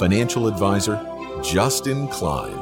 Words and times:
Financial 0.00 0.48
Advisor 0.48 0.98
Justin 1.44 2.08
Klein. 2.08 2.56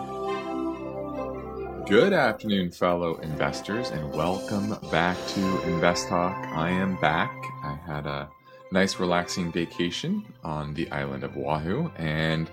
Good 1.86 2.12
afternoon, 2.12 2.72
fellow 2.72 3.14
investors, 3.18 3.90
and 3.90 4.12
welcome 4.12 4.76
back 4.90 5.16
to 5.28 5.62
Invest 5.62 6.08
Talk. 6.08 6.36
I 6.48 6.68
am 6.68 6.96
back. 7.00 7.30
I 7.62 7.78
had 7.86 8.06
a 8.06 8.28
nice, 8.72 8.98
relaxing 8.98 9.52
vacation 9.52 10.26
on 10.42 10.74
the 10.74 10.90
island 10.90 11.22
of 11.22 11.36
Oahu, 11.36 11.92
and 11.94 12.50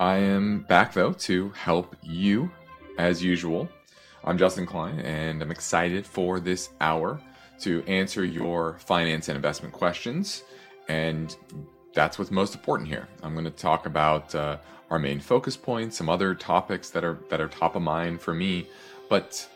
I 0.00 0.16
am 0.16 0.60
back 0.62 0.94
though 0.94 1.12
to 1.12 1.50
help 1.50 1.94
you 2.00 2.50
as 2.96 3.22
usual. 3.22 3.68
I'm 4.24 4.38
Justin 4.38 4.64
Klein, 4.64 4.98
and 5.00 5.42
I'm 5.42 5.50
excited 5.50 6.06
for 6.06 6.40
this 6.40 6.70
hour 6.80 7.20
to 7.60 7.84
answer 7.86 8.24
your 8.24 8.78
finance 8.78 9.28
and 9.28 9.36
investment 9.36 9.74
questions. 9.74 10.42
And 10.88 11.36
that's 11.94 12.18
what's 12.18 12.30
most 12.30 12.54
important 12.54 12.88
here. 12.88 13.08
I'm 13.22 13.32
going 13.32 13.44
to 13.44 13.50
talk 13.50 13.86
about 13.86 14.34
uh, 14.34 14.58
our 14.90 14.98
main 14.98 15.20
focus 15.20 15.56
points, 15.56 15.96
some 15.96 16.08
other 16.08 16.34
topics 16.34 16.90
that 16.90 17.04
are 17.04 17.18
that 17.30 17.40
are 17.40 17.48
top 17.48 17.76
of 17.76 17.82
mind 17.82 18.20
for 18.20 18.34
me, 18.34 18.66
but 19.08 19.48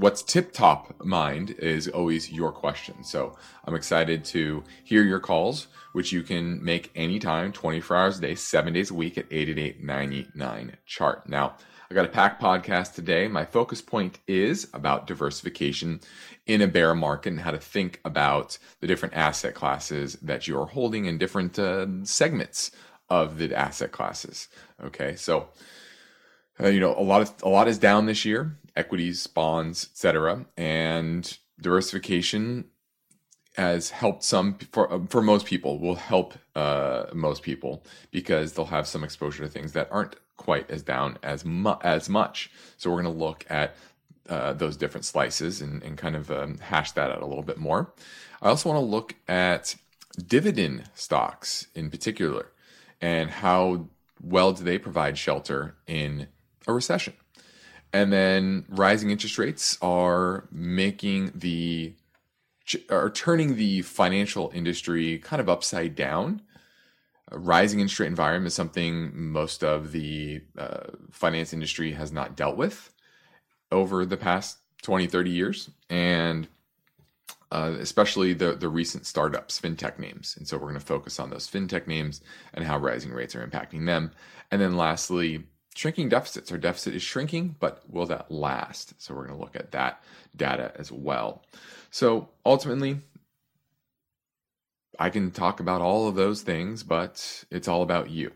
what's 0.00 0.22
tip 0.22 0.52
top 0.52 1.04
mind 1.04 1.50
is 1.58 1.88
always 1.88 2.32
your 2.32 2.52
question. 2.52 3.04
So 3.04 3.36
I'm 3.64 3.74
excited 3.74 4.24
to 4.26 4.64
hear 4.84 5.02
your 5.02 5.20
calls, 5.20 5.66
which 5.92 6.12
you 6.12 6.22
can 6.22 6.64
make 6.64 6.90
anytime, 6.94 7.52
24 7.52 7.96
hours 7.96 8.18
a 8.18 8.22
day, 8.22 8.34
seven 8.34 8.72
days 8.72 8.90
a 8.90 8.94
week 8.94 9.18
at 9.18 9.26
888 9.30 10.76
chart. 10.86 11.28
Now, 11.28 11.56
I 11.90 11.96
got 11.96 12.04
a 12.04 12.08
packed 12.08 12.40
podcast 12.40 12.94
today. 12.94 13.26
My 13.26 13.44
focus 13.44 13.82
point 13.82 14.20
is 14.28 14.68
about 14.72 15.08
diversification 15.08 16.00
in 16.46 16.62
a 16.62 16.68
bear 16.68 16.94
market 16.94 17.30
and 17.30 17.40
how 17.40 17.50
to 17.50 17.58
think 17.58 18.00
about 18.04 18.58
the 18.78 18.86
different 18.86 19.14
asset 19.14 19.54
classes 19.54 20.14
that 20.22 20.46
you 20.46 20.56
are 20.60 20.66
holding 20.66 21.06
in 21.06 21.18
different 21.18 21.58
uh, 21.58 21.88
segments 22.04 22.70
of 23.08 23.38
the 23.38 23.52
asset 23.52 23.90
classes. 23.90 24.46
Okay, 24.80 25.16
so 25.16 25.48
uh, 26.60 26.68
you 26.68 26.78
know 26.78 26.94
a 26.96 27.02
lot 27.02 27.22
of 27.22 27.34
a 27.42 27.48
lot 27.48 27.66
is 27.66 27.76
down 27.76 28.06
this 28.06 28.24
year, 28.24 28.56
equities, 28.76 29.26
bonds, 29.26 29.88
etc., 29.90 30.46
and 30.56 31.38
diversification 31.60 32.66
has 33.56 33.90
helped 33.90 34.22
some 34.22 34.54
for 34.70 34.92
uh, 34.92 35.00
for 35.08 35.22
most 35.22 35.44
people 35.44 35.80
will 35.80 35.96
help 35.96 36.34
uh, 36.54 37.06
most 37.12 37.42
people 37.42 37.84
because 38.12 38.52
they'll 38.52 38.66
have 38.66 38.86
some 38.86 39.02
exposure 39.02 39.42
to 39.42 39.50
things 39.50 39.72
that 39.72 39.88
aren't 39.90 40.14
quite 40.40 40.70
as 40.70 40.82
down 40.82 41.18
as 41.22 41.44
mu- 41.44 41.82
as 41.82 42.08
much. 42.08 42.50
So 42.78 42.90
we're 42.90 43.02
going 43.02 43.14
to 43.14 43.24
look 43.26 43.44
at 43.50 43.76
uh, 44.28 44.54
those 44.54 44.76
different 44.76 45.04
slices 45.04 45.60
and, 45.60 45.82
and 45.82 45.98
kind 45.98 46.16
of 46.16 46.30
um, 46.30 46.56
hash 46.58 46.92
that 46.92 47.10
out 47.10 47.20
a 47.20 47.26
little 47.26 47.42
bit 47.42 47.58
more. 47.58 47.92
I 48.40 48.48
also 48.48 48.70
want 48.70 48.80
to 48.82 48.86
look 48.96 49.14
at 49.28 49.76
dividend 50.26 50.84
stocks 50.94 51.66
in 51.74 51.90
particular 51.90 52.46
and 53.02 53.30
how 53.30 53.86
well 54.22 54.52
do 54.52 54.64
they 54.64 54.78
provide 54.78 55.18
shelter 55.18 55.76
in 55.86 56.28
a 56.66 56.72
recession. 56.72 57.12
And 57.92 58.10
then 58.10 58.64
rising 58.68 59.10
interest 59.10 59.36
rates 59.36 59.76
are 59.82 60.48
making 60.50 61.32
the 61.34 61.94
are 62.88 63.10
turning 63.10 63.56
the 63.56 63.82
financial 63.82 64.50
industry 64.54 65.18
kind 65.18 65.40
of 65.40 65.48
upside 65.48 65.96
down. 65.96 66.40
Rising 67.30 67.80
interest 67.80 68.00
rate 68.00 68.06
environment 68.06 68.48
is 68.48 68.54
something 68.54 69.10
most 69.14 69.62
of 69.62 69.92
the 69.92 70.42
uh, 70.58 70.88
finance 71.10 71.52
industry 71.52 71.92
has 71.92 72.12
not 72.12 72.36
dealt 72.36 72.56
with 72.56 72.92
over 73.70 74.04
the 74.04 74.16
past 74.16 74.58
20, 74.82 75.06
30 75.06 75.30
years. 75.30 75.70
And 75.88 76.48
uh, 77.52 77.74
especially 77.80 78.32
the 78.32 78.54
the 78.54 78.68
recent 78.68 79.06
startups, 79.06 79.60
fintech 79.60 79.98
names. 79.98 80.36
And 80.36 80.46
so 80.46 80.56
we're 80.56 80.68
going 80.68 80.74
to 80.74 80.80
focus 80.80 81.18
on 81.18 81.30
those 81.30 81.48
fintech 81.48 81.86
names 81.86 82.20
and 82.54 82.64
how 82.64 82.78
rising 82.78 83.12
rates 83.12 83.34
are 83.34 83.46
impacting 83.46 83.86
them. 83.86 84.12
And 84.50 84.60
then 84.60 84.76
lastly, 84.76 85.44
shrinking 85.74 86.08
deficits. 86.08 86.52
Our 86.52 86.58
deficit 86.58 86.94
is 86.94 87.02
shrinking, 87.02 87.56
but 87.58 87.82
will 87.88 88.06
that 88.06 88.30
last? 88.30 89.00
So 89.00 89.14
we're 89.14 89.26
going 89.26 89.38
to 89.38 89.44
look 89.44 89.56
at 89.56 89.72
that 89.72 90.02
data 90.36 90.72
as 90.76 90.92
well. 90.92 91.44
So 91.90 92.28
ultimately, 92.46 93.00
I 95.00 95.08
can 95.08 95.30
talk 95.30 95.60
about 95.60 95.80
all 95.80 96.08
of 96.08 96.14
those 96.14 96.42
things, 96.42 96.82
but 96.82 97.44
it's 97.50 97.68
all 97.68 97.82
about 97.82 98.10
you. 98.10 98.32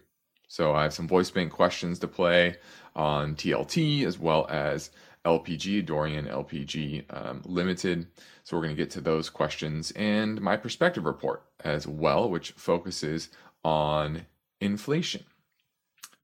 So 0.49 0.75
I 0.75 0.85
have 0.85 0.95
some 0.95 1.07
voice 1.07 1.31
bank 1.31 1.53
questions 1.53 1.99
to 1.99 2.09
play 2.09 2.57
on 2.97 3.35
TLT 3.35 4.07
as 4.07 4.19
well 4.19 4.47
as 4.49 4.91
LPG, 5.27 5.85
Dorian 5.85 6.25
LPG 6.25 7.05
um, 7.11 7.43
Limited. 7.45 8.07
So 8.45 8.57
we're 8.57 8.63
going 8.63 8.75
to 8.75 8.83
get 8.83 8.91
to 8.93 9.03
those 9.03 9.29
questions 9.29 9.91
and 9.91 10.41
my 10.41 10.57
perspective 10.57 11.05
report 11.05 11.43
as 11.63 11.87
well, 11.87 12.31
which 12.31 12.53
focuses 12.53 13.29
on 13.63 14.25
inflation 14.59 15.25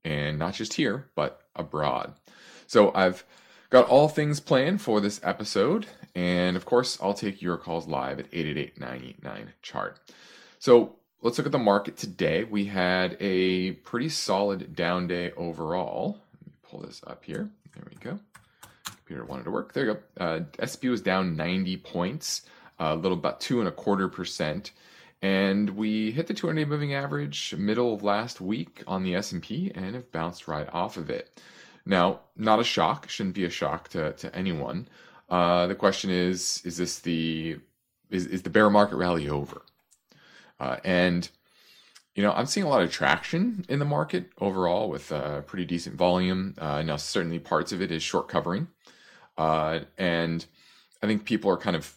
and 0.07 0.39
not 0.39 0.55
just 0.55 0.73
here, 0.73 1.11
but 1.15 1.43
abroad. 1.55 2.15
So 2.67 2.93
I've 2.95 3.25
got 3.71 3.89
all 3.89 4.09
things 4.09 4.41
planned 4.41 4.83
for 4.83 5.01
this 5.01 5.21
episode. 5.23 5.87
And 6.15 6.57
of 6.57 6.65
course, 6.65 6.99
I'll 7.01 7.15
take 7.15 7.41
your 7.41 7.57
calls 7.57 7.87
live 7.87 8.19
at 8.19 8.27
888 8.33 8.79
989 8.79 9.53
chart. 9.63 9.99
So 10.59 10.97
let's 11.23 11.39
look 11.39 11.47
at 11.47 11.53
the 11.53 11.59
market 11.59 11.97
today. 11.97 12.45
We 12.45 12.67
had 12.67 13.17
a 13.21 13.73
pretty 13.73 14.09
solid 14.09 14.75
down 14.77 15.07
day 15.07 15.33
overall. 15.33 16.19
Let 16.35 16.47
me 16.47 16.53
pull 16.63 16.81
this 16.81 17.01
up 17.07 17.25
here. 17.25 17.49
There 17.75 17.85
we 17.89 17.97
go 17.97 18.19
computer 19.11 19.29
wanted 19.29 19.45
to 19.45 19.51
work. 19.51 19.73
There 19.73 19.87
you 19.87 19.95
go. 19.95 20.25
Uh, 20.25 20.41
SP 20.63 20.87
was 20.87 21.01
down 21.01 21.37
90 21.37 21.79
points, 21.79 22.43
a 22.79 22.95
little 22.95 23.19
about 23.19 23.41
two 23.41 23.59
and 23.59 23.69
a 23.69 23.73
quarter 23.73 24.07
percent, 24.09 24.71
and 25.21 25.71
we 25.71 26.13
hit 26.13 26.29
the 26.29 26.35
200-day 26.35 26.65
moving 26.65 26.95
average 26.95 27.55
middle 27.59 27.93
of 27.93 28.05
last 28.05 28.41
week 28.41 28.85
on 28.87 29.03
the 29.03 29.17
S&P 29.17 29.73
and 29.75 29.97
have 29.97 30.13
bounced 30.13 30.47
right 30.47 30.69
off 30.73 30.97
of 30.97 31.11
it. 31.11 31.43
Now, 31.87 32.21
not 32.37 32.61
a 32.61 32.65
shock. 32.65 33.09
Shouldn't 33.09 33.35
be 33.35 33.45
a 33.45 33.51
shock 33.51 33.89
to 33.91 34.13
to 34.13 34.35
anyone. 34.35 34.89
Uh, 35.29 35.67
the 35.67 35.75
question 35.75 36.11
is: 36.11 36.63
Is 36.65 36.77
this 36.77 36.99
the 36.99 37.59
is, 38.11 38.27
is 38.27 38.43
the 38.43 38.51
bear 38.51 38.71
market 38.71 38.97
rally 38.97 39.29
over? 39.29 39.63
Uh, 40.59 40.77
and 40.85 41.29
you 42.15 42.23
know, 42.23 42.33
I'm 42.33 42.47
seeing 42.47 42.67
a 42.67 42.69
lot 42.69 42.83
of 42.83 42.91
traction 42.91 43.65
in 43.69 43.79
the 43.79 43.85
market 43.85 44.31
overall 44.41 44.91
with 44.91 45.13
uh, 45.13 45.43
pretty 45.43 45.65
decent 45.65 45.97
volume. 45.97 46.55
Uh, 46.59 46.83
now, 46.83 46.97
certainly 46.97 47.39
parts 47.39 47.73
of 47.73 47.81
it 47.81 47.91
is 47.91 48.03
short 48.03 48.29
covering. 48.29 48.69
Uh, 49.39 49.81
and 49.97 50.45
I 51.03 51.07
think 51.07 51.25
people 51.25 51.51
are 51.51 51.57
kind 51.57 51.77
of 51.77 51.97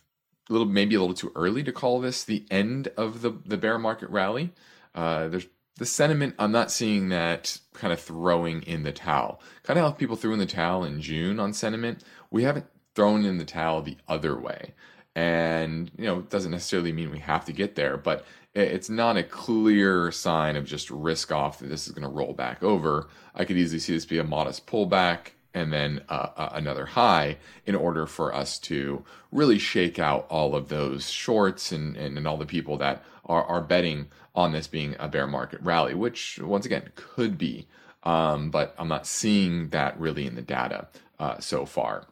a 0.50 0.54
little, 0.54 0.68
maybe 0.68 0.96
a 0.96 1.00
little 1.02 1.16
too 1.16 1.32
early 1.36 1.64
to 1.64 1.72
call 1.72 2.00
this 2.00 2.24
the 2.24 2.46
end 2.52 2.90
of 2.96 3.22
the, 3.22 3.32
the 3.46 3.58
bear 3.58 3.80
market 3.80 4.10
rally. 4.10 4.52
Uh, 4.94 5.28
there's 5.28 5.48
the 5.78 5.86
sentiment, 5.86 6.36
I'm 6.38 6.52
not 6.52 6.72
seeing 6.72 7.10
that 7.10 7.60
kind 7.74 7.92
of 7.92 8.00
throwing 8.00 8.62
in 8.64 8.84
the 8.84 8.92
towel. 8.92 9.42
Kind 9.64 9.80
of 9.80 9.86
how 9.86 9.92
people 9.92 10.16
threw 10.16 10.34
in 10.34 10.40
the 10.40 10.46
towel 10.46 10.84
in 10.84 11.02
June 11.02 11.40
on 11.40 11.54
sentiment. 11.54 12.04
We 12.30 12.44
haven't 12.44 12.68
thrown 12.96 13.26
in 13.26 13.38
the 13.38 13.46
towel 13.46 13.82
the 13.82 13.98
other 14.08 14.40
way. 14.40 14.74
And, 15.16 15.92
you 15.98 16.06
know, 16.06 16.20
it 16.20 16.30
doesn't 16.30 16.52
necessarily 16.52 16.92
mean 16.92 17.12
we 17.12 17.20
have 17.20 17.46
to 17.46 17.54
get 17.54 17.76
there, 17.76 17.98
but 17.98 18.26
it's 18.56 18.90
not 18.90 19.18
a 19.18 19.24
clear 19.24 20.12
sign 20.12 20.56
of 20.56 20.66
just 20.66 20.90
risk 20.92 21.32
off 21.32 21.60
that 21.60 21.68
this 21.68 21.88
is 21.88 21.94
going 21.94 22.08
to 22.08 22.16
roll 22.16 22.34
back 22.34 22.64
over. 22.64 23.08
I 23.34 23.46
could 23.46 23.58
easily 23.58 23.80
see 23.80 23.94
this 23.94 24.06
be 24.06 24.20
a 24.20 24.24
modest 24.24 24.68
pullback 24.68 25.32
and 25.54 25.72
then 25.72 26.02
uh, 26.10 26.30
uh, 26.36 26.50
another 26.54 26.86
high 26.86 27.38
in 27.66 27.76
order 27.76 28.06
for 28.06 28.34
us 28.34 28.58
to 28.60 29.04
really 29.32 29.60
shake 29.60 30.00
out 30.00 30.26
all 30.30 30.56
of 30.56 30.70
those 30.70 31.10
shorts 31.10 31.72
and, 31.72 31.96
and, 31.96 32.18
and 32.18 32.28
all 32.28 32.38
the 32.38 32.46
people 32.46 32.78
that 32.78 33.04
are, 33.26 33.44
are 33.46 33.62
betting 33.62 34.08
on 34.36 34.52
this 34.52 34.68
being 34.68 34.96
a 35.00 35.08
bear 35.08 35.28
market 35.28 35.62
rally, 35.62 35.94
which 35.94 36.40
once 36.42 36.66
again 36.66 36.92
could 36.96 37.38
be. 37.38 37.68
Um, 38.04 38.50
but 38.50 38.76
I'm 38.78 38.88
not 38.88 39.08
seeing 39.08 39.70
that 39.70 39.98
really 40.00 40.28
in 40.28 40.36
the 40.36 40.42
data 40.42 40.88
uh, 41.20 41.40
so 41.40 41.66
far. 41.66 42.08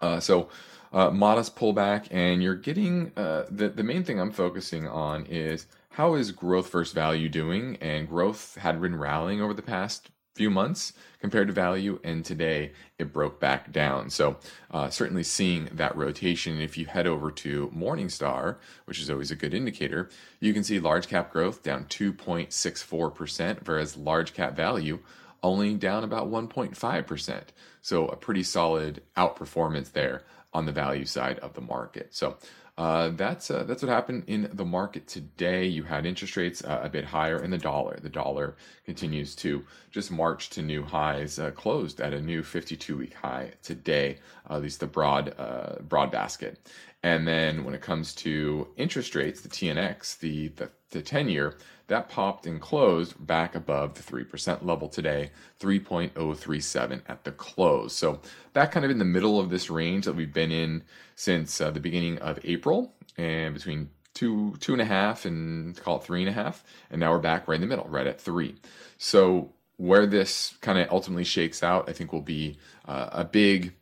Uh, 0.00 0.20
so, 0.20 0.48
uh, 0.92 1.10
modest 1.10 1.56
pullback, 1.56 2.06
and 2.10 2.42
you're 2.42 2.54
getting 2.54 3.12
uh, 3.16 3.44
the, 3.50 3.68
the 3.68 3.82
main 3.82 4.04
thing 4.04 4.20
I'm 4.20 4.32
focusing 4.32 4.86
on 4.86 5.24
is 5.26 5.66
how 5.90 6.14
is 6.14 6.32
growth 6.32 6.70
versus 6.70 6.92
value 6.92 7.28
doing? 7.28 7.76
And 7.80 8.08
growth 8.08 8.56
had 8.56 8.80
been 8.80 8.96
rallying 8.96 9.40
over 9.40 9.54
the 9.54 9.62
past 9.62 10.10
few 10.40 10.48
months 10.48 10.94
compared 11.20 11.48
to 11.48 11.52
value, 11.52 12.00
and 12.02 12.24
today 12.24 12.72
it 12.98 13.12
broke 13.12 13.38
back 13.38 13.70
down. 13.70 14.08
So, 14.08 14.38
uh, 14.70 14.88
certainly 14.88 15.22
seeing 15.22 15.68
that 15.72 15.94
rotation. 15.94 16.62
If 16.62 16.78
you 16.78 16.86
head 16.86 17.06
over 17.06 17.30
to 17.30 17.70
Morningstar, 17.76 18.56
which 18.86 18.98
is 18.98 19.10
always 19.10 19.30
a 19.30 19.36
good 19.36 19.52
indicator, 19.52 20.08
you 20.40 20.54
can 20.54 20.64
see 20.64 20.80
large 20.80 21.08
cap 21.08 21.30
growth 21.30 21.62
down 21.62 21.84
2.64%, 21.90 23.66
whereas 23.66 23.98
large 23.98 24.32
cap 24.32 24.56
value 24.56 25.00
only 25.42 25.74
down 25.74 26.04
about 26.04 26.30
1.5%. 26.30 27.42
So, 27.82 28.08
a 28.08 28.16
pretty 28.16 28.42
solid 28.42 29.02
outperformance 29.18 29.92
there 29.92 30.22
on 30.54 30.64
the 30.64 30.72
value 30.72 31.04
side 31.04 31.38
of 31.40 31.52
the 31.52 31.60
market. 31.60 32.14
So, 32.14 32.38
uh, 32.80 33.10
that's 33.10 33.50
uh, 33.50 33.62
that's 33.64 33.82
what 33.82 33.90
happened 33.90 34.24
in 34.26 34.48
the 34.54 34.64
market 34.64 35.06
today. 35.06 35.66
You 35.66 35.82
had 35.82 36.06
interest 36.06 36.34
rates 36.34 36.64
uh, 36.64 36.80
a 36.82 36.88
bit 36.88 37.04
higher 37.04 37.36
in 37.44 37.50
the 37.50 37.58
dollar. 37.58 37.98
The 38.00 38.08
dollar 38.08 38.56
continues 38.86 39.34
to 39.36 39.66
just 39.90 40.10
march 40.10 40.48
to 40.50 40.62
new 40.62 40.82
highs. 40.82 41.38
Uh, 41.38 41.50
closed 41.50 42.00
at 42.00 42.14
a 42.14 42.22
new 42.22 42.40
52-week 42.40 43.12
high 43.12 43.52
today, 43.62 44.16
at 44.48 44.62
least 44.62 44.80
the 44.80 44.86
broad 44.86 45.34
uh, 45.36 45.74
broad 45.82 46.10
basket. 46.10 46.58
And 47.02 47.28
then 47.28 47.64
when 47.64 47.74
it 47.74 47.82
comes 47.82 48.14
to 48.14 48.68
interest 48.78 49.14
rates, 49.14 49.42
the 49.42 49.50
TNX, 49.50 50.18
the 50.18 50.48
the, 50.48 50.70
the 50.90 51.02
10 51.02 51.28
year, 51.28 51.56
that 51.88 52.08
popped 52.08 52.46
and 52.46 52.60
closed 52.60 53.14
back 53.26 53.54
above 53.54 53.94
the 53.94 54.02
3% 54.02 54.64
level 54.64 54.88
today, 54.88 55.30
3.037 55.58 57.02
at 57.08 57.24
the 57.24 57.32
close. 57.32 57.94
So 57.94 58.20
back 58.52 58.72
kind 58.72 58.84
of 58.84 58.90
in 58.90 58.98
the 58.98 59.04
middle 59.04 59.40
of 59.40 59.50
this 59.50 59.70
range 59.70 60.04
that 60.04 60.14
we've 60.14 60.32
been 60.32 60.52
in 60.52 60.84
since 61.16 61.60
uh, 61.60 61.70
the 61.70 61.80
beginning 61.80 62.18
of 62.18 62.38
April 62.44 62.94
and 63.16 63.54
between 63.54 63.90
two, 64.14 64.54
two 64.60 64.72
and 64.72 64.82
a 64.82 64.84
half 64.84 65.24
and 65.24 65.76
call 65.76 65.96
it 65.96 66.04
three 66.04 66.20
and 66.20 66.28
a 66.28 66.32
half. 66.32 66.64
And 66.90 67.00
now 67.00 67.10
we're 67.10 67.18
back 67.18 67.48
right 67.48 67.56
in 67.56 67.60
the 67.60 67.66
middle, 67.66 67.88
right 67.88 68.06
at 68.06 68.20
three. 68.20 68.56
So 68.98 69.52
where 69.76 70.06
this 70.06 70.56
kind 70.60 70.78
of 70.78 70.90
ultimately 70.90 71.24
shakes 71.24 71.62
out, 71.62 71.88
I 71.88 71.92
think 71.92 72.12
will 72.12 72.20
be 72.20 72.58
uh, 72.86 73.08
a 73.12 73.24
big, 73.24 73.72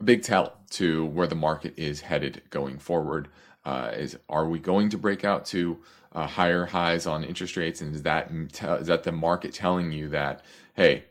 a 0.00 0.02
big 0.02 0.22
tell 0.22 0.54
to 0.70 1.04
where 1.06 1.26
the 1.26 1.34
market 1.34 1.74
is 1.76 2.00
headed 2.00 2.42
going 2.50 2.78
forward. 2.78 3.28
Uh, 3.66 3.92
is 3.94 4.18
are 4.28 4.46
we 4.48 4.58
going 4.58 4.90
to 4.90 4.98
break 4.98 5.24
out 5.24 5.46
to 5.46 5.78
uh, 6.14 6.26
higher 6.26 6.66
highs 6.66 7.06
on 7.06 7.24
interest 7.24 7.56
rates, 7.56 7.80
and 7.80 7.94
is 7.94 8.02
that 8.02 8.30
is 8.30 8.86
that 8.86 9.02
the 9.02 9.12
market 9.12 9.52
telling 9.52 9.92
you 9.92 10.08
that 10.10 10.42
hey, 10.74 11.04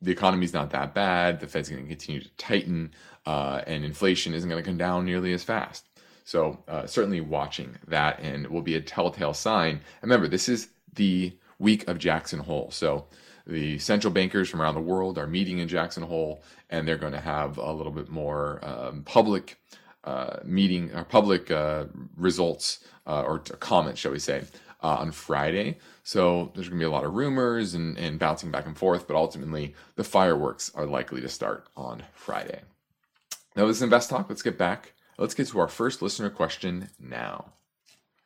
the 0.00 0.12
economy's 0.12 0.52
not 0.52 0.70
that 0.70 0.94
bad, 0.94 1.40
the 1.40 1.46
Fed's 1.46 1.68
going 1.68 1.82
to 1.82 1.88
continue 1.88 2.20
to 2.20 2.30
tighten, 2.36 2.92
uh, 3.26 3.62
and 3.66 3.84
inflation 3.84 4.34
isn't 4.34 4.48
going 4.48 4.62
to 4.62 4.68
come 4.68 4.78
down 4.78 5.04
nearly 5.04 5.32
as 5.32 5.42
fast. 5.44 5.86
So 6.24 6.62
uh, 6.68 6.86
certainly 6.86 7.20
watching 7.20 7.76
that, 7.88 8.20
and 8.20 8.46
will 8.48 8.62
be 8.62 8.74
a 8.74 8.80
telltale 8.80 9.34
sign. 9.34 9.80
And 10.02 10.10
remember, 10.10 10.28
this 10.28 10.48
is 10.48 10.68
the 10.92 11.36
week 11.58 11.88
of 11.88 11.98
Jackson 11.98 12.40
Hole, 12.40 12.70
so 12.70 13.06
the 13.46 13.78
central 13.78 14.12
bankers 14.12 14.48
from 14.50 14.60
around 14.60 14.74
the 14.74 14.80
world 14.80 15.16
are 15.18 15.26
meeting 15.26 15.58
in 15.58 15.68
Jackson 15.68 16.02
Hole, 16.02 16.42
and 16.68 16.86
they're 16.86 16.98
going 16.98 17.14
to 17.14 17.20
have 17.20 17.56
a 17.56 17.72
little 17.72 17.92
bit 17.92 18.10
more 18.10 18.60
um, 18.62 19.02
public 19.04 19.58
uh, 20.08 20.40
meeting 20.42 20.90
or 20.94 21.04
public 21.04 21.50
uh, 21.50 21.84
results 22.16 22.78
uh, 23.06 23.22
or 23.22 23.40
comments, 23.40 24.00
shall 24.00 24.12
we 24.12 24.18
say, 24.18 24.42
uh, 24.82 24.96
on 25.00 25.12
Friday. 25.12 25.76
So 26.02 26.50
there's 26.54 26.68
going 26.68 26.78
to 26.80 26.84
be 26.84 26.88
a 26.88 26.90
lot 26.90 27.04
of 27.04 27.12
rumors 27.12 27.74
and, 27.74 27.98
and 27.98 28.18
bouncing 28.18 28.50
back 28.50 28.64
and 28.64 28.76
forth, 28.76 29.06
but 29.06 29.16
ultimately 29.16 29.74
the 29.96 30.04
fireworks 30.04 30.72
are 30.74 30.86
likely 30.86 31.20
to 31.20 31.28
start 31.28 31.68
on 31.76 32.04
Friday. 32.14 32.62
Now, 33.54 33.66
this 33.66 33.76
is 33.76 33.82
Invest 33.82 34.08
Talk. 34.08 34.30
Let's 34.30 34.40
get 34.40 34.56
back. 34.56 34.94
Let's 35.18 35.34
get 35.34 35.48
to 35.48 35.58
our 35.58 35.68
first 35.68 36.00
listener 36.00 36.30
question 36.30 36.88
now. 36.98 37.52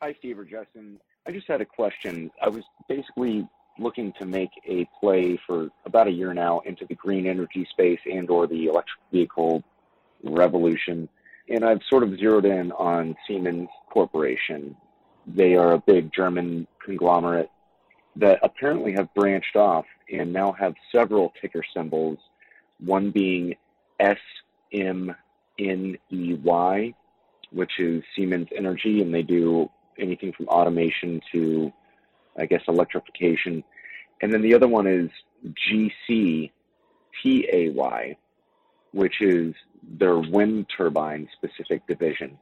Hi, 0.01 0.15
Steve 0.19 0.39
or 0.39 0.45
Justin. 0.45 0.99
I 1.27 1.31
just 1.31 1.47
had 1.47 1.59
a 1.59 1.65
question. 1.65 2.31
I 2.41 2.47
was 2.47 2.63
basically 2.87 3.45
looking 3.77 4.13
to 4.19 4.25
make 4.25 4.51
a 4.65 4.87
play 5.01 5.37
for 5.45 5.69
about 5.85 6.07
a 6.07 6.11
year 6.11 6.33
now 6.33 6.61
into 6.61 6.85
the 6.85 6.95
green 6.95 7.25
energy 7.25 7.67
space 7.71 7.99
and 8.05 8.29
or 8.29 8.47
the 8.47 8.67
electric 8.67 8.99
vehicle 9.11 9.63
revolution 10.23 11.09
and 11.49 11.65
I've 11.65 11.81
sort 11.89 12.03
of 12.03 12.17
zeroed 12.17 12.45
in 12.45 12.71
on 12.73 13.15
Siemens 13.27 13.69
Corporation. 13.89 14.75
They 15.27 15.55
are 15.55 15.73
a 15.73 15.79
big 15.79 16.11
German 16.13 16.67
conglomerate 16.83 17.49
that 18.15 18.39
apparently 18.43 18.93
have 18.93 19.13
branched 19.13 19.55
off 19.55 19.85
and 20.11 20.31
now 20.31 20.51
have 20.51 20.75
several 20.91 21.33
ticker 21.41 21.63
symbols, 21.73 22.19
one 22.79 23.11
being 23.11 23.55
SMNEY, 23.99 25.23
which 27.51 27.79
is 27.79 28.03
Siemens 28.15 28.49
Energy, 28.55 29.01
and 29.01 29.13
they 29.13 29.23
do 29.23 29.69
anything 29.99 30.33
from 30.33 30.47
automation 30.47 31.21
to, 31.31 31.71
I 32.37 32.45
guess, 32.45 32.61
electrification. 32.67 33.63
And 34.21 34.33
then 34.33 34.41
the 34.41 34.53
other 34.53 34.67
one 34.67 34.87
is 34.87 35.09
GCTAY, 35.69 36.51
which 38.93 39.21
is 39.21 39.53
their 39.99 40.17
wind 40.17 40.67
turbine 40.75 41.27
specific 41.33 41.85
division. 41.87 42.37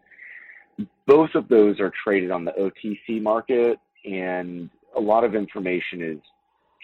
Both 1.06 1.36
of 1.36 1.48
those 1.48 1.80
are 1.80 1.92
traded 2.04 2.32
on 2.32 2.46
the 2.46 2.52
OTC 2.52 3.22
market, 3.22 3.80
and 4.06 4.70
a 4.96 5.00
lot 5.00 5.24
of 5.24 5.36
information 5.36 6.02
is 6.02 6.20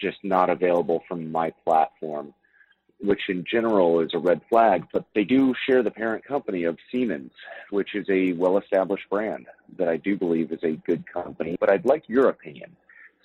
just 0.00 0.18
not 0.22 0.50
available 0.50 1.02
from 1.08 1.30
my 1.30 1.50
platform, 1.64 2.32
which 3.00 3.28
in 3.28 3.44
general 3.50 4.00
is 4.00 4.10
a 4.14 4.18
red 4.18 4.40
flag. 4.48 4.84
But 4.92 5.04
they 5.14 5.24
do 5.24 5.54
share 5.66 5.82
the 5.82 5.90
parent 5.90 6.24
company 6.24 6.64
of 6.64 6.78
Siemens, 6.90 7.32
which 7.70 7.94
is 7.94 8.06
a 8.08 8.32
well 8.32 8.58
established 8.58 9.08
brand 9.10 9.46
that 9.76 9.88
I 9.88 9.96
do 9.96 10.16
believe 10.16 10.52
is 10.52 10.62
a 10.62 10.76
good 10.86 11.04
company. 11.10 11.56
But 11.58 11.70
I'd 11.70 11.86
like 11.86 12.04
your 12.08 12.28
opinion. 12.28 12.76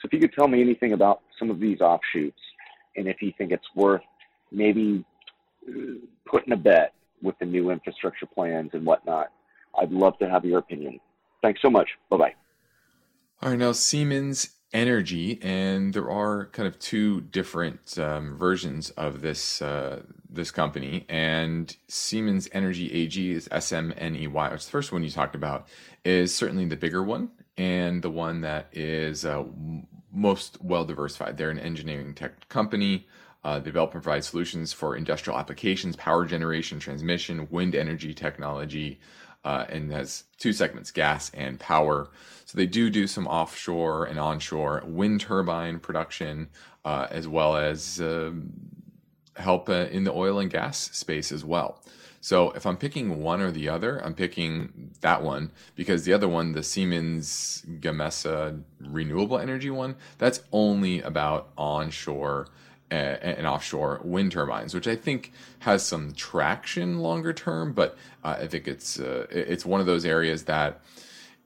So 0.02 0.08
if 0.08 0.14
you 0.14 0.20
could 0.20 0.34
tell 0.34 0.48
me 0.48 0.62
anything 0.62 0.94
about 0.94 1.22
some 1.40 1.50
of 1.50 1.60
these 1.60 1.80
offshoots 1.80 2.40
and 2.96 3.08
if 3.08 3.22
you 3.22 3.32
think 3.38 3.52
it's 3.52 3.68
worth 3.76 4.02
maybe 4.52 5.04
putting 6.26 6.54
a 6.54 6.58
bet 6.58 6.94
with 7.22 7.38
the 7.40 7.46
new 7.46 7.72
infrastructure 7.72 8.26
plans 8.26 8.72
and 8.74 8.86
whatnot. 8.86 9.32
I'd 9.80 9.92
love 9.92 10.18
to 10.20 10.30
have 10.30 10.46
your 10.46 10.60
opinion. 10.60 11.00
Thanks 11.42 11.62
so 11.62 11.70
much. 11.70 11.90
Bye 12.10 12.18
bye. 12.18 12.34
All 13.42 13.50
right, 13.50 13.60
now 13.60 13.72
Siemens 13.72 14.50
Energy, 14.72 15.40
and 15.42 15.94
there 15.94 16.10
are 16.10 16.48
kind 16.48 16.68
of 16.68 16.80
two 16.80 17.22
different 17.22 17.98
um, 18.00 18.38
versions 18.38 18.90
of 18.92 19.22
this 19.22 19.62
uh, 19.62 20.02
this 20.30 20.50
company. 20.50 21.06
And 21.10 21.76
Siemens 21.88 22.50
Energy 22.54 22.92
AG 22.92 23.32
is 23.32 23.48
SMNEY, 23.50 24.52
which 24.52 24.66
the 24.66 24.72
first 24.72 24.92
one 24.92 25.04
you 25.04 25.12
talked 25.12 25.36
about 25.36 25.68
is 26.04 26.34
certainly 26.34 26.66
the 26.66 26.76
bigger 26.76 27.04
one 27.04 27.30
and 27.58 28.02
the 28.02 28.10
one 28.10 28.42
that 28.42 28.68
is 28.72 29.26
uh, 29.26 29.44
most 30.12 30.58
well 30.62 30.86
diversified. 30.86 31.38
They're 31.38 31.52
an 31.52 31.60
engineering 31.60 32.14
tech 32.16 32.48
company. 32.50 33.08
Uh, 33.44 33.60
develop 33.60 33.94
and 33.94 34.02
provide 34.02 34.24
solutions 34.24 34.72
for 34.72 34.96
industrial 34.96 35.38
applications, 35.38 35.98
power 35.98 36.26
generation, 36.26 36.80
transmission, 36.80 37.46
wind 37.52 37.76
energy 37.76 38.14
technology, 38.14 39.00
uh, 39.44 39.66
and 39.68 39.92
has 39.92 40.24
two 40.38 40.54
segments, 40.54 40.92
gas 40.92 41.30
and 41.34 41.60
power. 41.60 42.10
So 42.46 42.58
they 42.58 42.66
do 42.68 42.90
do 42.90 43.08
some 43.08 43.28
offshore 43.28 44.06
and 44.06 44.18
onshore 44.18 44.84
wind 44.86 45.22
turbine 45.22 45.80
production, 45.80 46.48
uh, 46.86 47.08
as 47.10 47.28
well 47.28 47.58
as 47.58 48.00
um, 48.00 48.50
help 49.36 49.70
uh, 49.70 49.88
in 49.92 50.04
the 50.04 50.14
oil 50.14 50.40
and 50.40 50.50
gas 50.50 50.78
space 50.78 51.32
as 51.32 51.44
well. 51.44 51.82
So 52.22 52.52
if 52.52 52.66
I'm 52.66 52.78
picking 52.78 53.22
one 53.22 53.42
or 53.42 53.52
the 53.52 53.68
other, 53.68 54.00
I'm 54.00 54.14
picking 54.14 54.92
that 55.02 55.22
one 55.22 55.52
because 55.76 56.06
the 56.06 56.14
other 56.14 56.30
one, 56.30 56.54
the 56.54 56.64
Siemens 56.64 57.66
Gamesa 57.68 58.62
renewable 58.80 59.38
energy 59.38 59.70
one, 59.70 59.96
that's 60.20 60.40
only 60.54 61.02
about 61.02 61.50
onshore 61.58 62.48
and 62.94 63.48
offshore 63.48 64.02
wind 64.04 64.32
turbines, 64.32 64.74
which 64.74 64.88
I 64.88 64.96
think 64.96 65.32
has 65.60 65.86
some 65.86 66.14
traction 66.14 67.00
longer 67.00 67.34
term. 67.34 67.74
But 67.74 67.98
uh, 68.24 68.38
I 68.42 68.48
think 68.48 68.68
it's 68.68 69.00
uh, 69.00 69.28
it's 69.30 69.66
one 69.66 69.80
of 69.80 69.88
those 69.88 70.06
areas 70.06 70.44
that 70.46 70.82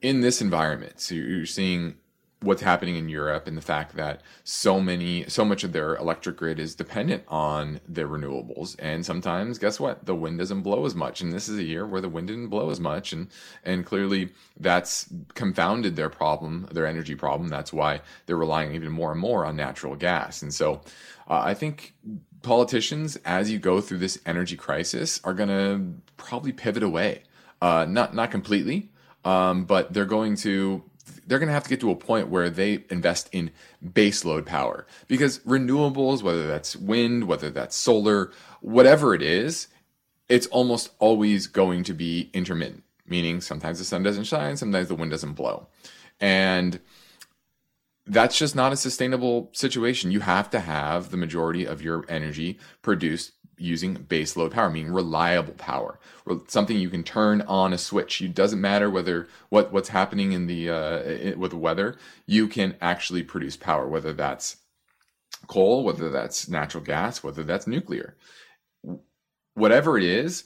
in 0.00 0.20
this 0.20 0.40
environment, 0.40 1.00
so 1.00 1.14
you're 1.14 1.46
seeing 1.46 1.96
what's 2.40 2.62
happening 2.62 2.94
in 2.94 3.08
Europe 3.08 3.48
and 3.48 3.56
the 3.56 3.62
fact 3.62 3.96
that 3.96 4.22
so 4.44 4.80
many 4.80 5.28
so 5.28 5.44
much 5.44 5.64
of 5.64 5.72
their 5.72 5.96
electric 5.96 6.36
grid 6.36 6.60
is 6.60 6.74
dependent 6.74 7.24
on 7.28 7.80
their 7.88 8.06
renewables. 8.06 8.76
And 8.78 9.04
sometimes 9.04 9.58
guess 9.58 9.80
what? 9.80 10.06
The 10.06 10.14
wind 10.14 10.38
doesn't 10.38 10.62
blow 10.62 10.86
as 10.86 10.94
much. 10.94 11.20
And 11.20 11.32
this 11.32 11.48
is 11.48 11.58
a 11.58 11.64
year 11.64 11.84
where 11.84 12.00
the 12.00 12.08
wind 12.08 12.28
didn't 12.28 12.48
blow 12.48 12.70
as 12.70 12.78
much. 12.78 13.12
And 13.12 13.28
and 13.64 13.84
clearly 13.84 14.30
that's 14.58 15.12
confounded 15.34 15.96
their 15.96 16.08
problem 16.08 16.68
their 16.72 16.86
energy 16.86 17.14
problem. 17.14 17.48
That's 17.48 17.72
why 17.72 18.02
they're 18.26 18.36
relying 18.36 18.74
even 18.74 18.92
more 18.92 19.10
and 19.10 19.20
more 19.20 19.44
on 19.44 19.56
natural 19.56 19.96
gas. 19.96 20.42
And 20.42 20.54
so 20.54 20.82
uh, 21.28 21.40
I 21.40 21.54
think 21.54 21.94
politicians, 22.42 23.16
as 23.24 23.50
you 23.50 23.58
go 23.58 23.80
through 23.80 23.98
this 23.98 24.18
energy 24.24 24.56
crisis, 24.56 25.20
are 25.24 25.34
going 25.34 25.48
to 25.48 26.00
probably 26.16 26.52
pivot 26.52 26.82
away. 26.82 27.22
Uh, 27.60 27.84
not 27.88 28.14
not 28.14 28.30
completely, 28.30 28.90
um, 29.24 29.64
but 29.64 29.92
they're 29.92 30.04
going 30.04 30.36
to 30.36 30.84
they're 31.26 31.38
going 31.38 31.48
to 31.48 31.52
have 31.52 31.64
to 31.64 31.70
get 31.70 31.80
to 31.80 31.90
a 31.90 31.96
point 31.96 32.28
where 32.28 32.50
they 32.50 32.84
invest 32.90 33.28
in 33.32 33.50
baseload 33.84 34.46
power 34.46 34.86
because 35.06 35.38
renewables, 35.40 36.22
whether 36.22 36.46
that's 36.46 36.76
wind, 36.76 37.24
whether 37.24 37.50
that's 37.50 37.76
solar, 37.76 38.32
whatever 38.60 39.14
it 39.14 39.22
is, 39.22 39.68
it's 40.28 40.46
almost 40.48 40.90
always 40.98 41.46
going 41.46 41.84
to 41.84 41.94
be 41.94 42.30
intermittent. 42.32 42.84
Meaning, 43.06 43.40
sometimes 43.40 43.78
the 43.78 43.86
sun 43.86 44.02
doesn't 44.02 44.24
shine, 44.24 44.56
sometimes 44.56 44.88
the 44.88 44.94
wind 44.94 45.10
doesn't 45.10 45.32
blow, 45.32 45.68
and 46.20 46.78
that's 48.06 48.38
just 48.38 48.54
not 48.54 48.72
a 48.72 48.76
sustainable 48.76 49.50
situation. 49.52 50.10
You 50.10 50.20
have 50.20 50.50
to 50.50 50.60
have 50.60 51.10
the 51.10 51.16
majority 51.16 51.66
of 51.66 51.82
your 51.82 52.04
energy 52.08 52.58
produced 52.82 53.32
using 53.58 53.94
base 53.94 54.36
load 54.36 54.52
power, 54.52 54.70
meaning 54.70 54.92
reliable 54.92 55.54
power, 55.54 55.98
something 56.46 56.78
you 56.78 56.90
can 56.90 57.02
turn 57.02 57.42
on 57.42 57.72
a 57.72 57.78
switch. 57.78 58.20
It 58.20 58.34
doesn't 58.34 58.60
matter 58.60 58.90
whether 58.90 59.28
what 59.48 59.72
what's 59.72 59.88
happening 59.90 60.32
in 60.32 60.46
the 60.46 60.70
uh, 60.70 61.36
with 61.38 61.50
the 61.50 61.56
weather. 61.56 61.96
You 62.26 62.48
can 62.48 62.76
actually 62.80 63.22
produce 63.22 63.56
power, 63.56 63.88
whether 63.88 64.12
that's 64.12 64.56
coal, 65.46 65.84
whether 65.84 66.10
that's 66.10 66.48
natural 66.48 66.84
gas, 66.84 67.22
whether 67.22 67.42
that's 67.42 67.66
nuclear, 67.66 68.16
whatever 69.54 69.98
it 69.98 70.04
is. 70.04 70.44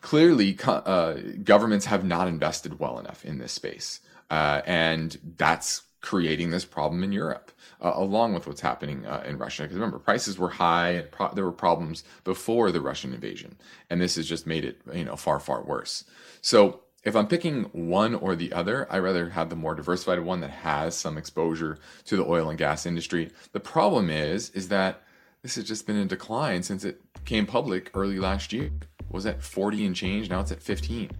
Clearly, 0.00 0.58
uh, 0.66 1.14
governments 1.42 1.86
have 1.86 2.04
not 2.04 2.28
invested 2.28 2.78
well 2.78 2.98
enough 2.98 3.24
in 3.24 3.38
this 3.38 3.52
space, 3.52 4.00
uh, 4.30 4.60
and 4.66 5.16
that's 5.36 5.82
creating 6.02 6.50
this 6.50 6.66
problem 6.66 7.02
in 7.02 7.10
Europe, 7.10 7.50
uh, 7.80 7.92
along 7.94 8.34
with 8.34 8.46
what's 8.46 8.60
happening 8.60 9.06
uh, 9.06 9.22
in 9.26 9.38
Russia. 9.38 9.62
Because 9.62 9.76
remember, 9.76 9.98
prices 9.98 10.38
were 10.38 10.50
high, 10.50 10.90
and 10.90 11.10
pro- 11.10 11.32
there 11.34 11.44
were 11.44 11.52
problems 11.52 12.04
before 12.24 12.70
the 12.70 12.80
Russian 12.80 13.12
invasion, 13.12 13.56
and 13.90 14.00
this 14.00 14.16
has 14.16 14.28
just 14.28 14.46
made 14.46 14.64
it 14.64 14.80
you 14.92 15.04
know 15.04 15.16
far 15.16 15.40
far 15.40 15.62
worse. 15.62 16.04
So 16.40 16.80
if 17.04 17.14
I'm 17.14 17.26
picking 17.26 17.64
one 17.72 18.14
or 18.14 18.34
the 18.34 18.52
other, 18.52 18.86
I 18.90 18.98
rather 18.98 19.30
have 19.30 19.50
the 19.50 19.56
more 19.56 19.74
diversified 19.74 20.20
one 20.20 20.40
that 20.40 20.50
has 20.50 20.96
some 20.96 21.18
exposure 21.18 21.78
to 22.06 22.16
the 22.16 22.24
oil 22.24 22.48
and 22.48 22.58
gas 22.58 22.86
industry. 22.86 23.30
The 23.52 23.60
problem 23.60 24.08
is, 24.08 24.50
is 24.50 24.68
that 24.68 25.02
this 25.42 25.56
has 25.56 25.64
just 25.64 25.86
been 25.86 25.96
in 25.96 26.08
decline 26.08 26.62
since 26.62 26.84
it 26.84 27.02
came 27.26 27.44
public 27.44 27.90
early 27.94 28.18
last 28.18 28.52
year. 28.52 28.70
was 29.10 29.26
at 29.26 29.42
40 29.42 29.84
and 29.84 29.94
change? 29.94 30.30
Now 30.30 30.40
it's 30.40 30.50
at 30.50 30.62
15. 30.62 31.10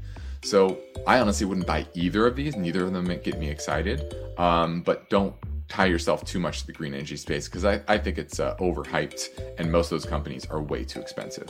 So 0.42 0.78
I 1.06 1.20
honestly 1.20 1.46
wouldn't 1.46 1.66
buy 1.66 1.87
either 1.94 2.26
of 2.26 2.37
these. 2.37 2.56
Neither 2.56 2.84
of 2.84 2.92
them 2.92 3.06
get 3.23 3.38
me 3.38 3.50
excited. 3.50 4.14
Um, 4.38 4.80
but 4.80 5.11
don't 5.11 5.34
tie 5.68 5.87
yourself 5.87 6.25
too 6.25 6.38
much 6.38 6.61
to 6.61 6.66
the 6.66 6.73
green 6.73 6.94
energy 6.94 7.16
space 7.16 7.49
because 7.49 7.64
I, 7.64 7.80
I 7.88 7.99
think 7.99 8.18
it's 8.18 8.40
uh, 8.40 8.56
overhyped 8.56 9.56
and 9.59 9.71
most 9.71 9.87
of 9.87 10.00
those 10.00 10.09
companies 10.09 10.47
are 10.47 10.62
way 10.62 10.85
too 10.85 11.00
expensive. 11.00 11.49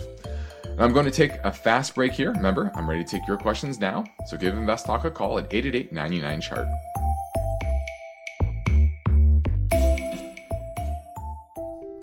I'm 0.78 0.92
going 0.92 1.04
to 1.04 1.10
take 1.10 1.32
a 1.44 1.52
fast 1.52 1.94
break 1.94 2.12
here. 2.12 2.32
Remember, 2.32 2.70
I'm 2.74 2.88
ready 2.88 3.04
to 3.04 3.10
take 3.10 3.26
your 3.28 3.36
questions 3.36 3.78
now. 3.78 4.04
So 4.26 4.36
give 4.36 4.54
Invest 4.54 4.86
Talk 4.86 5.04
a 5.04 5.10
call 5.10 5.38
at 5.38 5.52
888 5.52 5.92
99 5.92 6.40
chart. 6.40 6.68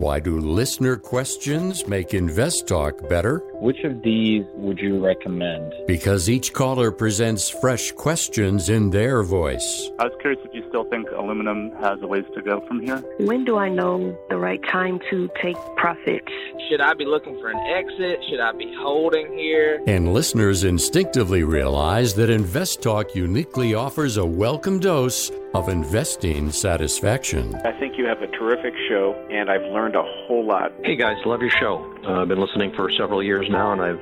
Why 0.01 0.19
do 0.19 0.39
listener 0.39 0.97
questions 0.97 1.87
make 1.87 2.15
Invest 2.15 2.67
Talk 2.67 3.07
better? 3.07 3.37
Which 3.61 3.83
of 3.83 4.01
these 4.01 4.43
would 4.55 4.79
you 4.79 4.99
recommend? 4.99 5.75
Because 5.85 6.27
each 6.27 6.53
caller 6.53 6.91
presents 6.91 7.49
fresh 7.49 7.91
questions 7.91 8.69
in 8.69 8.89
their 8.89 9.21
voice. 9.21 9.91
I 9.99 10.05
was 10.05 10.13
curious 10.19 10.41
if 10.43 10.50
you 10.50 10.50
still 10.71 10.85
think 10.85 11.11
aluminum 11.11 11.69
has 11.81 12.01
a 12.01 12.07
ways 12.07 12.23
to 12.33 12.41
go 12.41 12.65
from 12.65 12.79
here. 12.79 13.03
When 13.19 13.43
do 13.43 13.57
I 13.57 13.67
know 13.67 14.17
the 14.29 14.37
right 14.37 14.61
time 14.71 15.01
to 15.09 15.29
take 15.41 15.57
profits? 15.75 16.31
Should 16.69 16.79
I 16.79 16.93
be 16.93 17.03
looking 17.03 17.37
for 17.41 17.49
an 17.49 17.59
exit? 17.67 18.23
Should 18.29 18.39
I 18.39 18.53
be 18.53 18.73
holding 18.79 19.37
here? 19.37 19.83
And 19.85 20.13
listeners 20.13 20.63
instinctively 20.63 21.43
realize 21.43 22.13
that 22.15 22.29
Invest 22.29 22.81
Talk 22.81 23.13
uniquely 23.13 23.75
offers 23.75 24.15
a 24.15 24.25
welcome 24.25 24.79
dose 24.79 25.29
of 25.53 25.67
investing 25.67 26.49
satisfaction. 26.53 27.53
I 27.65 27.77
think 27.77 27.97
you 27.97 28.05
have 28.05 28.21
a 28.21 28.27
terrific 28.27 28.73
show, 28.87 29.13
and 29.29 29.51
I've 29.51 29.69
learned 29.73 29.95
a 29.95 30.03
whole 30.03 30.45
lot. 30.45 30.71
Hey 30.85 30.95
guys, 30.95 31.17
love 31.25 31.41
your 31.41 31.51
show. 31.51 31.85
Uh, 32.05 32.21
I've 32.21 32.29
been 32.29 32.39
listening 32.39 32.71
for 32.77 32.89
several 32.91 33.21
years 33.21 33.45
now, 33.49 33.73
and 33.73 33.81
I've 33.81 34.01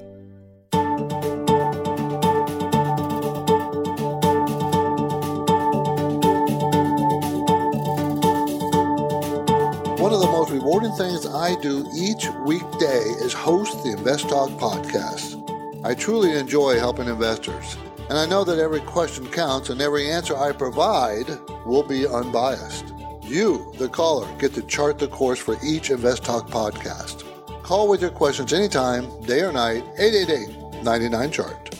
Rewarding 10.81 10.97
things 10.97 11.27
I 11.27 11.61
do 11.61 11.87
each 11.95 12.27
weekday 12.43 13.03
is 13.21 13.33
host 13.33 13.83
the 13.83 13.91
Invest 13.91 14.27
Talk 14.29 14.49
podcast. 14.51 15.85
I 15.85 15.93
truly 15.93 16.35
enjoy 16.35 16.79
helping 16.79 17.07
investors, 17.07 17.77
and 18.09 18.17
I 18.17 18.25
know 18.25 18.43
that 18.43 18.57
every 18.57 18.79
question 18.79 19.27
counts 19.27 19.69
and 19.69 19.79
every 19.79 20.09
answer 20.09 20.35
I 20.35 20.53
provide 20.53 21.29
will 21.67 21.83
be 21.83 22.07
unbiased. 22.07 22.85
You, 23.21 23.71
the 23.77 23.89
caller, 23.89 24.27
get 24.39 24.55
to 24.55 24.63
chart 24.63 24.97
the 24.97 25.07
course 25.07 25.37
for 25.37 25.55
each 25.63 25.91
Invest 25.91 26.23
Talk 26.23 26.49
podcast. 26.49 27.25
Call 27.61 27.87
with 27.87 28.01
your 28.01 28.09
questions 28.09 28.51
anytime, 28.51 29.05
day 29.27 29.41
or 29.41 29.51
night, 29.51 29.83
888 29.99 30.83
99 30.83 31.31
Chart. 31.31 31.75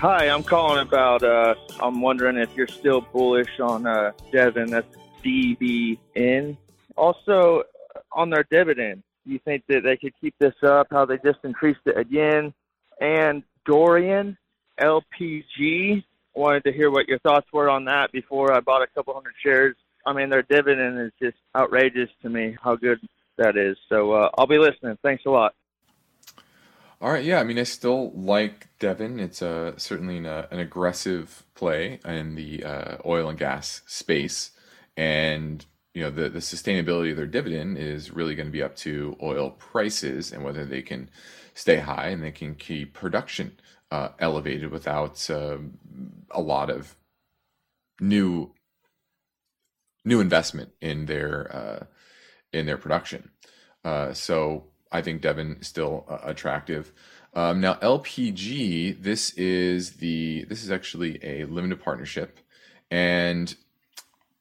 Hi, 0.00 0.28
I'm 0.28 0.42
calling 0.42 0.86
about, 0.86 1.22
uh, 1.22 1.54
I'm 1.80 2.02
wondering 2.02 2.36
if 2.36 2.54
you're 2.54 2.68
still 2.68 3.00
bullish 3.00 3.58
on 3.58 3.86
uh, 3.86 4.12
Devon, 4.30 4.68
that's 4.68 4.94
DVN. 5.24 6.58
Also, 6.94 7.64
on 8.12 8.30
their 8.30 8.44
dividend. 8.50 9.02
You 9.24 9.38
think 9.44 9.64
that 9.68 9.82
they 9.82 9.96
could 9.96 10.14
keep 10.20 10.34
this 10.38 10.54
up? 10.62 10.88
How 10.90 11.04
they 11.04 11.18
just 11.18 11.38
increased 11.44 11.80
it 11.86 11.98
again? 11.98 12.54
And 13.00 13.42
Dorian 13.64 14.36
LPG. 14.80 16.04
Wanted 16.34 16.64
to 16.64 16.72
hear 16.72 16.90
what 16.90 17.08
your 17.08 17.18
thoughts 17.18 17.48
were 17.52 17.68
on 17.68 17.84
that 17.86 18.12
before 18.12 18.52
I 18.52 18.60
bought 18.60 18.82
a 18.82 18.86
couple 18.86 19.12
hundred 19.12 19.34
shares. 19.42 19.74
I 20.06 20.12
mean, 20.12 20.30
their 20.30 20.42
dividend 20.42 21.00
is 21.00 21.12
just 21.20 21.36
outrageous 21.56 22.08
to 22.22 22.28
me. 22.28 22.56
How 22.62 22.76
good 22.76 23.00
that 23.38 23.56
is. 23.56 23.76
So 23.88 24.12
uh, 24.12 24.30
I'll 24.38 24.46
be 24.46 24.58
listening. 24.58 24.96
Thanks 25.02 25.24
a 25.26 25.30
lot. 25.30 25.54
All 27.00 27.12
right, 27.12 27.24
yeah. 27.24 27.40
I 27.40 27.44
mean, 27.44 27.58
I 27.58 27.62
still 27.62 28.12
like 28.12 28.68
Devon. 28.78 29.20
It's 29.20 29.40
a 29.42 29.74
certainly 29.76 30.18
an, 30.18 30.26
uh, 30.26 30.46
an 30.50 30.58
aggressive 30.58 31.44
play 31.54 32.00
in 32.04 32.34
the 32.34 32.64
uh, 32.64 32.96
oil 33.06 33.28
and 33.28 33.38
gas 33.38 33.82
space, 33.86 34.50
and 34.96 35.64
you 35.98 36.04
know 36.04 36.10
the, 36.10 36.28
the 36.28 36.38
sustainability 36.38 37.10
of 37.10 37.16
their 37.16 37.26
dividend 37.26 37.76
is 37.76 38.12
really 38.12 38.36
going 38.36 38.46
to 38.46 38.52
be 38.52 38.62
up 38.62 38.76
to 38.76 39.16
oil 39.20 39.50
prices 39.50 40.30
and 40.30 40.44
whether 40.44 40.64
they 40.64 40.80
can 40.80 41.10
stay 41.54 41.78
high 41.78 42.06
and 42.06 42.22
they 42.22 42.30
can 42.30 42.54
keep 42.54 42.94
production 42.94 43.58
uh, 43.90 44.10
elevated 44.20 44.70
without 44.70 45.28
uh, 45.28 45.58
a 46.30 46.40
lot 46.40 46.70
of 46.70 46.94
new 48.00 48.52
new 50.04 50.20
investment 50.20 50.70
in 50.80 51.06
their 51.06 51.52
uh, 51.52 51.84
in 52.52 52.64
their 52.66 52.78
production. 52.78 53.30
Uh, 53.84 54.12
so 54.12 54.66
I 54.92 55.02
think 55.02 55.20
Devon 55.20 55.56
is 55.60 55.66
still 55.66 56.06
uh, 56.08 56.18
attractive. 56.22 56.92
Um, 57.34 57.60
now 57.60 57.74
LPG, 57.74 59.02
this 59.02 59.30
is 59.30 59.94
the 59.94 60.44
this 60.44 60.62
is 60.62 60.70
actually 60.70 61.18
a 61.24 61.44
limited 61.46 61.82
partnership, 61.82 62.38
and 62.88 63.52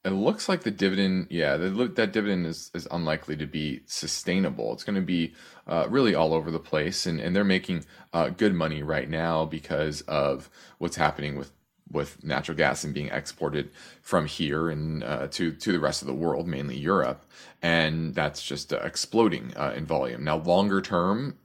it 0.06 0.12
looks 0.12 0.48
like 0.48 0.64
the 0.64 0.72
dividend, 0.72 1.28
yeah, 1.30 1.58
the, 1.58 1.70
that 1.96 2.14
dividend 2.14 2.46
is, 2.46 2.72
is 2.74 2.88
unlikely 2.92 3.36
to 3.38 3.46
be 3.46 3.82
sustainable. 3.88 4.72
It's 4.72 4.84
going 4.84 4.96
to 4.96 5.02
be 5.02 5.34
uh, 5.68 5.88
really 5.90 6.16
all 6.16 6.34
over 6.34 6.50
the 6.50 6.60
place, 6.60 7.06
and, 7.06 7.20
and 7.20 7.36
they're 7.36 7.44
making 7.44 7.86
uh, 8.14 8.30
good 8.30 8.54
money 8.54 8.84
right 8.84 9.10
now 9.10 9.44
because 9.44 10.02
of 10.02 10.50
what's 10.78 10.96
happening 10.96 11.36
with, 11.36 11.52
with 11.92 12.24
natural 12.24 12.58
gas 12.58 12.84
and 12.84 12.94
being 12.94 13.10
exported 13.10 13.70
from 14.02 14.28
here 14.28 14.70
and 14.70 15.04
uh, 15.04 15.28
to 15.28 15.52
to 15.54 15.72
the 15.72 15.80
rest 15.80 16.02
of 16.02 16.08
the 16.08 16.14
world, 16.14 16.48
mainly 16.48 16.78
Europe, 16.78 17.26
and 17.62 18.14
that's 18.14 18.42
just 18.44 18.72
uh, 18.72 18.78
exploding 18.84 19.54
uh, 19.58 19.74
in 19.76 19.86
volume. 19.86 20.24
Now, 20.24 20.38
longer 20.38 20.82
term, 20.82 21.38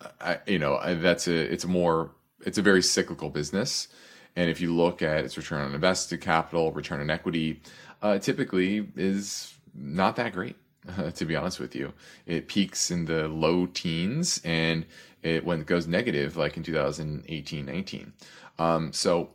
you 0.47 0.59
know, 0.59 0.79
that's 1.01 1.27
a 1.27 1.53
it's 1.53 1.65
a 1.65 1.69
more 1.69 2.11
it's 2.45 2.59
a 2.59 2.63
very 2.63 2.83
cyclical 2.83 3.31
business, 3.31 3.89
and 4.37 4.51
if 4.51 4.61
you 4.61 4.75
look 4.75 5.01
at 5.01 5.25
its 5.25 5.37
return 5.37 5.63
on 5.63 5.75
invested 5.75 6.21
capital, 6.21 6.73
return 6.73 7.01
on 7.01 7.11
equity 7.11 7.63
uh, 8.03 8.19
typically 8.19 8.89
is 8.97 9.55
not 9.75 10.17
that 10.17 10.33
great. 10.33 10.57
Uh, 10.99 11.13
to 11.13 11.25
be 11.25 11.37
honest 11.37 11.61
with 11.61 11.77
you, 11.77 11.93
it 12.27 12.49
peaks 12.49 12.91
in 12.91 13.05
the 13.05 13.29
low 13.29 13.67
teens 13.67 14.41
and 14.45 14.85
it 15.23 15.45
when 15.45 15.61
it 15.61 15.67
goes 15.69 15.87
negative, 15.87 16.37
like 16.37 16.57
in 16.57 16.65
2018, 16.65 17.65
19. 17.65 18.13
Um, 18.59 18.93
so 18.93 19.31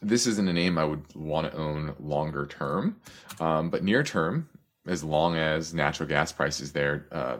this 0.00 0.26
isn't 0.28 0.48
a 0.48 0.52
name 0.52 0.78
I 0.78 0.84
would 0.84 1.02
want 1.16 1.50
to 1.50 1.58
own 1.58 1.96
longer 1.98 2.46
term, 2.46 3.00
um, 3.40 3.70
but 3.70 3.82
near 3.82 4.04
term, 4.04 4.48
as 4.86 5.02
long 5.02 5.36
as 5.36 5.74
natural 5.74 6.08
gas 6.08 6.30
prices 6.30 6.72
there 6.72 7.06
uh, 7.10 7.38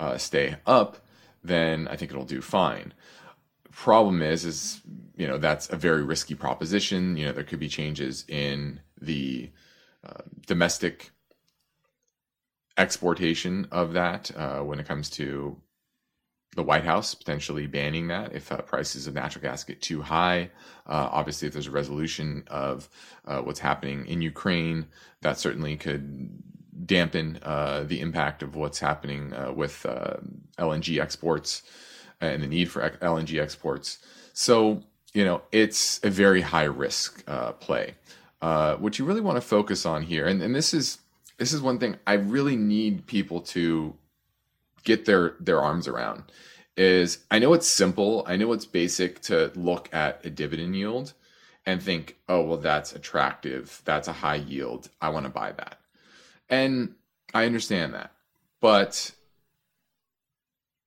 uh, 0.00 0.18
stay 0.18 0.56
up, 0.66 0.98
then 1.44 1.86
I 1.88 1.96
think 1.96 2.10
it'll 2.10 2.24
do 2.24 2.40
fine. 2.40 2.92
Problem 3.70 4.22
is, 4.22 4.44
is 4.44 4.80
you 5.16 5.26
know 5.26 5.38
that's 5.38 5.70
a 5.70 5.76
very 5.76 6.02
risky 6.02 6.34
proposition. 6.34 7.16
You 7.16 7.26
know 7.26 7.32
there 7.32 7.44
could 7.44 7.60
be 7.60 7.68
changes 7.68 8.24
in 8.26 8.80
the 9.00 9.50
domestic 10.46 11.10
exportation 12.76 13.66
of 13.70 13.94
that 13.94 14.30
uh, 14.36 14.60
when 14.60 14.78
it 14.78 14.86
comes 14.86 15.08
to 15.10 15.56
the 16.56 16.62
White 16.62 16.84
House 16.84 17.14
potentially 17.14 17.66
banning 17.66 18.08
that 18.08 18.34
if 18.34 18.50
uh, 18.50 18.56
prices 18.62 19.06
of 19.06 19.14
natural 19.14 19.42
gas 19.42 19.62
get 19.62 19.80
too 19.80 20.02
high. 20.02 20.50
Uh, 20.86 21.08
obviously, 21.12 21.46
if 21.46 21.52
there's 21.52 21.66
a 21.66 21.72
resolution 21.72 22.44
of 22.48 22.88
uh, 23.26 23.40
what's 23.40 23.60
happening 23.60 24.06
in 24.06 24.22
Ukraine, 24.22 24.86
that 25.20 25.38
certainly 25.38 25.76
could 25.76 26.86
dampen 26.86 27.38
uh, 27.42 27.84
the 27.84 28.00
impact 28.00 28.42
of 28.42 28.56
what's 28.56 28.78
happening 28.78 29.32
uh, 29.34 29.52
with 29.52 29.84
uh, 29.86 30.16
LNG 30.58 31.00
exports 31.00 31.62
and 32.20 32.42
the 32.42 32.46
need 32.46 32.70
for 32.70 32.88
LNG 33.02 33.40
exports. 33.40 33.98
So, 34.32 34.82
you 35.12 35.24
know, 35.24 35.42
it's 35.52 36.00
a 36.02 36.10
very 36.10 36.40
high 36.40 36.64
risk 36.64 37.24
play. 37.60 37.94
Uh, 38.40 38.76
what 38.76 38.98
you 38.98 39.04
really 39.04 39.20
want 39.20 39.36
to 39.36 39.40
focus 39.40 39.86
on 39.86 40.02
here, 40.02 40.26
and, 40.26 40.42
and 40.42 40.54
this 40.54 40.74
is 40.74 40.98
this 41.38 41.52
is 41.52 41.60
one 41.60 41.78
thing 41.78 41.96
I 42.06 42.14
really 42.14 42.56
need 42.56 43.06
people 43.06 43.40
to 43.42 43.94
get 44.84 45.04
their 45.04 45.34
their 45.40 45.60
arms 45.60 45.88
around 45.88 46.24
is 46.76 47.18
I 47.30 47.38
know 47.38 47.54
it's 47.54 47.66
simple, 47.66 48.24
I 48.26 48.36
know 48.36 48.52
it's 48.52 48.66
basic 48.66 49.20
to 49.22 49.50
look 49.54 49.88
at 49.94 50.24
a 50.24 50.30
dividend 50.30 50.76
yield 50.76 51.14
and 51.64 51.82
think, 51.82 52.16
"Oh, 52.28 52.42
well 52.42 52.58
that's 52.58 52.94
attractive. 52.94 53.82
That's 53.84 54.08
a 54.08 54.12
high 54.12 54.36
yield. 54.36 54.90
I 55.00 55.08
want 55.08 55.24
to 55.24 55.30
buy 55.30 55.52
that." 55.52 55.80
And 56.48 56.94
I 57.34 57.46
understand 57.46 57.94
that. 57.94 58.12
But 58.60 59.12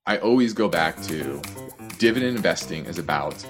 I 0.06 0.18
always 0.18 0.54
go 0.54 0.70
back 0.70 1.02
to 1.04 1.42
dividend 1.98 2.38
investing 2.38 2.86
is 2.86 2.98
about 2.98 3.46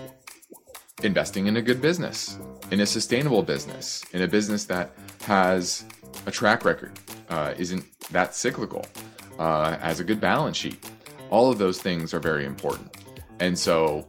investing 1.04 1.48
in 1.48 1.58
a 1.58 1.62
good 1.62 1.82
business, 1.82 2.38
in 2.72 2.82
a 2.82 2.86
sustainable 2.86 3.44
business, 3.44 4.04
in 4.14 4.22
a 4.22 4.28
business 4.28 4.66
that 4.66 4.92
has 5.22 5.86
a 6.26 6.32
track 6.32 6.66
record, 6.66 7.00
uh, 7.30 7.54
isn't 7.58 7.86
that 8.12 8.36
cyclical, 8.36 8.86
uh, 9.38 9.78
has 9.78 10.00
a 10.00 10.04
good 10.04 10.20
balance 10.20 10.58
sheet. 10.58 10.78
All 11.30 11.52
of 11.52 11.58
those 11.58 11.82
things 11.82 12.14
are 12.14 12.20
very 12.20 12.46
important. 12.46 12.98
And 13.40 13.58
so, 13.58 14.08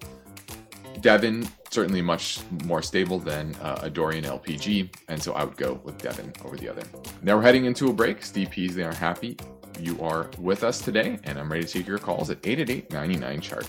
Devon 1.01 1.47
certainly 1.71 2.03
much 2.03 2.41
more 2.65 2.83
stable 2.83 3.19
than 3.19 3.55
uh, 3.57 3.79
a 3.83 3.91
Dorian 3.91 4.25
LPG, 4.25 4.93
and 5.09 5.23
so 5.23 5.33
I 5.35 5.45
would 5.45 5.57
go 5.57 5.81
with 5.85 5.99
Devon 5.99 6.33
over 6.45 6.57
the 6.57 6.69
other. 6.69 6.83
Now 7.23 7.37
we're 7.37 7.43
heading 7.43 7.65
into 7.65 7.89
a 7.89 7.93
break. 7.93 8.25
Steve 8.25 8.51
Peasley 8.51 8.83
are 8.83 8.93
happy 8.93 9.37
you 9.81 10.01
are 10.03 10.31
with 10.39 10.63
us 10.63 10.81
today, 10.81 11.19
and 11.25 11.39
I'm 11.39 11.51
ready 11.51 11.65
to 11.65 11.73
take 11.73 11.87
your 11.87 11.99
calls 11.99 12.31
at 12.31 12.39
888 12.45 12.93
99 12.93 13.41
chart. 13.41 13.69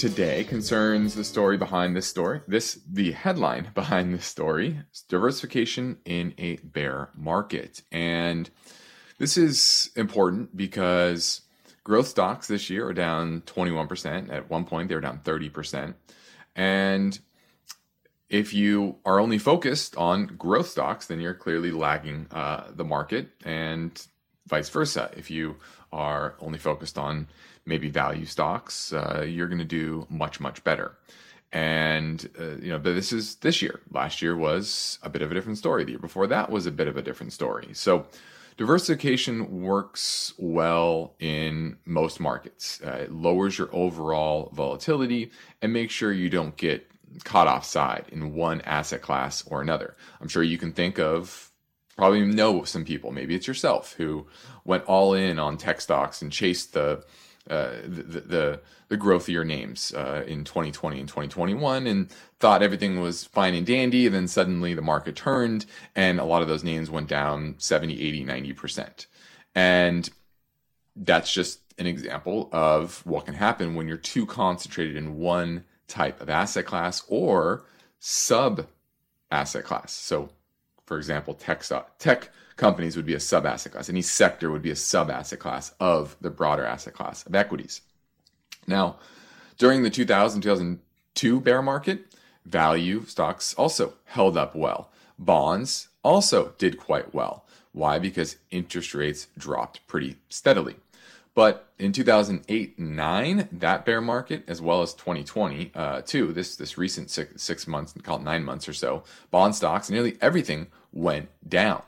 today 0.00 0.44
concerns 0.44 1.14
the 1.14 1.24
story 1.24 1.56
behind 1.56 1.94
this 1.94 2.06
story. 2.06 2.40
This 2.48 2.80
the 2.90 3.12
headline 3.12 3.70
behind 3.74 4.14
this 4.14 4.24
story: 4.24 4.80
diversification 5.08 5.98
in 6.04 6.34
a 6.38 6.56
bear 6.56 7.10
market, 7.14 7.82
and 7.92 8.48
this 9.18 9.36
is 9.36 9.90
important 9.94 10.56
because 10.56 11.42
Growth 11.90 12.08
stocks 12.08 12.46
this 12.46 12.68
year 12.68 12.86
are 12.86 12.92
down 12.92 13.40
21%. 13.42 14.30
At 14.30 14.50
one 14.50 14.64
point, 14.64 14.88
they 14.88 14.94
were 14.94 15.00
down 15.00 15.20
30%. 15.24 15.94
And 16.54 17.18
if 18.28 18.52
you 18.52 18.96
are 19.04 19.18
only 19.18 19.38
focused 19.38 19.96
on 19.96 20.26
growth 20.26 20.68
stocks, 20.68 21.06
then 21.06 21.20
you're 21.20 21.34
clearly 21.34 21.70
lagging 21.70 22.26
uh, 22.30 22.68
the 22.72 22.84
market, 22.84 23.30
and 23.44 24.06
vice 24.46 24.68
versa. 24.68 25.10
If 25.16 25.30
you 25.30 25.56
are 25.92 26.36
only 26.38 26.58
focused 26.58 26.98
on 26.98 27.28
maybe 27.66 27.88
value 27.88 28.26
stocks, 28.26 28.92
uh, 28.92 29.24
you're 29.26 29.48
going 29.48 29.58
to 29.58 29.64
do 29.64 30.06
much, 30.08 30.40
much 30.40 30.62
better. 30.64 30.96
And 31.52 32.28
uh, 32.38 32.56
you 32.56 32.70
know, 32.70 32.78
but 32.78 32.94
this 32.94 33.12
is 33.12 33.36
this 33.36 33.60
year. 33.60 33.80
Last 33.90 34.22
year 34.22 34.36
was 34.36 34.98
a 35.02 35.10
bit 35.10 35.22
of 35.22 35.30
a 35.30 35.34
different 35.34 35.58
story. 35.58 35.84
The 35.84 35.92
year 35.92 35.98
before 35.98 36.28
that 36.28 36.50
was 36.50 36.66
a 36.66 36.70
bit 36.70 36.86
of 36.86 36.96
a 36.96 37.02
different 37.02 37.32
story. 37.32 37.70
So 37.72 38.06
Diversification 38.60 39.62
works 39.62 40.34
well 40.36 41.14
in 41.18 41.78
most 41.86 42.20
markets. 42.20 42.78
Uh, 42.84 43.04
it 43.04 43.10
lowers 43.10 43.56
your 43.56 43.70
overall 43.72 44.50
volatility 44.52 45.30
and 45.62 45.72
makes 45.72 45.94
sure 45.94 46.12
you 46.12 46.28
don't 46.28 46.54
get 46.58 46.86
caught 47.24 47.46
offside 47.46 48.04
in 48.12 48.34
one 48.34 48.60
asset 48.60 49.00
class 49.00 49.42
or 49.46 49.62
another. 49.62 49.96
I'm 50.20 50.28
sure 50.28 50.42
you 50.42 50.58
can 50.58 50.72
think 50.72 50.98
of 50.98 51.50
probably 51.96 52.26
know 52.26 52.64
some 52.64 52.84
people, 52.84 53.12
maybe 53.12 53.34
it's 53.34 53.46
yourself, 53.46 53.94
who 53.94 54.26
went 54.66 54.84
all 54.84 55.14
in 55.14 55.38
on 55.38 55.56
tech 55.56 55.80
stocks 55.80 56.20
and 56.20 56.30
chased 56.30 56.74
the 56.74 57.02
uh, 57.48 57.70
the, 57.84 58.20
the, 58.20 58.60
the 58.88 58.98
growthier 58.98 59.46
names 59.46 59.94
uh, 59.94 60.24
in 60.26 60.44
2020 60.44 61.00
and 61.00 61.08
2021 61.08 61.86
and 61.86 62.10
thought 62.38 62.62
everything 62.62 63.00
was 63.00 63.24
fine 63.24 63.54
and 63.54 63.66
dandy. 63.66 64.06
And 64.06 64.14
then 64.14 64.28
suddenly 64.28 64.74
the 64.74 64.82
market 64.82 65.16
turned 65.16 65.66
and 65.96 66.20
a 66.20 66.24
lot 66.24 66.42
of 66.42 66.48
those 66.48 66.64
names 66.64 66.90
went 66.90 67.08
down 67.08 67.54
70, 67.58 68.00
80, 68.00 68.24
90%. 68.24 69.06
And 69.54 70.08
that's 70.94 71.32
just 71.32 71.60
an 71.78 71.86
example 71.86 72.50
of 72.52 73.04
what 73.06 73.24
can 73.24 73.34
happen 73.34 73.74
when 73.74 73.88
you're 73.88 73.96
too 73.96 74.26
concentrated 74.26 74.96
in 74.96 75.18
one 75.18 75.64
type 75.88 76.20
of 76.20 76.28
asset 76.28 76.66
class 76.66 77.02
or 77.08 77.64
sub 77.98 78.66
asset 79.30 79.64
class. 79.64 79.92
So, 79.92 80.30
for 80.84 80.98
example, 80.98 81.34
tech, 81.34 81.64
tech 81.98 82.30
companies 82.60 82.94
would 82.94 83.06
be 83.06 83.14
a 83.14 83.20
sub 83.20 83.46
asset 83.46 83.72
class. 83.72 83.88
Any 83.88 84.02
sector 84.02 84.50
would 84.50 84.60
be 84.60 84.70
a 84.70 84.76
sub 84.76 85.10
asset 85.10 85.38
class 85.38 85.74
of 85.80 86.16
the 86.20 86.30
broader 86.30 86.64
asset 86.64 86.92
class 86.92 87.24
of 87.24 87.34
equities. 87.34 87.80
Now, 88.66 88.98
during 89.56 89.82
the 89.82 89.90
2000 89.90 90.42
2002 90.42 91.40
bear 91.40 91.62
market, 91.62 92.14
value 92.44 93.04
stocks 93.06 93.54
also 93.54 93.94
held 94.04 94.36
up 94.36 94.54
well. 94.54 94.90
Bonds 95.18 95.88
also 96.04 96.52
did 96.58 96.78
quite 96.78 97.14
well. 97.14 97.46
Why? 97.72 97.98
Because 97.98 98.36
interest 98.50 98.94
rates 98.94 99.28
dropped 99.38 99.86
pretty 99.86 100.16
steadily. 100.28 100.76
But 101.34 101.72
in 101.78 101.92
2008 101.92 102.78
9, 102.78 103.48
that 103.52 103.86
bear 103.86 104.02
market, 104.02 104.44
as 104.46 104.60
well 104.60 104.82
as 104.82 104.92
2020, 104.94 105.70
uh, 105.74 106.02
too, 106.02 106.32
this, 106.34 106.56
this 106.56 106.76
recent 106.76 107.08
six, 107.08 107.42
six 107.42 107.66
months, 107.66 107.94
call 108.02 108.16
it 108.16 108.22
nine 108.22 108.44
months 108.44 108.68
or 108.68 108.74
so, 108.74 109.04
bond 109.30 109.54
stocks, 109.54 109.88
nearly 109.88 110.18
everything 110.20 110.66
went 110.92 111.30
down. 111.48 111.82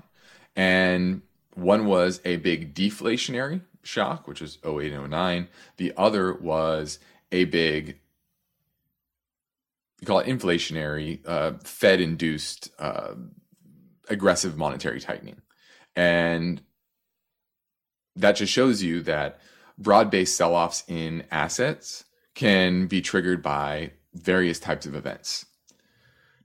And 0.56 1.22
one 1.54 1.86
was 1.86 2.20
a 2.24 2.36
big 2.36 2.74
deflationary 2.74 3.62
shock, 3.82 4.26
which 4.26 4.40
was 4.40 4.58
08 4.64 4.92
and 4.92 5.10
09. 5.10 5.48
The 5.76 5.92
other 5.96 6.34
was 6.34 6.98
a 7.30 7.44
big, 7.44 7.98
you 10.00 10.06
call 10.06 10.20
it 10.20 10.26
inflationary, 10.26 11.20
uh, 11.26 11.52
Fed 11.64 12.00
induced 12.00 12.70
uh, 12.78 13.14
aggressive 14.08 14.56
monetary 14.56 15.00
tightening. 15.00 15.40
And 15.96 16.62
that 18.16 18.36
just 18.36 18.52
shows 18.52 18.82
you 18.82 19.02
that 19.02 19.40
broad 19.78 20.10
based 20.10 20.36
sell 20.36 20.54
offs 20.54 20.84
in 20.86 21.24
assets 21.30 22.04
can 22.34 22.86
be 22.86 23.00
triggered 23.00 23.42
by 23.42 23.92
various 24.14 24.58
types 24.58 24.86
of 24.86 24.94
events. 24.94 25.46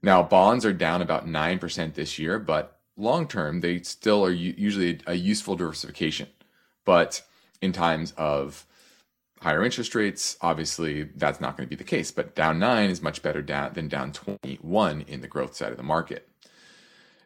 Now, 0.02 0.22
bonds 0.22 0.64
are 0.64 0.72
down 0.72 1.02
about 1.02 1.26
9% 1.26 1.94
this 1.94 2.18
year, 2.18 2.38
but 2.38 2.77
long 2.98 3.26
term, 3.26 3.60
they 3.60 3.80
still 3.80 4.24
are 4.24 4.30
usually 4.30 5.00
a 5.06 5.14
useful 5.14 5.56
diversification. 5.56 6.28
But 6.84 7.22
in 7.62 7.72
times 7.72 8.12
of 8.16 8.66
higher 9.40 9.64
interest 9.64 9.94
rates, 9.94 10.36
obviously 10.40 11.04
that's 11.04 11.40
not 11.40 11.56
going 11.56 11.66
to 11.66 11.70
be 11.70 11.76
the 11.76 11.88
case. 11.88 12.10
But 12.10 12.34
down 12.34 12.58
nine 12.58 12.90
is 12.90 13.00
much 13.00 13.22
better 13.22 13.40
down 13.40 13.72
than 13.74 13.88
down 13.88 14.12
21 14.12 15.02
in 15.02 15.20
the 15.20 15.28
growth 15.28 15.54
side 15.54 15.70
of 15.70 15.76
the 15.76 15.82
market. 15.82 16.28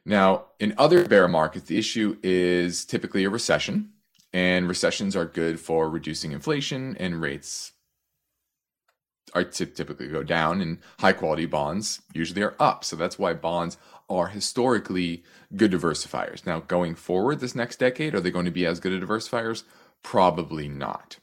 Now, 0.04 0.46
in 0.58 0.74
other 0.78 1.06
bear 1.06 1.28
markets, 1.28 1.66
the 1.66 1.78
issue 1.78 2.18
is 2.22 2.84
typically 2.84 3.24
a 3.24 3.30
recession, 3.30 3.92
and 4.32 4.68
recessions 4.68 5.14
are 5.14 5.24
good 5.24 5.60
for 5.60 5.88
reducing 5.88 6.32
inflation 6.32 6.96
and 6.98 7.20
rates 7.20 7.72
are 9.34 9.44
typically 9.44 10.08
go 10.08 10.22
down 10.22 10.60
and 10.60 10.78
high 10.98 11.12
quality 11.12 11.46
bonds 11.46 12.02
usually 12.12 12.42
are 12.42 12.54
up. 12.58 12.84
So 12.84 12.96
that's 12.96 13.18
why 13.18 13.32
bonds 13.34 13.78
are 14.12 14.28
historically 14.28 15.22
good 15.56 15.72
diversifiers. 15.72 16.46
Now, 16.46 16.60
going 16.60 16.94
forward 16.94 17.40
this 17.40 17.54
next 17.54 17.78
decade, 17.78 18.14
are 18.14 18.20
they 18.20 18.30
going 18.30 18.44
to 18.44 18.50
be 18.50 18.66
as 18.66 18.80
good 18.80 18.92
at 18.92 19.06
diversifiers? 19.06 19.64
Probably 20.02 20.68
not. 20.68 21.18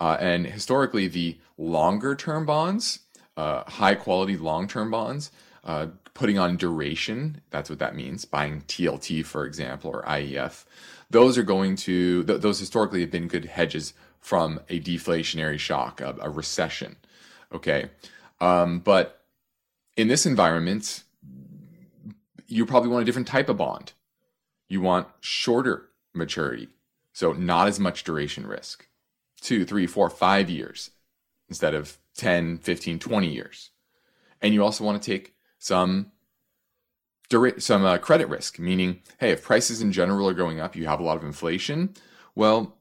Uh, 0.00 0.16
and 0.20 0.46
historically, 0.46 1.06
the 1.08 1.38
longer 1.56 2.14
term 2.14 2.44
bonds, 2.44 3.00
uh, 3.36 3.62
high 3.70 3.94
quality 3.94 4.36
long 4.36 4.66
term 4.66 4.90
bonds, 4.90 5.30
uh, 5.64 5.86
putting 6.14 6.38
on 6.38 6.56
duration, 6.56 7.40
that's 7.50 7.70
what 7.70 7.78
that 7.78 7.94
means, 7.94 8.24
buying 8.24 8.62
TLT, 8.62 9.24
for 9.24 9.46
example, 9.46 9.90
or 9.90 10.02
IEF, 10.02 10.64
those 11.10 11.38
are 11.38 11.42
going 11.42 11.76
to, 11.76 12.24
th- 12.24 12.40
those 12.40 12.58
historically 12.58 13.00
have 13.00 13.10
been 13.10 13.28
good 13.28 13.44
hedges 13.44 13.94
from 14.20 14.60
a 14.68 14.80
deflationary 14.80 15.58
shock, 15.58 16.00
a, 16.00 16.16
a 16.20 16.30
recession. 16.30 16.96
Okay. 17.52 17.90
Um, 18.40 18.80
but 18.80 19.22
in 19.96 20.08
this 20.08 20.26
environment, 20.26 21.04
you 22.52 22.66
probably 22.66 22.90
want 22.90 23.02
a 23.02 23.06
different 23.06 23.28
type 23.28 23.48
of 23.48 23.56
bond. 23.56 23.92
You 24.68 24.80
want 24.80 25.08
shorter 25.20 25.88
maturity, 26.14 26.68
so 27.12 27.32
not 27.32 27.68
as 27.68 27.80
much 27.80 28.04
duration 28.04 28.46
risk 28.46 28.86
two, 29.40 29.64
three, 29.64 29.86
four, 29.86 30.08
five 30.08 30.48
years 30.48 30.92
instead 31.48 31.74
of 31.74 31.98
10, 32.16 32.58
15, 32.58 32.98
20 32.98 33.28
years. 33.28 33.70
And 34.40 34.54
you 34.54 34.62
also 34.62 34.84
want 34.84 35.02
to 35.02 35.10
take 35.10 35.34
some 35.58 36.12
some 37.58 37.84
uh, 37.84 37.96
credit 37.96 38.28
risk, 38.28 38.58
meaning, 38.58 39.00
hey, 39.18 39.30
if 39.30 39.42
prices 39.42 39.80
in 39.80 39.90
general 39.90 40.28
are 40.28 40.34
going 40.34 40.60
up, 40.60 40.76
you 40.76 40.86
have 40.86 41.00
a 41.00 41.02
lot 41.02 41.16
of 41.16 41.24
inflation. 41.24 41.94
Well, 42.34 42.76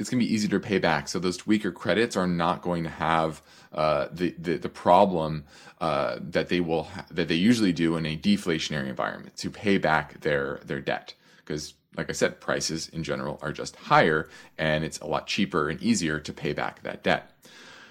it's 0.00 0.08
going 0.08 0.18
to 0.20 0.26
be 0.26 0.32
easier 0.32 0.50
to 0.50 0.60
pay 0.60 0.78
back. 0.78 1.08
So 1.08 1.18
those 1.18 1.46
weaker 1.46 1.70
credits 1.70 2.16
are 2.16 2.26
not 2.26 2.62
going 2.62 2.84
to 2.84 2.90
have 2.90 3.42
uh, 3.72 4.08
the, 4.10 4.34
the, 4.38 4.56
the 4.56 4.68
problem 4.68 5.44
uh, 5.80 6.16
that 6.20 6.48
they 6.48 6.60
will 6.60 6.84
ha- 6.84 7.06
that 7.10 7.28
they 7.28 7.34
usually 7.34 7.72
do 7.72 7.96
in 7.96 8.06
a 8.06 8.16
deflationary 8.16 8.88
environment 8.88 9.36
to 9.36 9.50
pay 9.50 9.78
back 9.78 10.20
their 10.20 10.60
their 10.64 10.80
debt 10.80 11.14
because 11.38 11.74
like 11.96 12.08
I 12.08 12.12
said, 12.12 12.40
prices 12.40 12.88
in 12.88 13.02
general 13.02 13.38
are 13.42 13.52
just 13.52 13.76
higher 13.76 14.28
and 14.56 14.84
it's 14.84 14.98
a 15.00 15.06
lot 15.06 15.26
cheaper 15.26 15.68
and 15.68 15.82
easier 15.82 16.20
to 16.20 16.32
pay 16.32 16.52
back 16.52 16.82
that 16.82 17.02
debt. 17.02 17.30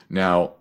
Now, 0.10 0.54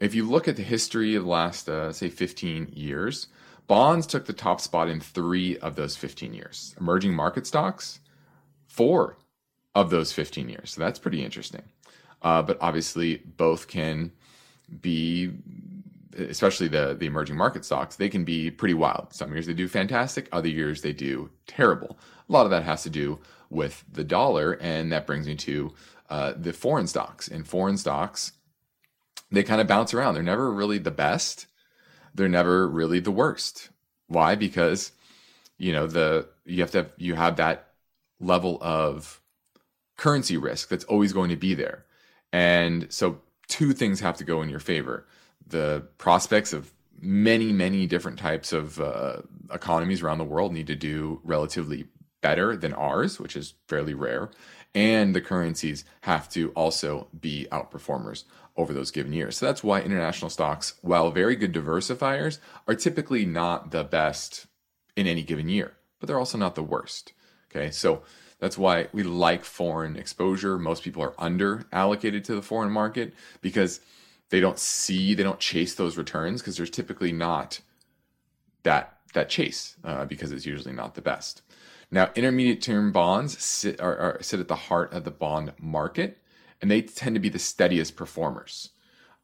if 0.00 0.14
you 0.14 0.28
look 0.28 0.48
at 0.48 0.56
the 0.56 0.62
history 0.62 1.14
of 1.14 1.24
the 1.24 1.28
last, 1.28 1.68
uh, 1.68 1.92
say, 1.92 2.08
15 2.08 2.72
years, 2.74 3.28
bonds 3.66 4.06
took 4.06 4.24
the 4.24 4.32
top 4.32 4.60
spot 4.60 4.88
in 4.88 5.00
three 5.00 5.58
of 5.58 5.76
those 5.76 5.96
15 5.96 6.32
years. 6.32 6.74
Emerging 6.80 7.14
market 7.14 7.46
stocks, 7.46 8.00
four 8.66 9.16
of 9.74 9.90
those 9.90 10.12
15 10.12 10.48
years. 10.48 10.72
So 10.72 10.80
that's 10.80 10.98
pretty 10.98 11.24
interesting. 11.24 11.62
Uh, 12.20 12.42
but 12.42 12.58
obviously, 12.60 13.16
both 13.36 13.68
can 13.68 14.12
be 14.80 15.32
especially 16.18 16.68
the 16.68 16.94
the 16.98 17.06
emerging 17.06 17.36
market 17.36 17.64
stocks, 17.64 17.96
they 17.96 18.08
can 18.08 18.24
be 18.24 18.50
pretty 18.50 18.74
wild. 18.74 19.12
Some 19.12 19.32
years 19.32 19.46
they 19.46 19.54
do 19.54 19.68
fantastic, 19.68 20.28
other 20.32 20.48
years 20.48 20.82
they 20.82 20.92
do 20.92 21.30
terrible. 21.46 21.98
A 22.28 22.32
lot 22.32 22.44
of 22.44 22.50
that 22.50 22.64
has 22.64 22.82
to 22.82 22.90
do 22.90 23.18
with 23.50 23.84
the 23.90 24.04
dollar, 24.04 24.52
and 24.60 24.92
that 24.92 25.06
brings 25.06 25.26
me 25.26 25.34
to 25.36 25.72
uh, 26.10 26.34
the 26.36 26.52
foreign 26.52 26.86
stocks. 26.86 27.28
In 27.28 27.44
foreign 27.44 27.76
stocks, 27.76 28.32
they 29.30 29.42
kind 29.42 29.60
of 29.60 29.66
bounce 29.66 29.94
around. 29.94 30.14
They're 30.14 30.22
never 30.22 30.50
really 30.52 30.78
the 30.78 30.90
best. 30.90 31.46
They're 32.14 32.28
never 32.28 32.68
really 32.68 33.00
the 33.00 33.10
worst. 33.10 33.70
Why? 34.06 34.34
Because 34.34 34.92
you 35.58 35.72
know 35.72 35.86
the 35.86 36.28
you 36.44 36.60
have 36.60 36.70
to 36.72 36.78
have 36.78 36.92
you 36.96 37.14
have 37.14 37.36
that 37.36 37.68
level 38.20 38.58
of 38.60 39.20
currency 39.96 40.36
risk 40.36 40.68
that's 40.68 40.84
always 40.84 41.12
going 41.12 41.30
to 41.30 41.36
be 41.36 41.54
there, 41.54 41.84
and 42.32 42.86
so 42.92 43.20
two 43.48 43.72
things 43.72 44.00
have 44.00 44.16
to 44.16 44.24
go 44.24 44.42
in 44.42 44.48
your 44.48 44.60
favor 44.60 45.06
the 45.52 45.86
prospects 45.98 46.52
of 46.52 46.72
many, 47.00 47.52
many 47.52 47.86
different 47.86 48.18
types 48.18 48.52
of 48.52 48.80
uh, 48.80 49.18
economies 49.52 50.02
around 50.02 50.18
the 50.18 50.24
world 50.24 50.52
need 50.52 50.66
to 50.66 50.76
do 50.76 51.20
relatively 51.22 51.86
better 52.20 52.56
than 52.56 52.72
ours, 52.72 53.20
which 53.20 53.36
is 53.36 53.54
fairly 53.68 53.94
rare. 53.94 54.30
And 54.74 55.14
the 55.14 55.20
currencies 55.20 55.84
have 56.02 56.28
to 56.30 56.50
also 56.50 57.08
be 57.18 57.46
outperformers 57.52 58.24
over 58.56 58.72
those 58.72 58.90
given 58.90 59.12
years. 59.12 59.36
So 59.36 59.46
that's 59.46 59.64
why 59.64 59.80
international 59.80 60.30
stocks, 60.30 60.74
while 60.80 61.10
very 61.10 61.36
good 61.36 61.52
diversifiers, 61.52 62.38
are 62.66 62.74
typically 62.74 63.26
not 63.26 63.70
the 63.70 63.84
best 63.84 64.46
in 64.96 65.06
any 65.06 65.22
given 65.22 65.48
year, 65.48 65.74
but 66.00 66.06
they're 66.06 66.18
also 66.18 66.38
not 66.38 66.54
the 66.54 66.62
worst. 66.62 67.12
Okay, 67.50 67.70
so 67.70 68.02
that's 68.42 68.58
why 68.58 68.88
we 68.92 69.04
like 69.04 69.44
foreign 69.44 69.94
exposure. 69.94 70.58
Most 70.58 70.82
people 70.82 71.00
are 71.00 71.14
under 71.16 71.64
allocated 71.70 72.24
to 72.24 72.34
the 72.34 72.42
foreign 72.42 72.72
market 72.72 73.14
because 73.40 73.78
they 74.30 74.40
don't 74.40 74.58
see, 74.58 75.14
they 75.14 75.22
don't 75.22 75.38
chase 75.38 75.76
those 75.76 75.96
returns 75.96 76.40
because 76.40 76.56
there's 76.56 76.68
typically 76.68 77.12
not 77.12 77.60
that 78.64 78.98
that 79.14 79.28
chase 79.28 79.76
uh, 79.84 80.06
because 80.06 80.32
it's 80.32 80.44
usually 80.44 80.74
not 80.74 80.96
the 80.96 81.00
best. 81.00 81.42
Now, 81.88 82.10
intermediate 82.16 82.60
term 82.60 82.90
bonds 82.90 83.40
sit 83.40 83.80
are, 83.80 83.96
are, 83.96 84.18
sit 84.22 84.40
at 84.40 84.48
the 84.48 84.56
heart 84.56 84.92
of 84.92 85.04
the 85.04 85.12
bond 85.12 85.52
market, 85.60 86.18
and 86.60 86.68
they 86.68 86.82
tend 86.82 87.14
to 87.14 87.20
be 87.20 87.28
the 87.28 87.38
steadiest 87.38 87.94
performers, 87.94 88.70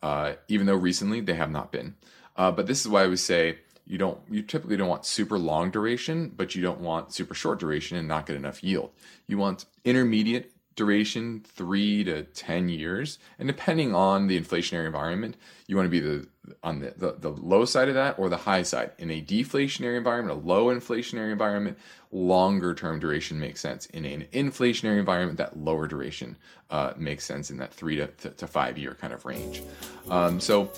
uh, 0.01 0.35
even 0.47 0.69
though 0.69 0.77
recently 0.77 1.21
they 1.21 1.35
have 1.35 1.51
not 1.51 1.73
been. 1.73 1.97
Uh, 2.37 2.53
but 2.53 2.69
this 2.69 2.83
is 2.83 2.89
why 2.89 3.03
I 3.03 3.09
would 3.09 3.19
say 3.19 3.59
you 3.89 3.99
don't 3.99 4.21
you 4.31 4.43
typically 4.43 4.77
don't 4.77 4.89
want 4.89 5.07
super 5.07 5.39
long 5.39 5.71
duration, 5.71 6.33
but 6.37 6.55
you 6.55 6.63
don't 6.63 6.81
want 6.81 7.13
super 7.13 7.35
short 7.35 7.59
duration 7.59 7.97
and 7.97 8.07
not 8.07 8.27
get 8.27 8.37
enough 8.37 8.63
yield. 8.63 8.91
You 9.27 9.39
want 9.39 9.65
intermediate 9.85 10.53
duration, 10.79 11.45
three 11.45 12.05
to 12.05 12.23
10 12.23 12.69
years. 12.69 13.19
And 13.39 13.49
depending 13.49 13.97
on 13.97 14.29
the 14.29 14.41
inflationary 14.41 14.87
environment, 14.87 15.37
you 15.67 15.75
want 15.75 15.87
to 15.87 15.91
be 15.91 16.01
the 16.01 16.29
on 16.63 16.79
the, 16.79 16.95
the, 16.97 17.13
the, 17.19 17.31
low 17.31 17.65
side 17.67 17.89
of 17.89 17.95
that 17.95 18.19
or 18.19 18.31
the 18.31 18.37
high 18.37 18.63
side. 18.63 18.93
In 18.97 19.11
a 19.11 19.21
deflationary 19.21 19.99
environment, 19.99 20.41
a 20.41 20.47
low 20.47 20.67
inflationary 20.67 21.33
environment, 21.33 21.79
longer 22.13 22.75
term 22.75 23.01
duration 23.01 23.39
makes 23.41 23.61
sense. 23.61 23.87
In 23.87 24.05
an 24.05 24.27
inflationary 24.33 24.99
environment, 24.99 25.37
that 25.39 25.59
lower 25.59 25.87
duration 25.89 26.37
uh, 26.71 26.93
makes 26.97 27.25
sense 27.25 27.51
in 27.51 27.59
that 27.59 27.75
three 27.75 27.97
to, 27.97 28.07
to 28.07 28.47
five 28.47 28.79
year 28.79 28.97
kind 28.99 29.13
of 29.13 29.27
range. 29.27 29.63
Um, 30.09 30.41
so 30.41 30.71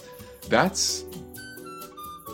that's 0.49 1.05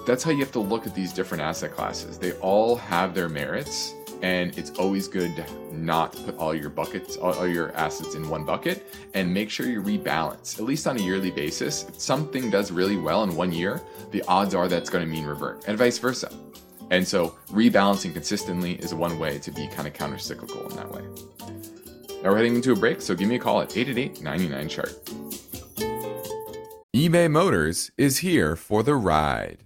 that's 0.06 0.22
how 0.22 0.30
you 0.30 0.38
have 0.38 0.52
to 0.52 0.60
look 0.60 0.86
at 0.86 0.94
these 0.94 1.12
different 1.12 1.42
asset 1.42 1.72
classes. 1.72 2.16
They 2.16 2.32
all 2.34 2.76
have 2.76 3.12
their 3.12 3.28
merits 3.28 3.92
and 4.22 4.56
it's 4.56 4.70
always 4.78 5.08
good 5.08 5.36
to 5.36 5.76
not 5.76 6.12
put 6.24 6.38
all 6.38 6.54
your 6.54 6.70
buckets 6.70 7.16
all, 7.16 7.46
your 7.46 7.72
assets 7.76 8.14
in 8.14 8.26
one 8.30 8.44
bucket 8.44 8.86
and 9.12 9.32
make 9.32 9.50
sure 9.50 9.66
you 9.66 9.82
rebalance 9.82 10.58
at 10.58 10.64
least 10.64 10.86
on 10.86 10.96
a 10.96 11.00
yearly 11.00 11.30
basis. 11.30 11.84
If 11.88 12.00
something 12.00 12.50
does 12.50 12.70
really 12.70 12.96
well 12.96 13.24
in 13.24 13.34
one 13.34 13.52
year 13.52 13.82
the 14.12 14.22
odds 14.28 14.54
are 14.54 14.68
that's 14.68 14.88
going 14.88 15.04
to 15.04 15.10
mean 15.10 15.26
revert 15.26 15.64
and 15.66 15.76
vice 15.76 15.98
versa. 15.98 16.32
And 16.90 17.06
so 17.06 17.36
rebalancing 17.48 18.12
consistently 18.14 18.74
is 18.74 18.94
one 18.94 19.18
way 19.18 19.38
to 19.40 19.50
be 19.50 19.66
kind 19.66 19.88
of 19.88 19.92
counter 19.92 20.18
cyclical 20.18 20.68
in 20.70 20.76
that 20.76 20.90
way. 20.90 21.02
Now 22.22 22.30
we're 22.30 22.36
heading 22.36 22.54
into 22.54 22.72
a 22.72 22.76
break 22.76 23.02
so 23.02 23.14
give 23.14 23.28
me 23.28 23.34
a 23.34 23.40
call 23.40 23.60
at 23.60 23.70
888-99 23.70 24.70
chart. 24.70 24.94
ebay 26.94 27.30
motors 27.30 27.90
is 27.98 28.18
here 28.18 28.54
for 28.56 28.82
the 28.82 28.94
ride 28.94 29.65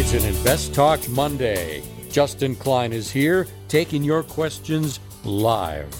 It's 0.00 0.14
an 0.14 0.24
Invest 0.24 0.72
Talk 0.72 1.06
Monday. 1.10 1.82
Justin 2.10 2.56
Klein 2.56 2.90
is 2.90 3.10
here 3.10 3.46
taking 3.68 4.02
your 4.02 4.22
questions 4.22 4.98
live. 5.24 5.94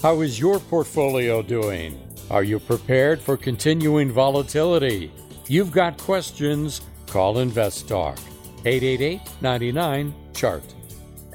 How 0.00 0.22
is 0.22 0.40
your 0.40 0.58
portfolio 0.58 1.42
doing? 1.42 2.00
Are 2.30 2.44
you 2.44 2.58
prepared 2.58 3.20
for 3.20 3.36
continuing 3.36 4.10
volatility? 4.10 5.12
You've 5.48 5.70
got 5.70 5.98
questions, 5.98 6.80
call 7.06 7.40
Invest 7.40 7.88
Talk. 7.88 8.16
888 8.64 9.20
99 9.42 10.14
Chart. 10.32 10.64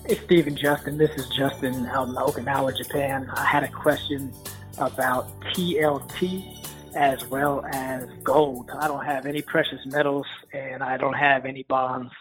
Hey, 0.08 0.19
Steve 0.25 0.47
and 0.47 0.58
Justin. 0.58 0.97
This 0.97 1.12
is 1.17 1.30
Justin 1.30 1.86
out 1.86 2.08
in 2.08 2.15
Okinawa, 2.15 2.75
Japan. 2.75 3.30
I 3.32 3.45
had 3.45 3.63
a 3.63 3.69
question 3.69 4.34
about 4.80 5.39
TLT 5.53 6.66
as 6.97 7.23
well 7.27 7.63
as 7.71 8.05
gold. 8.23 8.71
I 8.71 8.88
don't 8.88 9.05
have 9.05 9.27
any 9.27 9.43
precious 9.43 9.79
metals 9.86 10.25
and 10.51 10.81
I 10.81 10.97
don't 10.97 11.13
have 11.13 11.45
any 11.45 11.63
bonds 11.69 12.12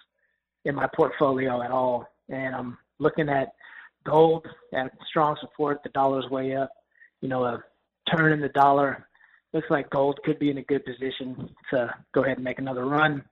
in 0.66 0.74
my 0.74 0.86
portfolio 0.94 1.62
at 1.62 1.70
all. 1.70 2.06
And 2.28 2.54
I'm 2.54 2.78
looking 2.98 3.30
at 3.30 3.54
gold 4.04 4.46
at 4.74 4.92
strong 5.08 5.36
support. 5.40 5.82
The 5.82 5.88
dollar's 5.88 6.28
way 6.30 6.54
up. 6.54 6.70
You 7.22 7.30
know, 7.30 7.44
a 7.44 7.64
turn 8.14 8.34
in 8.34 8.40
the 8.40 8.50
dollar 8.50 9.08
looks 9.54 9.70
like 9.70 9.88
gold 9.88 10.20
could 10.24 10.38
be 10.38 10.50
in 10.50 10.58
a 10.58 10.62
good 10.62 10.84
position 10.84 11.48
to 11.70 11.94
go 12.12 12.24
ahead 12.24 12.36
and 12.36 12.44
make 12.44 12.58
another 12.58 12.84
run, 12.84 13.24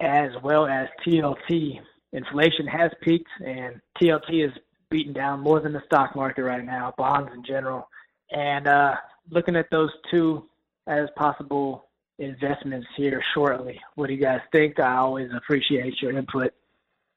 as 0.00 0.30
well 0.44 0.66
as 0.66 0.88
TLT. 1.06 1.80
Inflation 2.12 2.66
has 2.66 2.90
peaked, 3.00 3.30
and 3.42 3.80
TLT 3.98 4.46
is 4.46 4.52
beaten 4.90 5.14
down 5.14 5.40
more 5.40 5.60
than 5.60 5.72
the 5.72 5.82
stock 5.86 6.14
market 6.14 6.42
right 6.42 6.64
now, 6.64 6.92
bonds 6.98 7.30
in 7.34 7.42
general. 7.42 7.88
And 8.30 8.68
uh, 8.68 8.96
looking 9.30 9.56
at 9.56 9.70
those 9.70 9.90
two 10.10 10.46
as 10.86 11.08
possible 11.16 11.88
investments 12.18 12.86
here 12.96 13.22
shortly. 13.34 13.80
What 13.94 14.08
do 14.08 14.14
you 14.14 14.20
guys 14.20 14.40
think? 14.52 14.78
I 14.80 14.96
always 14.96 15.28
appreciate 15.36 16.00
your 16.00 16.16
input. 16.16 16.52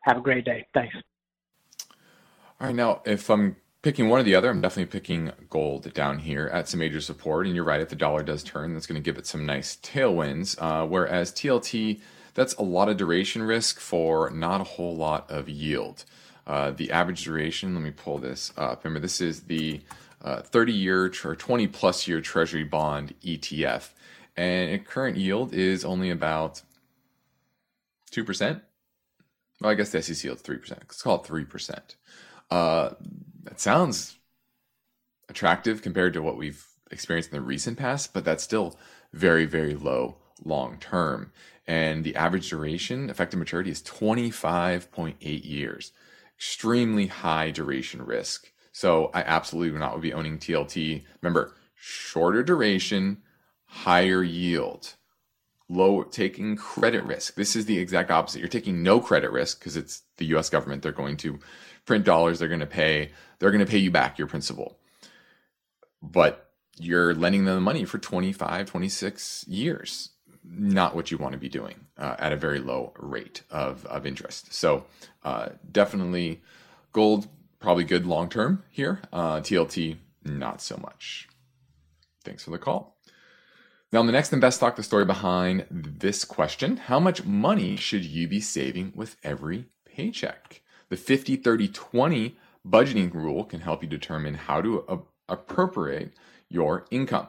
Have 0.01 0.17
a 0.17 0.21
great 0.21 0.45
day. 0.45 0.65
Thanks. 0.73 0.95
All 2.59 2.67
right, 2.67 2.75
now 2.75 3.01
if 3.05 3.29
I'm 3.29 3.57
picking 3.81 4.09
one 4.09 4.21
or 4.21 4.23
the 4.23 4.35
other, 4.35 4.49
I'm 4.49 4.61
definitely 4.61 4.91
picking 4.91 5.31
gold 5.49 5.93
down 5.93 6.19
here 6.19 6.47
at 6.47 6.67
some 6.67 6.79
major 6.79 7.01
support. 7.01 7.45
And 7.45 7.55
you're 7.55 7.65
right, 7.65 7.81
if 7.81 7.89
the 7.89 7.95
dollar 7.95 8.23
does 8.23 8.43
turn, 8.43 8.73
that's 8.73 8.87
going 8.87 9.01
to 9.01 9.05
give 9.05 9.17
it 9.17 9.27
some 9.27 9.45
nice 9.45 9.75
tailwinds. 9.77 10.55
Uh, 10.59 10.87
whereas 10.87 11.31
TLT, 11.31 11.99
that's 12.33 12.53
a 12.55 12.63
lot 12.63 12.89
of 12.89 12.97
duration 12.97 13.43
risk 13.43 13.79
for 13.79 14.29
not 14.29 14.61
a 14.61 14.63
whole 14.63 14.95
lot 14.95 15.29
of 15.29 15.49
yield. 15.49 16.05
Uh, 16.47 16.71
the 16.71 16.91
average 16.91 17.23
duration, 17.23 17.73
let 17.73 17.83
me 17.83 17.91
pull 17.91 18.17
this 18.17 18.53
up. 18.57 18.83
Remember, 18.83 18.99
this 18.99 19.19
is 19.19 19.41
the 19.41 19.81
30 20.25 20.71
uh, 20.71 20.75
year 20.75 21.11
or 21.23 21.35
20 21.35 21.67
plus 21.67 22.07
year 22.07 22.21
Treasury 22.21 22.63
bond 22.63 23.13
ETF. 23.23 23.89
And 24.35 24.85
current 24.85 25.17
yield 25.17 25.53
is 25.53 25.85
only 25.85 26.09
about 26.09 26.61
2%. 28.11 28.61
Well, 29.61 29.71
I 29.71 29.75
guess 29.75 29.91
the 29.91 30.01
SEC 30.01 30.23
yield 30.23 30.37
is 30.37 30.43
3%. 30.43 30.69
Let's 30.69 31.01
call 31.01 31.23
it 31.23 31.23
3%. 31.23 31.95
Uh, 32.51 32.89
that 33.43 33.59
sounds 33.59 34.17
attractive 35.29 35.81
compared 35.81 36.13
to 36.13 36.21
what 36.21 36.37
we've 36.37 36.65
experienced 36.91 37.31
in 37.31 37.37
the 37.37 37.45
recent 37.45 37.77
past, 37.77 38.13
but 38.13 38.25
that's 38.25 38.43
still 38.43 38.77
very, 39.13 39.45
very 39.45 39.75
low 39.75 40.17
long 40.43 40.77
term. 40.79 41.31
And 41.67 42.03
the 42.03 42.15
average 42.15 42.49
duration, 42.49 43.09
effective 43.09 43.39
maturity, 43.39 43.71
is 43.71 43.81
25.8 43.81 45.15
years. 45.45 45.91
Extremely 46.37 47.07
high 47.07 47.49
duration 47.51 48.05
risk. 48.05 48.51
So 48.75 49.09
I 49.13 49.21
absolutely 49.21 49.71
would 49.71 49.79
not 49.79 50.01
be 50.01 50.11
owning 50.11 50.37
TLT. 50.37 51.05
Remember, 51.21 51.55
shorter 51.75 52.43
duration, 52.43 53.19
higher 53.67 54.21
yield, 54.21 54.95
low 55.69 56.03
taking 56.03 56.57
credit 56.57 57.05
risk. 57.05 57.35
This 57.35 57.55
is 57.55 57.67
the 57.67 57.79
exact 57.79 58.11
opposite. 58.11 58.39
You're 58.39 58.49
taking 58.49 58.83
no 58.83 58.99
credit 58.99 59.31
risk 59.31 59.59
because 59.59 59.77
it's 59.77 60.01
the 60.17 60.25
US 60.35 60.49
government. 60.49 60.83
They're 60.83 60.91
going 60.91 61.15
to 61.15 61.39
print 61.85 62.03
dollars, 62.03 62.37
they're 62.37 62.49
going 62.49 62.59
to 62.59 62.65
pay, 62.65 63.11
they're 63.39 63.49
going 63.49 63.65
to 63.65 63.71
pay 63.71 63.77
you 63.77 63.91
back 63.91 64.17
your 64.17 64.27
principal. 64.27 64.77
But 66.01 66.51
you're 66.77 67.15
lending 67.15 67.45
them 67.45 67.55
the 67.55 67.61
money 67.61 67.85
for 67.85 67.97
25, 67.97 68.65
26 68.65 69.47
years. 69.47 70.09
Not 70.43 70.97
what 70.97 71.11
you 71.11 71.17
want 71.17 71.31
to 71.31 71.39
be 71.39 71.47
doing 71.47 71.85
uh, 71.97 72.17
at 72.19 72.33
a 72.33 72.37
very 72.37 72.59
low 72.59 72.91
rate 72.99 73.43
of, 73.49 73.85
of 73.85 74.05
interest. 74.05 74.53
So, 74.53 74.85
uh, 75.23 75.51
definitely 75.71 76.41
gold 76.91 77.29
probably 77.59 77.83
good 77.83 78.05
long 78.05 78.29
term 78.29 78.63
here. 78.69 79.01
Uh, 79.11 79.37
TLT, 79.37 79.97
not 80.23 80.61
so 80.61 80.77
much. 80.77 81.27
Thanks 82.23 82.43
for 82.43 82.51
the 82.51 82.57
call. 82.57 82.97
Now, 83.91 84.01
in 84.01 84.07
the 84.07 84.11
next 84.11 84.33
Invest 84.33 84.59
Talk, 84.59 84.75
the 84.75 84.83
story 84.83 85.05
behind 85.05 85.65
this 85.69 86.25
question 86.25 86.77
How 86.77 86.99
much 86.99 87.23
money 87.23 87.75
should 87.75 88.03
you 88.03 88.27
be 88.27 88.41
saving 88.41 88.93
with 88.95 89.15
every 89.23 89.67
paycheck? 89.85 90.61
The 90.89 90.97
50 90.97 91.37
30 91.37 91.67
20 91.69 92.37
budgeting 92.67 93.13
rule 93.13 93.45
can 93.45 93.61
help 93.61 93.83
you 93.83 93.89
determine 93.89 94.33
how 94.33 94.61
to 94.61 94.83
uh, 94.87 94.97
appropriate 95.29 96.13
your 96.49 96.85
income. 96.91 97.27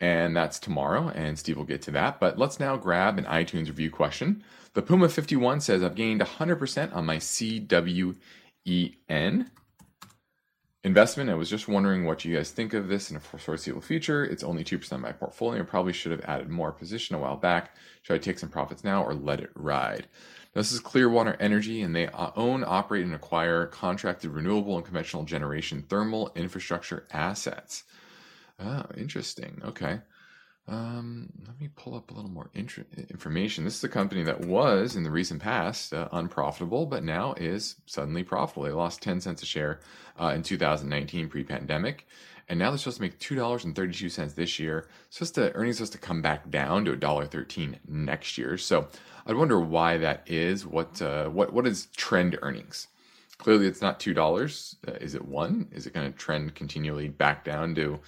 And 0.00 0.36
that's 0.36 0.58
tomorrow, 0.58 1.08
and 1.14 1.38
Steve 1.38 1.56
will 1.56 1.64
get 1.64 1.82
to 1.82 1.90
that. 1.92 2.20
But 2.20 2.38
let's 2.38 2.60
now 2.60 2.76
grab 2.76 3.18
an 3.18 3.24
iTunes 3.24 3.68
review 3.68 3.90
question. 3.90 4.44
The 4.74 4.82
Puma 4.82 5.08
51 5.08 5.60
says, 5.60 5.82
I've 5.82 5.94
gained 5.94 6.20
100% 6.20 6.94
on 6.94 7.06
my 7.06 7.16
CW 7.16 8.16
EN. 8.66 9.50
Investment, 10.84 11.30
I 11.30 11.34
was 11.34 11.50
just 11.50 11.66
wondering 11.66 12.04
what 12.04 12.24
you 12.24 12.36
guys 12.36 12.52
think 12.52 12.72
of 12.72 12.86
this 12.86 13.10
in 13.10 13.16
a 13.16 13.20
foreseeable 13.20 13.80
future. 13.80 14.24
It's 14.24 14.44
only 14.44 14.62
2% 14.62 14.92
of 14.92 15.00
my 15.00 15.10
portfolio. 15.10 15.64
Probably 15.64 15.92
should 15.92 16.12
have 16.12 16.24
added 16.24 16.48
more 16.48 16.70
position 16.70 17.16
a 17.16 17.18
while 17.18 17.36
back. 17.36 17.74
Should 18.02 18.14
I 18.14 18.18
take 18.18 18.38
some 18.38 18.50
profits 18.50 18.84
now 18.84 19.02
or 19.02 19.12
let 19.12 19.40
it 19.40 19.50
ride? 19.56 20.06
Now, 20.54 20.60
This 20.60 20.70
is 20.70 20.78
Clearwater 20.78 21.36
Energy, 21.40 21.82
and 21.82 21.94
they 21.94 22.06
uh, 22.06 22.30
own, 22.36 22.62
operate, 22.64 23.04
and 23.04 23.14
acquire 23.14 23.66
contracted 23.66 24.30
renewable 24.30 24.76
and 24.76 24.84
conventional 24.84 25.24
generation 25.24 25.82
thermal 25.88 26.30
infrastructure 26.36 27.06
assets. 27.12 27.82
Oh, 28.60 28.84
interesting. 28.96 29.60
Okay. 29.64 30.00
Um, 30.68 31.32
let 31.46 31.60
me 31.60 31.68
pull 31.76 31.94
up 31.94 32.10
a 32.10 32.14
little 32.14 32.30
more 32.30 32.50
information. 32.54 33.64
This 33.64 33.76
is 33.76 33.84
a 33.84 33.88
company 33.88 34.24
that 34.24 34.40
was 34.46 34.96
in 34.96 35.04
the 35.04 35.10
recent 35.12 35.40
past 35.40 35.94
uh, 35.94 36.08
unprofitable, 36.10 36.86
but 36.86 37.04
now 37.04 37.34
is 37.34 37.76
suddenly 37.86 38.24
profitable. 38.24 38.64
They 38.64 38.72
lost 38.72 39.00
10 39.00 39.20
cents 39.20 39.42
a 39.42 39.46
share 39.46 39.78
uh, 40.20 40.32
in 40.34 40.42
2019 40.42 41.28
pre 41.28 41.44
pandemic. 41.44 42.06
And 42.48 42.58
now 42.58 42.70
they're 42.70 42.78
supposed 42.78 42.98
to 42.98 43.02
make 43.02 43.18
$2.32 43.18 44.34
this 44.34 44.58
year. 44.58 44.88
Supposed 45.10 45.34
to 45.36 45.52
earnings 45.54 45.78
supposed 45.78 45.92
to 45.92 45.98
come 45.98 46.22
back 46.22 46.48
down 46.50 46.84
to 46.84 46.96
$1.13 46.96 47.78
next 47.88 48.38
year. 48.38 48.56
So 48.56 48.88
I 49.26 49.32
wonder 49.32 49.60
why 49.60 49.96
that 49.98 50.22
is. 50.26 50.64
What 50.64 51.02
uh, 51.02 51.28
what 51.28 51.52
what 51.52 51.66
is 51.66 51.86
trend 51.96 52.38
earnings? 52.42 52.86
Clearly, 53.38 53.66
it's 53.66 53.82
not 53.82 53.98
two 53.98 54.14
dollars. 54.14 54.76
Uh, 54.86 54.92
is 54.92 55.14
it 55.16 55.26
one? 55.26 55.68
Is 55.72 55.86
it 55.86 55.92
going 55.92 56.10
to 56.10 56.16
trend 56.16 56.54
continually 56.54 57.08
back 57.08 57.44
down 57.44 57.74
to 57.74 57.98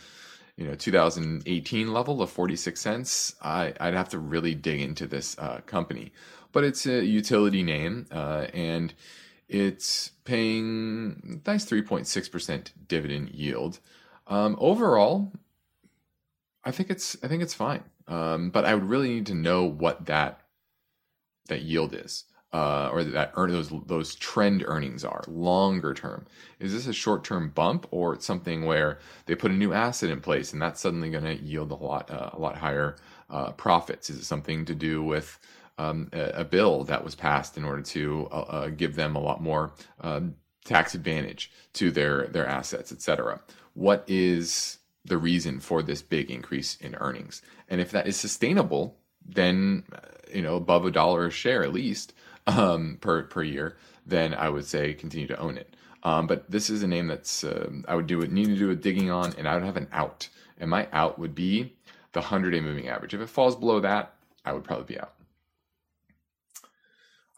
you 0.58 0.66
know 0.66 0.74
2018 0.74 1.92
level 1.92 2.20
of 2.20 2.30
46 2.30 2.80
cents, 2.80 3.36
I, 3.40 3.72
would 3.80 3.94
have 3.94 4.08
to 4.10 4.18
really 4.18 4.56
dig 4.56 4.80
into 4.80 5.06
this 5.06 5.38
uh, 5.38 5.60
company. 5.66 6.12
But 6.50 6.64
it's 6.64 6.84
a 6.84 7.04
utility 7.04 7.62
name, 7.62 8.06
uh, 8.10 8.48
and 8.52 8.92
it's 9.48 10.10
paying 10.24 11.42
nice 11.46 11.64
3.6% 11.64 12.72
dividend 12.88 13.30
yield. 13.30 13.78
Um, 14.26 14.56
overall, 14.58 15.32
I 16.64 16.72
think 16.72 16.90
it's 16.90 17.16
I 17.22 17.28
think 17.28 17.42
it's 17.42 17.54
fine. 17.54 17.84
Um, 18.08 18.50
but 18.50 18.64
I 18.64 18.74
would 18.74 18.84
really 18.84 19.10
need 19.10 19.26
to 19.26 19.34
know 19.34 19.64
what 19.64 20.06
that 20.06 20.40
that 21.46 21.62
yield 21.62 21.94
is 21.94 22.24
uh, 22.52 22.88
or 22.92 23.04
that 23.04 23.32
earn 23.36 23.50
those 23.50 23.72
those 23.86 24.14
trend 24.14 24.64
earnings 24.66 25.04
are 25.04 25.22
longer 25.28 25.92
term. 25.92 26.26
Is 26.60 26.72
this 26.72 26.86
a 26.86 26.92
short 26.92 27.24
term 27.24 27.50
bump 27.50 27.86
or 27.90 28.18
something 28.20 28.64
where 28.64 28.98
they 29.26 29.34
put 29.34 29.50
a 29.50 29.54
new 29.54 29.72
asset 29.72 30.10
in 30.10 30.20
place 30.20 30.52
and 30.52 30.62
that's 30.62 30.80
suddenly 30.80 31.10
going 31.10 31.24
to 31.24 31.36
yield 31.36 31.70
a 31.70 31.74
lot 31.74 32.10
uh, 32.10 32.30
a 32.32 32.38
lot 32.38 32.56
higher 32.56 32.96
uh, 33.28 33.52
profits? 33.52 34.08
Is 34.08 34.18
it 34.18 34.24
something 34.24 34.64
to 34.64 34.74
do 34.74 35.02
with 35.02 35.38
um, 35.78 36.08
a, 36.12 36.40
a, 36.40 36.44
bill 36.44 36.84
that 36.84 37.04
was 37.04 37.14
passed 37.14 37.56
in 37.56 37.64
order 37.64 37.82
to 37.82 38.28
uh, 38.32 38.34
uh, 38.34 38.68
give 38.68 38.96
them 38.96 39.14
a 39.14 39.20
lot 39.20 39.40
more 39.40 39.72
um, 40.00 40.34
tax 40.64 40.94
advantage 40.94 41.50
to 41.74 41.90
their 41.90 42.26
their 42.26 42.46
assets, 42.46 42.92
etc. 42.92 43.40
What 43.74 44.04
is 44.06 44.78
the 45.04 45.18
reason 45.18 45.60
for 45.60 45.82
this 45.82 46.02
big 46.02 46.30
increase 46.30 46.76
in 46.76 46.94
earnings? 46.96 47.42
And 47.68 47.80
if 47.80 47.90
that 47.92 48.06
is 48.06 48.16
sustainable, 48.16 48.96
then 49.24 49.84
uh, 49.92 49.98
you 50.32 50.42
know 50.42 50.56
above 50.56 50.84
a 50.84 50.90
dollar 50.90 51.26
a 51.26 51.30
share 51.30 51.62
at 51.62 51.72
least 51.72 52.12
um, 52.48 52.98
per 53.00 53.22
per 53.24 53.42
year, 53.42 53.76
then 54.06 54.34
I 54.34 54.48
would 54.48 54.64
say 54.64 54.94
continue 54.94 55.28
to 55.28 55.38
own 55.38 55.58
it. 55.58 55.74
Um, 56.02 56.26
but 56.26 56.50
this 56.50 56.70
is 56.70 56.82
a 56.82 56.86
name 56.86 57.06
that's 57.06 57.44
uh, 57.44 57.70
I 57.86 57.94
would 57.94 58.06
do 58.06 58.20
it 58.22 58.32
need 58.32 58.46
to 58.46 58.56
do 58.56 58.70
a 58.70 58.76
digging 58.76 59.10
on, 59.10 59.34
and 59.36 59.46
I 59.46 59.54
would 59.54 59.64
have 59.64 59.76
an 59.76 59.88
out, 59.92 60.28
and 60.58 60.70
my 60.70 60.88
out 60.92 61.18
would 61.18 61.34
be 61.34 61.74
the 62.12 62.20
100-day 62.20 62.60
moving 62.60 62.88
average. 62.88 63.14
If 63.14 63.20
it 63.20 63.28
falls 63.28 63.54
below 63.54 63.80
that, 63.80 64.14
I 64.44 64.52
would 64.52 64.64
probably 64.64 64.86
be 64.86 65.00
out. 65.00 65.12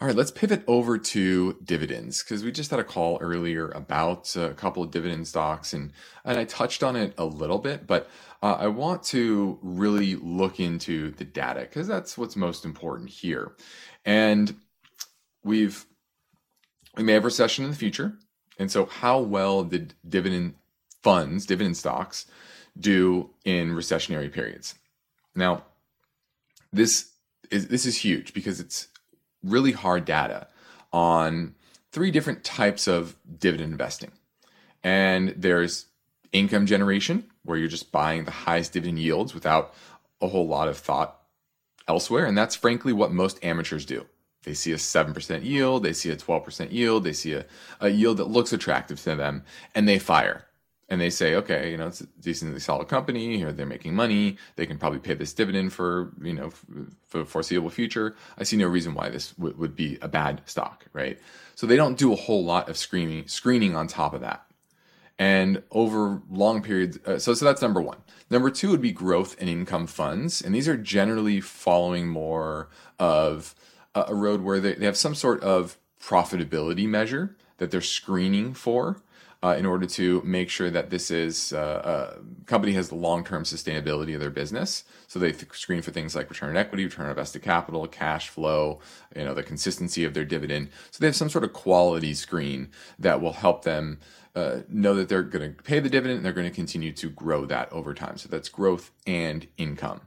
All 0.01 0.07
right, 0.07 0.16
let's 0.16 0.31
pivot 0.31 0.62
over 0.66 0.96
to 0.96 1.59
dividends 1.62 2.23
because 2.23 2.42
we 2.42 2.53
just 2.53 2.70
had 2.70 2.81
a 2.81 2.85
call 2.85 3.18
earlier 3.20 3.68
about 3.70 4.35
a 4.35 4.55
couple 4.55 4.83
of 4.83 4.90
dividend 4.90 5.27
stocks, 5.27 5.73
and 5.73 5.92
and 6.25 6.38
I 6.38 6.44
touched 6.44 6.83
on 6.83 6.96
it 6.96 7.12
a 7.18 7.25
little 7.25 7.59
bit, 7.59 7.87
but 7.87 8.09
uh, 8.42 8.57
I 8.61 8.68
want 8.68 9.03
to 9.05 9.59
really 9.62 10.16
look 10.16 10.61
into 10.61 11.11
the 11.11 11.25
data 11.25 11.61
because 11.61 11.87
that's 11.87 12.16
what's 12.16 12.37
most 12.37 12.64
important 12.64 13.11
here. 13.11 13.53
And 14.05 14.55
we've 15.42 15.87
we 16.96 17.03
may 17.03 17.12
have 17.12 17.24
recession 17.24 17.64
in 17.64 17.70
the 17.70 17.76
future, 17.76 18.14
and 18.59 18.70
so 18.70 18.87
how 18.87 19.20
well 19.20 19.62
did 19.62 19.94
dividend 20.09 20.55
funds, 21.03 21.46
dividend 21.46 21.76
stocks, 21.76 22.26
do 22.79 23.31
in 23.44 23.70
recessionary 23.70 24.33
periods? 24.33 24.74
Now, 25.35 25.64
this 26.72 27.12
is 27.50 27.68
this 27.68 27.87
is 27.87 27.96
huge 27.98 28.35
because 28.35 28.61
it's 28.61 28.88
really 29.42 29.72
hard 29.72 30.05
data 30.05 30.48
on 30.92 31.55
three 31.92 32.11
different 32.11 32.44
types 32.44 32.87
of 32.87 33.16
dividend 33.38 33.72
investing, 33.72 34.12
and 34.83 35.35
there's 35.37 35.87
income 36.33 36.66
generation 36.66 37.24
where 37.44 37.59
you're 37.59 37.68
just 37.68 37.90
buying 37.90 38.24
the 38.24 38.31
highest 38.31 38.72
dividend 38.72 38.98
yields 38.98 39.35
without 39.35 39.74
a 40.20 40.29
whole 40.29 40.46
lot 40.46 40.68
of 40.68 40.76
thought 40.76 41.20
elsewhere, 41.88 42.26
and 42.26 42.37
that's 42.37 42.55
frankly 42.55 42.92
what 42.92 43.12
most 43.12 43.42
amateurs 43.44 43.85
do 43.85 44.07
they 44.42 44.55
see 44.55 44.72
a 44.72 44.76
7% 44.76 45.44
yield, 45.44 45.83
they 45.83 45.92
see 45.92 46.11
a 46.11 46.16
12% 46.16 46.72
yield, 46.72 47.05
they 47.05 47.12
see 47.12 47.35
a, 47.35 47.44
a 47.81 47.88
yield 47.88 48.16
that 48.16 48.29
looks 48.29 48.53
attractive 48.53 49.00
to 49.03 49.16
them, 49.16 49.44
and 49.74 49.88
they 49.88 49.98
fire. 49.98 50.46
And 50.88 51.00
they 51.00 51.11
say, 51.11 51.37
okay, 51.37 51.70
you 51.70 51.76
know, 51.76 51.87
it's 51.87 52.00
a 52.00 52.07
decently 52.20 52.59
solid 52.59 52.88
company, 52.88 53.37
here 53.37 53.53
they're 53.53 53.64
making 53.66 53.94
money, 53.94 54.38
they 54.57 54.66
can 54.66 54.76
probably 54.76 54.98
pay 54.98 55.14
this 55.14 55.33
dividend 55.33 55.72
for, 55.72 56.12
you 56.20 56.33
know, 56.33 56.50
for 57.07 57.24
foreseeable 57.24 57.70
future. 57.70 58.16
I 58.38 58.42
see 58.44 58.57
no 58.57 58.66
reason 58.66 58.94
why 58.94 59.09
this 59.09 59.33
w- 59.33 59.55
would 59.57 59.76
be 59.76 59.98
a 60.03 60.09
bad 60.09 60.42
stock, 60.46 60.87
right? 60.92 61.18
So 61.55 61.66
they 61.66 61.76
don't 61.76 61.96
do 61.98 62.12
a 62.12 62.16
whole 62.16 62.44
lot 62.44 62.68
of 62.68 62.76
screening, 62.76 63.29
screening 63.29 63.76
on 63.76 63.87
top 63.87 64.14
of 64.14 64.22
that. 64.22 64.46
And 65.16 65.62
over 65.70 66.22
long 66.31 66.62
periods, 66.62 66.98
uh, 67.05 67.18
so, 67.18 67.35
so 67.35 67.44
that's 67.44 67.61
number 67.61 67.83
one. 67.83 67.98
Number 68.31 68.50
two 68.50 68.70
would 68.70 68.81
be 68.81 68.90
growth 68.90 69.37
and 69.38 69.50
income 69.50 69.87
funds. 69.87 70.40
And 70.40 70.55
these 70.55 70.66
are 70.66 70.79
generally 70.79 71.42
following 71.42 72.09
more 72.09 72.70
of 72.98 73.55
a 73.94 74.14
road 74.14 74.42
where 74.42 74.61
they, 74.61 74.74
they 74.74 74.87
have 74.87 74.96
some 74.96 75.14
sort 75.14 75.42
of 75.42 75.76
profitability 76.03 76.88
measure 76.88 77.37
that 77.59 77.70
they're 77.70 77.81
screening 77.81 78.55
for 78.55 79.03
uh, 79.42 79.55
in 79.59 79.64
order 79.64 79.87
to 79.87 80.20
make 80.22 80.50
sure 80.50 80.70
that 80.70 80.90
this 80.90 81.11
is 81.11 81.53
uh, 81.53 82.16
a 82.16 82.44
company 82.44 82.72
has 82.72 82.90
the 82.90 82.94
long-term 82.94 83.44
sustainability 83.44 84.14
of 84.14 84.20
their 84.20 84.31
business. 84.31 84.85
So 85.07 85.18
they 85.18 85.33
th- 85.33 85.53
screen 85.53 85.81
for 85.83 85.90
things 85.90 86.14
like 86.14 86.29
return 86.29 86.50
on 86.50 86.57
equity, 86.57 86.85
return 86.85 87.07
on 87.07 87.11
invested 87.11 87.42
capital, 87.42 87.87
cash 87.87 88.29
flow, 88.29 88.81
you 89.16 89.24
know, 89.24 89.33
the 89.33 89.42
consistency 89.42 90.05
of 90.05 90.12
their 90.12 90.26
dividend. 90.26 90.68
So 90.90 91.00
they 91.00 91.07
have 91.07 91.16
some 91.16 91.31
sort 91.31 91.44
of 91.44 91.53
quality 91.53 92.12
screen 92.12 92.68
that 92.98 93.20
will 93.20 93.33
help 93.33 93.64
them 93.64 94.00
uh, 94.35 94.59
know 94.68 94.94
that 94.94 95.09
they're 95.09 95.22
going 95.22 95.55
to 95.55 95.62
pay 95.62 95.81
the 95.81 95.88
dividend 95.88 96.18
and 96.18 96.24
they're 96.24 96.33
going 96.33 96.48
to 96.48 96.55
continue 96.55 96.92
to 96.92 97.09
grow 97.09 97.46
that 97.46 97.72
over 97.72 97.94
time. 97.94 98.18
So 98.18 98.29
that's 98.29 98.48
growth 98.48 98.90
and 99.07 99.48
income. 99.57 100.03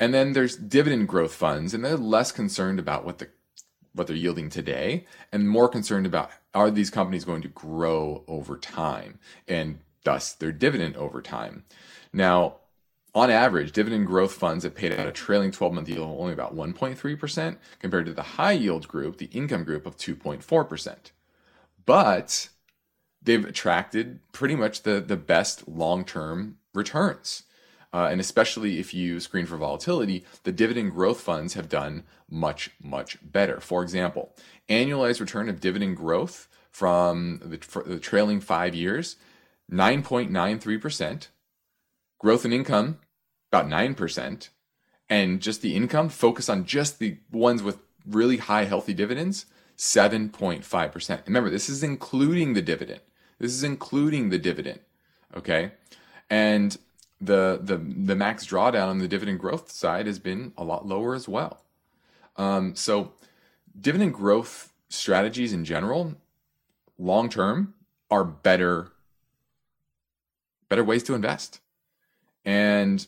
And 0.00 0.14
then 0.14 0.32
there's 0.32 0.56
dividend 0.56 1.06
growth 1.08 1.34
funds, 1.34 1.74
and 1.74 1.84
they're 1.84 1.96
less 1.96 2.32
concerned 2.32 2.80
about 2.80 3.04
what 3.04 3.18
the 3.18 3.28
what 3.92 4.06
they're 4.06 4.16
yielding 4.16 4.48
today 4.48 5.04
and 5.32 5.48
more 5.48 5.68
concerned 5.68 6.06
about 6.06 6.30
are 6.54 6.70
these 6.70 6.90
companies 6.90 7.24
going 7.24 7.42
to 7.42 7.48
grow 7.48 8.22
over 8.28 8.56
time 8.56 9.18
and 9.48 9.80
thus 10.04 10.32
their 10.32 10.52
dividend 10.52 10.96
over 10.96 11.20
time. 11.20 11.64
Now, 12.12 12.58
on 13.14 13.30
average, 13.30 13.72
dividend 13.72 14.06
growth 14.06 14.32
funds 14.32 14.62
have 14.62 14.76
paid 14.76 14.92
out 14.92 15.08
a 15.08 15.12
trailing 15.12 15.50
12 15.50 15.74
month 15.74 15.88
yield 15.88 16.08
of 16.08 16.20
only 16.20 16.32
about 16.32 16.54
1.3% 16.54 17.56
compared 17.80 18.06
to 18.06 18.12
the 18.12 18.22
high 18.22 18.52
yield 18.52 18.86
group, 18.86 19.18
the 19.18 19.26
income 19.26 19.64
group 19.64 19.86
of 19.86 19.96
2.4%. 19.96 20.96
But 21.84 22.48
they've 23.20 23.44
attracted 23.44 24.20
pretty 24.32 24.54
much 24.54 24.82
the, 24.82 25.00
the 25.00 25.16
best 25.16 25.66
long 25.66 26.04
term 26.04 26.58
returns. 26.72 27.42
Uh, 27.92 28.08
and 28.10 28.20
especially 28.20 28.78
if 28.78 28.94
you 28.94 29.18
screen 29.18 29.46
for 29.46 29.56
volatility, 29.56 30.24
the 30.44 30.52
dividend 30.52 30.92
growth 30.92 31.20
funds 31.20 31.54
have 31.54 31.68
done 31.68 32.04
much, 32.30 32.70
much 32.80 33.18
better. 33.22 33.60
For 33.60 33.82
example, 33.82 34.32
annualized 34.68 35.20
return 35.20 35.48
of 35.48 35.60
dividend 35.60 35.96
growth 35.96 36.48
from 36.70 37.40
the, 37.44 37.82
the 37.84 37.98
trailing 37.98 38.40
five 38.40 38.74
years, 38.74 39.16
9.93%. 39.70 41.28
Growth 42.18 42.44
in 42.44 42.52
income, 42.52 42.98
about 43.50 43.66
9%. 43.66 44.48
And 45.08 45.40
just 45.40 45.62
the 45.62 45.74
income, 45.74 46.08
focus 46.08 46.48
on 46.48 46.66
just 46.66 47.00
the 47.00 47.18
ones 47.32 47.62
with 47.62 47.78
really 48.06 48.36
high, 48.36 48.64
healthy 48.64 48.94
dividends, 48.94 49.46
7.5%. 49.76 51.26
Remember, 51.26 51.50
this 51.50 51.68
is 51.68 51.82
including 51.82 52.52
the 52.52 52.62
dividend. 52.62 53.00
This 53.38 53.52
is 53.52 53.64
including 53.64 54.28
the 54.28 54.38
dividend. 54.38 54.80
Okay. 55.34 55.72
And 56.28 56.76
the 57.20 57.60
the 57.62 57.76
the 57.76 58.16
max 58.16 58.46
drawdown 58.46 58.88
on 58.88 58.98
the 58.98 59.08
dividend 59.08 59.38
growth 59.38 59.70
side 59.70 60.06
has 60.06 60.18
been 60.18 60.52
a 60.56 60.64
lot 60.64 60.86
lower 60.86 61.14
as 61.14 61.28
well. 61.28 61.62
Um, 62.36 62.74
so 62.74 63.12
dividend 63.78 64.14
growth 64.14 64.72
strategies 64.88 65.52
in 65.52 65.64
general, 65.64 66.14
long 66.98 67.28
term, 67.28 67.74
are 68.10 68.24
better 68.24 68.92
better 70.68 70.84
ways 70.84 71.02
to 71.04 71.14
invest, 71.14 71.60
and 72.44 73.06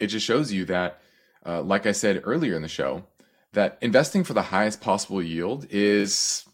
it 0.00 0.08
just 0.08 0.26
shows 0.26 0.50
you 0.50 0.64
that, 0.64 1.00
uh, 1.46 1.62
like 1.62 1.86
I 1.86 1.92
said 1.92 2.22
earlier 2.24 2.56
in 2.56 2.62
the 2.62 2.68
show, 2.68 3.04
that 3.52 3.78
investing 3.80 4.24
for 4.24 4.32
the 4.32 4.42
highest 4.42 4.80
possible 4.80 5.22
yield 5.22 5.66
is 5.70 6.46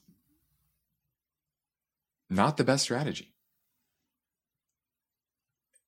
not 2.28 2.56
the 2.56 2.64
best 2.64 2.82
strategy 2.82 3.35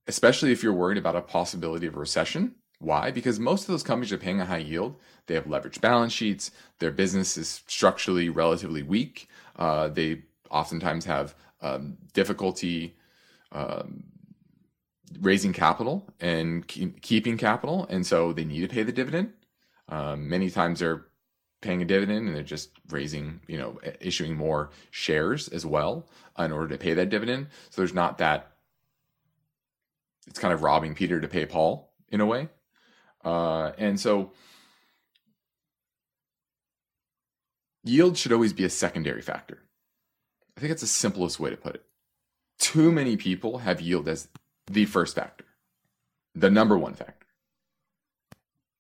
especially 0.09 0.51
if 0.51 0.63
you're 0.63 0.73
worried 0.73 0.99
about 0.99 1.17
a 1.17 1.21
possibility 1.21 1.87
of 1.87 1.95
a 1.95 2.01
recession. 2.01 2.55
Why? 2.81 3.11
Because 3.11 3.39
most 3.39 3.63
of 3.63 3.69
those 3.69 3.83
companies 3.83 4.13
are 4.13 4.19
paying 4.19 4.41
a 4.41 4.47
high 4.47 4.59
yield. 4.59 4.97
They 5.27 5.35
have 5.35 5.45
leveraged 5.45 5.81
balance 5.81 6.13
sheets. 6.13 6.51
Their 6.79 6.93
business 6.93 7.37
is 7.37 7.63
structurally 7.67 8.29
relatively 8.29 8.83
weak. 8.83 9.29
Uh, 9.57 9.89
they 9.89 10.23
oftentimes 10.51 11.05
have 11.05 11.35
um, 11.61 11.99
difficulty 12.15 12.97
um, 13.53 14.05
raising 15.21 15.53
capital 15.53 16.09
and 16.21 16.67
keep, 16.67 17.03
keeping 17.03 17.37
capital, 17.37 17.87
and 17.91 18.07
so 18.07 18.33
they 18.33 18.45
need 18.45 18.61
to 18.61 18.69
pay 18.69 18.85
the 18.85 18.93
dividend. 18.93 19.33
Um, 19.89 20.29
many 20.29 20.51
times 20.51 20.81
they're 20.81 21.07
paying 21.61 21.83
a 21.83 21.85
dividend 21.85 22.29
and 22.29 22.37
they're 22.37 22.43
just 22.43 22.71
raising, 22.91 23.41
you 23.49 23.59
know, 23.59 23.81
issuing 24.01 24.37
more 24.37 24.71
shares 24.91 25.49
as 25.49 25.67
well 25.67 26.07
in 26.39 26.53
order 26.53 26.69
to 26.69 26.79
pay 26.79 26.95
that 26.95 27.11
dividend. 27.11 27.49
So 27.71 27.81
there's 27.81 27.95
not 27.95 28.19
that 28.19 28.53
it's 30.29 30.39
kind 30.39 30.55
of 30.55 30.63
robbing 30.63 30.95
Peter 30.95 31.21
to 31.21 31.29
pay 31.29 31.47
Paul 31.47 31.93
in 32.09 32.21
a 32.21 32.27
way. 32.27 32.49
Uh, 33.25 33.73
and 33.79 33.99
so 33.99 34.33
yield 37.83 38.17
should 38.17 38.33
always 38.33 38.53
be 38.53 38.65
a 38.65 38.71
secondary 38.71 39.23
factor. 39.23 39.59
I 40.57 40.61
think 40.61 40.71
that's 40.71 40.83
the 40.83 40.89
simplest 40.89 41.41
way 41.41 41.51
to 41.51 41.57
put 41.57 41.75
it. 41.75 41.85
Too 42.59 42.93
many 42.93 43.17
people 43.17 43.59
have 43.59 43.81
yield 43.81 44.09
as 44.09 44.29
the 44.67 44.85
first 44.85 45.15
factor, 45.15 45.45
the 46.35 46.51
number 46.51 46.77
one 46.77 46.95
factor. 46.95 47.27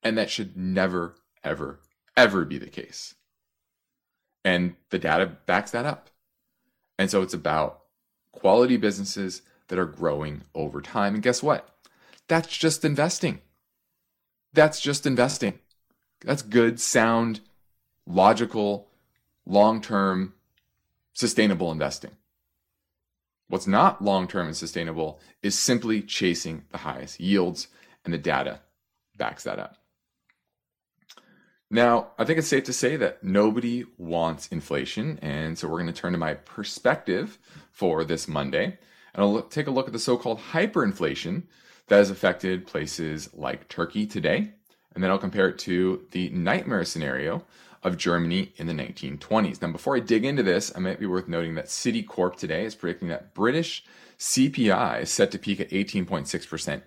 And 0.02 0.18
that 0.18 0.30
should 0.30 0.56
never, 0.56 1.16
ever, 1.42 1.80
ever 2.16 2.44
be 2.44 2.58
the 2.58 2.68
case. 2.68 3.14
And 4.44 4.76
the 4.90 4.98
data 4.98 5.26
backs 5.46 5.70
that 5.72 5.86
up. 5.86 6.10
And 6.98 7.10
so 7.10 7.22
it's 7.22 7.34
about 7.34 7.82
quality 8.32 8.76
businesses 8.76 9.42
that 9.68 9.78
are 9.78 9.86
growing 9.86 10.42
over 10.54 10.80
time. 10.80 11.14
And 11.14 11.22
guess 11.22 11.42
what? 11.42 11.68
That's 12.26 12.48
just 12.48 12.84
investing. 12.84 13.40
That's 14.52 14.80
just 14.80 15.06
investing. 15.06 15.58
That's 16.20 16.42
good, 16.42 16.80
sound, 16.80 17.40
logical, 18.06 18.88
long 19.46 19.80
term, 19.80 20.34
sustainable 21.12 21.70
investing. 21.70 22.12
What's 23.48 23.66
not 23.66 24.02
long 24.02 24.28
term 24.28 24.46
and 24.46 24.56
sustainable 24.56 25.20
is 25.42 25.58
simply 25.58 26.02
chasing 26.02 26.64
the 26.70 26.78
highest 26.78 27.20
yields, 27.20 27.68
and 28.04 28.14
the 28.14 28.18
data 28.18 28.60
backs 29.16 29.44
that 29.44 29.58
up. 29.58 29.76
Now, 31.70 32.08
I 32.18 32.24
think 32.24 32.38
it's 32.38 32.48
safe 32.48 32.64
to 32.64 32.72
say 32.72 32.96
that 32.96 33.22
nobody 33.22 33.84
wants 33.98 34.48
inflation, 34.48 35.18
and 35.20 35.58
so 35.58 35.68
we're 35.68 35.82
going 35.82 35.92
to 35.92 36.00
turn 36.00 36.12
to 36.12 36.18
my 36.18 36.34
perspective 36.34 37.38
for 37.70 38.04
this 38.04 38.26
Monday, 38.26 38.78
and 39.18 39.24
I'll 39.24 39.32
look, 39.32 39.50
take 39.50 39.66
a 39.66 39.72
look 39.72 39.88
at 39.88 39.92
the 39.92 39.98
so 39.98 40.16
called 40.16 40.38
hyperinflation 40.52 41.42
that 41.88 41.96
has 41.96 42.08
affected 42.08 42.68
places 42.68 43.28
like 43.34 43.68
Turkey 43.68 44.06
today, 44.06 44.52
and 44.94 45.02
then 45.02 45.10
I'll 45.10 45.18
compare 45.18 45.48
it 45.48 45.58
to 45.60 46.06
the 46.12 46.28
nightmare 46.30 46.84
scenario 46.84 47.42
of 47.82 47.96
Germany 47.96 48.52
in 48.58 48.68
the 48.68 48.72
1920s. 48.72 49.60
Now, 49.60 49.72
before 49.72 49.96
I 49.96 50.00
dig 50.00 50.24
into 50.24 50.44
this, 50.44 50.70
it 50.70 50.78
might 50.78 51.00
be 51.00 51.06
worth 51.06 51.26
noting 51.26 51.56
that 51.56 51.66
Citicorp 51.66 52.36
today 52.36 52.64
is 52.64 52.76
predicting 52.76 53.08
that 53.08 53.34
British 53.34 53.84
CPI 54.20 55.02
is 55.02 55.10
set 55.10 55.32
to 55.32 55.38
peak 55.38 55.58
at 55.58 55.70
18.6% 55.70 56.82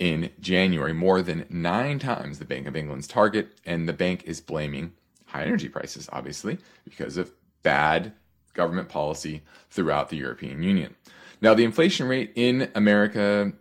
in 0.00 0.30
January, 0.40 0.92
more 0.92 1.22
than 1.22 1.46
nine 1.48 2.00
times 2.00 2.40
the 2.40 2.44
Bank 2.44 2.66
of 2.66 2.74
England's 2.74 3.06
target. 3.06 3.56
And 3.64 3.88
the 3.88 3.92
bank 3.92 4.24
is 4.24 4.40
blaming 4.40 4.94
high 5.26 5.44
energy 5.44 5.68
prices, 5.68 6.08
obviously, 6.12 6.58
because 6.84 7.16
of 7.16 7.30
bad 7.62 8.14
government 8.54 8.88
policy 8.88 9.42
throughout 9.70 10.08
the 10.08 10.16
European 10.16 10.64
Union. 10.64 10.96
Now, 11.40 11.54
the 11.54 11.64
inflation 11.64 12.08
rate 12.08 12.32
in 12.34 12.70
America 12.74 13.52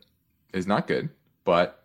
is 0.54 0.66
not 0.66 0.88
good, 0.88 1.10
but 1.44 1.84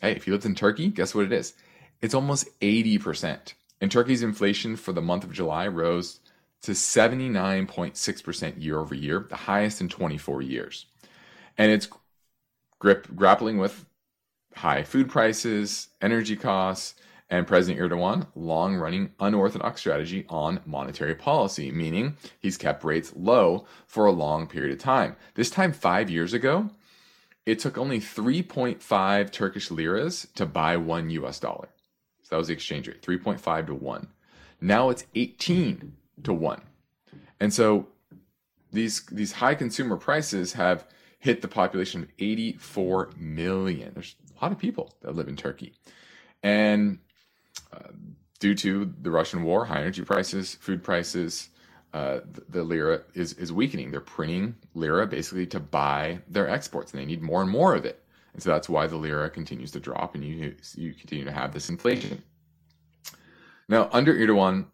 hey, 0.00 0.12
if 0.12 0.26
you 0.26 0.32
lived 0.32 0.46
in 0.46 0.54
Turkey, 0.54 0.88
guess 0.88 1.14
what 1.14 1.24
it 1.24 1.32
is? 1.32 1.54
It's 2.00 2.14
almost 2.14 2.48
80%. 2.60 3.54
And 3.80 3.90
Turkey's 3.90 4.22
inflation 4.22 4.76
for 4.76 4.92
the 4.92 5.00
month 5.00 5.24
of 5.24 5.32
July 5.32 5.66
rose 5.66 6.20
to 6.62 6.72
79.6% 6.72 8.62
year 8.62 8.78
over 8.78 8.94
year, 8.94 9.26
the 9.28 9.36
highest 9.36 9.80
in 9.80 9.88
24 9.88 10.42
years. 10.42 10.86
And 11.58 11.72
it's 11.72 11.88
grip, 12.78 13.08
grappling 13.14 13.58
with 13.58 13.84
high 14.54 14.82
food 14.82 15.08
prices, 15.08 15.88
energy 16.00 16.36
costs, 16.36 16.94
and 17.32 17.46
President 17.46 17.80
Erdogan 17.80 18.26
long 18.34 18.76
running 18.76 19.10
unorthodox 19.18 19.80
strategy 19.80 20.26
on 20.28 20.60
monetary 20.66 21.14
policy, 21.14 21.72
meaning 21.72 22.18
he's 22.38 22.58
kept 22.58 22.84
rates 22.84 23.14
low 23.16 23.66
for 23.86 24.04
a 24.04 24.12
long 24.12 24.46
period 24.46 24.70
of 24.70 24.78
time. 24.78 25.16
This 25.34 25.48
time, 25.48 25.72
five 25.72 26.10
years 26.10 26.34
ago, 26.34 26.68
it 27.46 27.58
took 27.58 27.78
only 27.78 28.00
3.5 28.00 29.32
Turkish 29.32 29.70
liras 29.70 30.28
to 30.34 30.44
buy 30.44 30.76
one 30.76 31.08
US 31.08 31.40
dollar. 31.40 31.70
So 32.20 32.36
that 32.36 32.36
was 32.36 32.48
the 32.48 32.52
exchange 32.52 32.86
rate, 32.86 33.00
3.5 33.00 33.66
to 33.68 33.74
1. 33.74 34.08
Now 34.60 34.90
it's 34.90 35.06
18 35.14 35.96
to 36.24 36.34
1. 36.34 36.60
And 37.40 37.52
so 37.52 37.88
these 38.72 39.06
these 39.06 39.32
high 39.32 39.54
consumer 39.54 39.96
prices 39.96 40.52
have 40.52 40.86
hit 41.18 41.40
the 41.40 41.48
population 41.48 42.02
of 42.02 42.10
84 42.18 43.12
million. 43.16 43.92
There's 43.94 44.16
a 44.38 44.44
lot 44.44 44.52
of 44.52 44.58
people 44.58 44.94
that 45.00 45.16
live 45.16 45.28
in 45.28 45.36
Turkey. 45.36 45.72
And 46.42 46.98
due 48.42 48.54
to 48.56 48.92
the 49.00 49.10
Russian 49.10 49.44
war, 49.44 49.64
high 49.64 49.80
energy 49.80 50.02
prices, 50.02 50.54
food 50.56 50.82
prices, 50.82 51.48
uh, 51.92 52.20
the, 52.32 52.42
the, 52.48 52.62
lira 52.64 53.02
is, 53.14 53.34
is 53.34 53.52
weakening. 53.52 53.90
They're 53.90 54.00
printing 54.00 54.56
lira 54.74 55.06
basically 55.06 55.46
to 55.48 55.60
buy 55.60 56.20
their 56.28 56.48
exports, 56.48 56.92
and 56.92 57.00
they 57.00 57.04
need 57.04 57.22
more 57.22 57.42
and 57.42 57.50
more 57.50 57.74
of 57.74 57.84
it. 57.84 58.02
And 58.32 58.42
so 58.42 58.50
that's 58.50 58.68
why 58.68 58.86
the 58.86 58.96
lira 58.96 59.28
continues 59.30 59.70
to 59.72 59.80
drop 59.80 60.14
and 60.14 60.24
you, 60.24 60.54
you 60.74 60.94
continue 60.94 61.24
to 61.24 61.32
have 61.32 61.52
this 61.52 61.68
inflation. 61.68 62.22
Now, 63.68 63.88
under 63.92 64.14
Erdogan, 64.14 64.66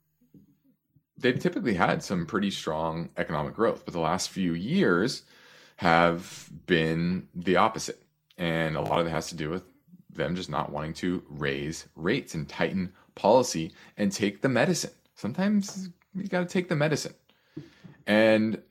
they've 1.19 1.39
typically 1.39 1.75
had 1.75 2.03
some 2.03 2.25
pretty 2.25 2.51
strong 2.51 3.11
economic 3.17 3.55
growth, 3.55 3.85
but 3.85 3.93
the 3.93 4.01
last 4.01 4.31
few 4.31 4.55
years 4.55 5.25
have 5.77 6.49
been 6.67 7.29
the 7.35 7.57
opposite. 7.57 8.03
And 8.39 8.77
a 8.77 8.81
lot 8.81 9.01
of 9.01 9.07
it 9.07 9.11
has 9.11 9.29
to 9.29 9.35
do 9.35 9.51
with 9.51 9.65
them 10.19 10.37
just 10.37 10.51
not 10.51 10.71
wanting 10.71 10.93
to 10.95 11.23
raise 11.29 11.87
rates 11.97 12.35
and 12.35 12.49
tighten 12.49 12.93
policy 13.15 13.73
and 13.97 14.13
take 14.13 14.43
the 14.43 14.49
medicine. 14.49 14.93
Sometimes 15.15 15.89
you 16.15 16.29
got 16.29 16.41
to 16.41 16.47
take 16.47 16.69
the 16.69 16.77
medicine. 16.77 17.15
And 18.07 18.63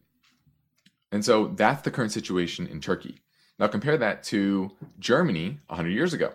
and 1.12 1.24
so 1.24 1.48
that's 1.48 1.82
the 1.84 1.92
current 1.92 2.12
situation 2.12 2.68
in 2.68 2.82
Turkey. 2.82 3.20
Now 3.60 3.68
compare 3.68 3.98
that 3.98 4.24
to 4.24 4.72
Germany 5.00 5.60
100 5.68 5.90
years 5.90 6.14
ago, 6.14 6.34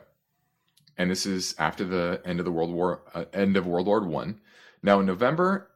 and 0.97 1.11
this 1.11 1.27
is 1.27 1.55
after 1.59 1.85
the 1.85 2.21
end 2.25 2.39
of 2.39 2.45
the 2.45 2.53
World 2.53 2.73
War, 2.73 3.03
uh, 3.15 3.27
end 3.33 3.57
of 3.57 3.67
World 3.67 3.87
War 3.87 4.01
One. 4.01 4.41
Now 4.83 5.01
in 5.01 5.07
November, 5.07 5.71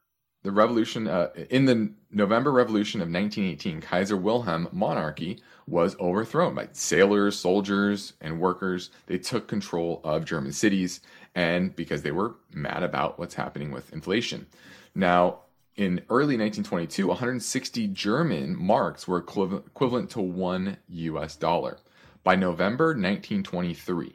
the 0.46 0.52
revolution 0.52 1.08
uh, 1.08 1.30
in 1.50 1.64
the 1.64 1.90
November 2.12 2.52
Revolution 2.52 3.00
of 3.00 3.08
1918, 3.08 3.80
Kaiser 3.80 4.16
Wilhelm 4.16 4.68
monarchy 4.70 5.42
was 5.66 5.98
overthrown 5.98 6.54
by 6.54 6.68
sailors, 6.70 7.36
soldiers, 7.36 8.12
and 8.20 8.38
workers. 8.38 8.90
They 9.06 9.18
took 9.18 9.48
control 9.48 10.00
of 10.04 10.24
German 10.24 10.52
cities, 10.52 11.00
and 11.34 11.74
because 11.74 12.02
they 12.02 12.12
were 12.12 12.36
mad 12.52 12.84
about 12.84 13.18
what's 13.18 13.34
happening 13.34 13.72
with 13.72 13.92
inflation. 13.92 14.46
Now, 14.94 15.40
in 15.74 16.00
early 16.10 16.38
1922, 16.38 17.08
160 17.08 17.88
German 17.88 18.56
marks 18.56 19.08
were 19.08 19.18
equivalent 19.18 20.10
to 20.10 20.20
one 20.20 20.76
US 20.88 21.34
dollar. 21.34 21.78
By 22.22 22.36
November 22.36 22.86
1923, 22.90 24.14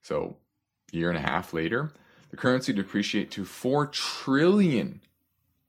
so 0.00 0.38
a 0.90 0.96
year 0.96 1.10
and 1.10 1.18
a 1.18 1.22
half 1.22 1.52
later, 1.52 1.92
the 2.30 2.38
currency 2.38 2.72
depreciated 2.72 3.30
to 3.32 3.44
4 3.44 3.88
trillion 3.88 5.02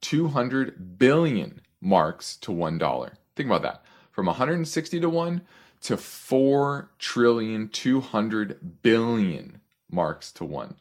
200 0.01 0.97
billion 0.97 1.61
marks 1.79 2.35
to 2.37 2.51
one 2.51 2.77
dollar. 2.77 3.13
Think 3.35 3.47
about 3.47 3.61
that. 3.63 3.83
From 4.11 4.25
160 4.25 4.99
to 4.99 5.09
1 5.09 5.41
to 5.83 5.97
4 5.97 6.91
trillion 6.99 7.69
200 7.69 8.81
billion 8.81 9.61
marks 9.89 10.31
to 10.33 10.45
1. 10.45 10.75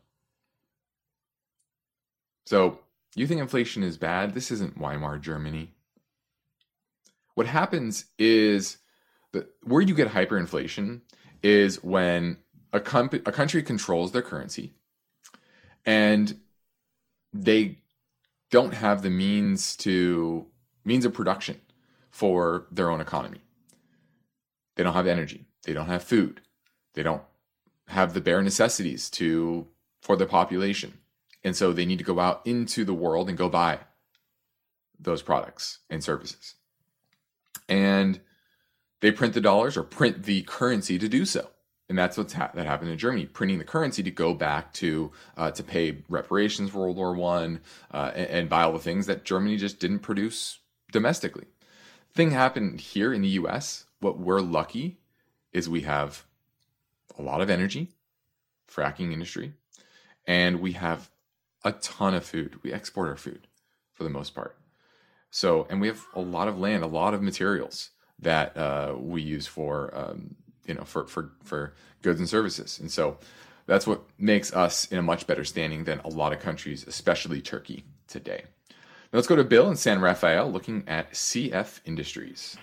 So 2.45 2.81
you 3.15 3.27
think 3.27 3.41
inflation 3.41 3.83
is 3.83 3.97
bad? 3.97 4.35
This 4.35 4.51
isn't 4.51 4.79
Weimar 4.79 5.19
Germany. 5.19 5.73
What 7.35 7.47
happens 7.47 8.07
is 8.19 8.79
that 9.33 9.49
where 9.63 9.81
you 9.81 9.95
get 9.95 10.09
hyperinflation 10.09 11.01
is 11.43 11.83
when 11.83 12.39
a, 12.73 12.81
comp- 12.81 13.27
a 13.27 13.33
country 13.33 13.63
controls 13.63 14.13
their 14.13 14.23
currency 14.23 14.75
and 15.87 16.39
they 17.33 17.79
don't 18.51 18.75
have 18.75 19.03
the 19.03 19.11
means 19.11 19.77
to 19.77 20.47
means 20.85 21.05
of 21.05 21.15
production 21.15 21.61
for 22.11 22.67
their 22.71 22.91
own 22.91 23.01
economy. 23.01 23.41
They 24.77 24.83
don't 24.83 24.95
have 24.95 25.07
energy. 25.07 25.47
They 25.65 25.73
don't 25.73 25.87
have 25.87 26.03
food. 26.03 26.41
They 26.95 27.03
don't 27.03 27.23
have 27.89 28.15
the 28.15 28.21
bare 28.21 28.43
necessities 28.43 29.11
to 29.11 29.67
for 30.01 30.17
the 30.17 30.27
population. 30.27 30.99
And 31.43 31.57
so 31.57 31.73
they 31.73 31.87
need 31.87 31.99
to 31.99 32.05
go 32.05 32.21
out 32.21 32.43
into 32.45 32.85
the 32.85 32.95
world 32.95 33.29
and 33.29 33.39
go 33.39 33.49
buy 33.49 33.81
those 34.99 35.23
products 35.23 35.79
and 35.89 36.03
services. 36.03 36.55
And 37.69 38.21
they 39.01 39.11
print 39.11 39.35
the 39.35 39.41
dollars 39.41 39.77
or 39.77 39.83
print 39.83 40.25
the 40.25 40.43
currency 40.43 40.99
to 40.99 41.09
do 41.09 41.25
so. 41.25 41.49
And 41.91 41.99
that's 41.99 42.17
what's 42.17 42.35
ha- 42.35 42.53
that 42.55 42.67
happened 42.67 42.93
in 42.93 42.99
Germany, 42.99 43.27
printing 43.27 43.59
the 43.59 43.65
currency 43.65 44.05
to 44.05 44.13
go 44.13 44.33
back 44.33 44.73
to 44.75 45.11
uh, 45.37 45.51
to 45.51 45.63
pay 45.65 45.99
reparations 46.09 46.71
for 46.71 46.79
World 46.79 46.97
War 46.97 47.15
One 47.17 47.63
uh, 47.93 48.13
and, 48.15 48.31
and 48.31 48.49
buy 48.49 48.63
all 48.63 48.73
the 48.73 48.79
things 48.79 49.07
that 49.07 49.25
Germany 49.25 49.57
just 49.57 49.81
didn't 49.81 49.99
produce 49.99 50.61
domestically. 50.93 51.47
Thing 52.15 52.31
happened 52.31 52.81
here 52.81 53.13
in 53.13 53.23
the 53.23 53.29
U.S. 53.31 53.87
What 53.99 54.21
we're 54.21 54.41
lucky 54.41 54.99
is 55.53 55.69
we 55.69 55.81
have 55.81 56.25
a 57.19 57.23
lot 57.23 57.41
of 57.41 57.51
energy, 57.51 57.91
fracking 58.73 59.13
industry, 59.13 59.55
and 60.29 60.61
we 60.61 60.73
have 60.73 61.11
a 61.65 61.73
ton 61.73 62.15
of 62.15 62.25
food. 62.25 62.61
We 62.63 62.73
export 62.73 63.09
our 63.09 63.17
food 63.17 63.49
for 63.93 64.05
the 64.05 64.11
most 64.11 64.33
part. 64.33 64.57
So, 65.33 65.67
and 65.69 65.81
we 65.81 65.89
have 65.89 66.05
a 66.15 66.21
lot 66.21 66.47
of 66.47 66.57
land, 66.57 66.85
a 66.85 66.87
lot 66.87 67.15
of 67.15 67.21
materials 67.21 67.91
that 68.21 68.57
uh, 68.57 68.95
we 68.97 69.23
use 69.23 69.49
for, 69.49 69.91
um, 69.93 70.37
you 70.67 70.75
know, 70.75 70.85
for, 70.85 71.07
for, 71.07 71.31
for 71.43 71.75
goods 72.03 72.21
and 72.21 72.29
services. 72.29 72.79
And 72.79 72.91
so 72.91 73.19
that's 73.67 73.87
what 73.87 74.03
makes 74.19 74.53
us 74.53 74.87
in 74.87 74.99
a 74.99 75.03
much 75.03 75.27
better 75.27 75.45
standing 75.45 75.85
than 75.85 76.01
a 76.01 76.09
lot 76.09 76.33
of 76.33 76.41
countries, 76.41 76.85
especially 76.87 77.41
Turkey 77.41 77.85
today. 78.09 78.45
Now 78.69 79.17
let's 79.17 79.29
go 79.29 79.37
to 79.37 79.45
Bill 79.45 79.69
in 79.69 79.77
San 79.77 80.01
Rafael 80.01 80.51
looking 80.51 80.85
at 80.87 81.13
CF 81.13 81.81
Industries. 81.85 82.57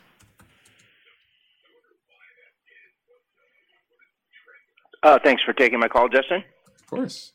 Uh, 5.03 5.19
thanks 5.23 5.43
for 5.43 5.53
taking 5.53 5.79
my 5.79 5.87
call, 5.87 6.09
Justin. 6.09 6.43
Of 6.79 6.87
course. 6.87 7.33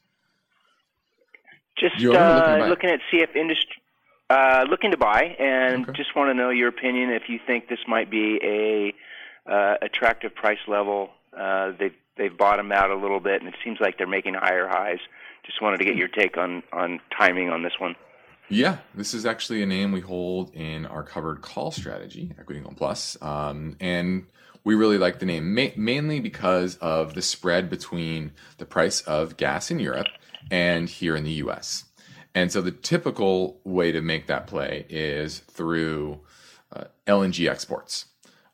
Just 1.78 1.96
uh, 2.04 2.58
looking 2.58 2.68
looking, 2.68 2.90
at 2.90 3.00
CF 3.12 3.34
Industry, 3.34 3.82
uh, 4.30 4.64
looking 4.68 4.90
to 4.90 4.96
buy, 4.96 5.34
and 5.38 5.86
just 5.94 6.14
want 6.14 6.28
to 6.28 6.34
know 6.34 6.50
your 6.50 6.68
opinion 6.68 7.10
if 7.10 7.28
you 7.28 7.40
think 7.46 7.68
this 7.68 7.78
might 7.88 8.10
be 8.10 8.38
a 8.42 8.94
uh, 9.46 9.76
attractive 9.82 10.34
price 10.34 10.58
level. 10.66 11.10
Uh, 11.36 11.72
they've 11.78 11.94
they've 12.16 12.36
bottomed 12.36 12.72
out 12.72 12.90
a 12.90 12.96
little 12.96 13.20
bit, 13.20 13.42
and 13.42 13.48
it 13.48 13.56
seems 13.64 13.78
like 13.80 13.98
they're 13.98 14.06
making 14.06 14.34
higher 14.34 14.68
highs. 14.68 15.00
Just 15.44 15.60
wanted 15.60 15.78
to 15.78 15.84
get 15.84 15.96
your 15.96 16.08
take 16.08 16.36
on 16.36 16.62
on 16.72 17.00
timing 17.16 17.50
on 17.50 17.62
this 17.62 17.74
one. 17.78 17.96
Yeah, 18.48 18.78
this 18.94 19.14
is 19.14 19.24
actually 19.24 19.62
a 19.62 19.66
name 19.66 19.92
we 19.92 20.00
hold 20.00 20.54
in 20.54 20.84
our 20.84 21.02
covered 21.02 21.40
call 21.40 21.70
strategy, 21.70 22.34
Equity 22.38 22.60
Gold 22.60 22.76
Plus, 22.76 23.16
um, 23.22 23.76
and 23.80 24.26
we 24.64 24.74
really 24.74 24.98
like 24.98 25.20
the 25.20 25.26
name 25.26 25.54
ma- 25.54 25.68
mainly 25.76 26.20
because 26.20 26.76
of 26.76 27.14
the 27.14 27.22
spread 27.22 27.70
between 27.70 28.32
the 28.58 28.66
price 28.66 29.00
of 29.02 29.36
gas 29.36 29.70
in 29.70 29.78
Europe 29.78 30.08
and 30.50 30.88
here 30.88 31.16
in 31.16 31.24
the 31.24 31.32
U.S. 31.32 31.84
And 32.34 32.52
so 32.52 32.60
the 32.60 32.70
typical 32.70 33.60
way 33.64 33.92
to 33.92 34.00
make 34.00 34.26
that 34.26 34.46
play 34.46 34.86
is 34.88 35.38
through 35.40 36.20
uh, 36.74 36.84
LNG 37.06 37.48
exports. 37.48 38.06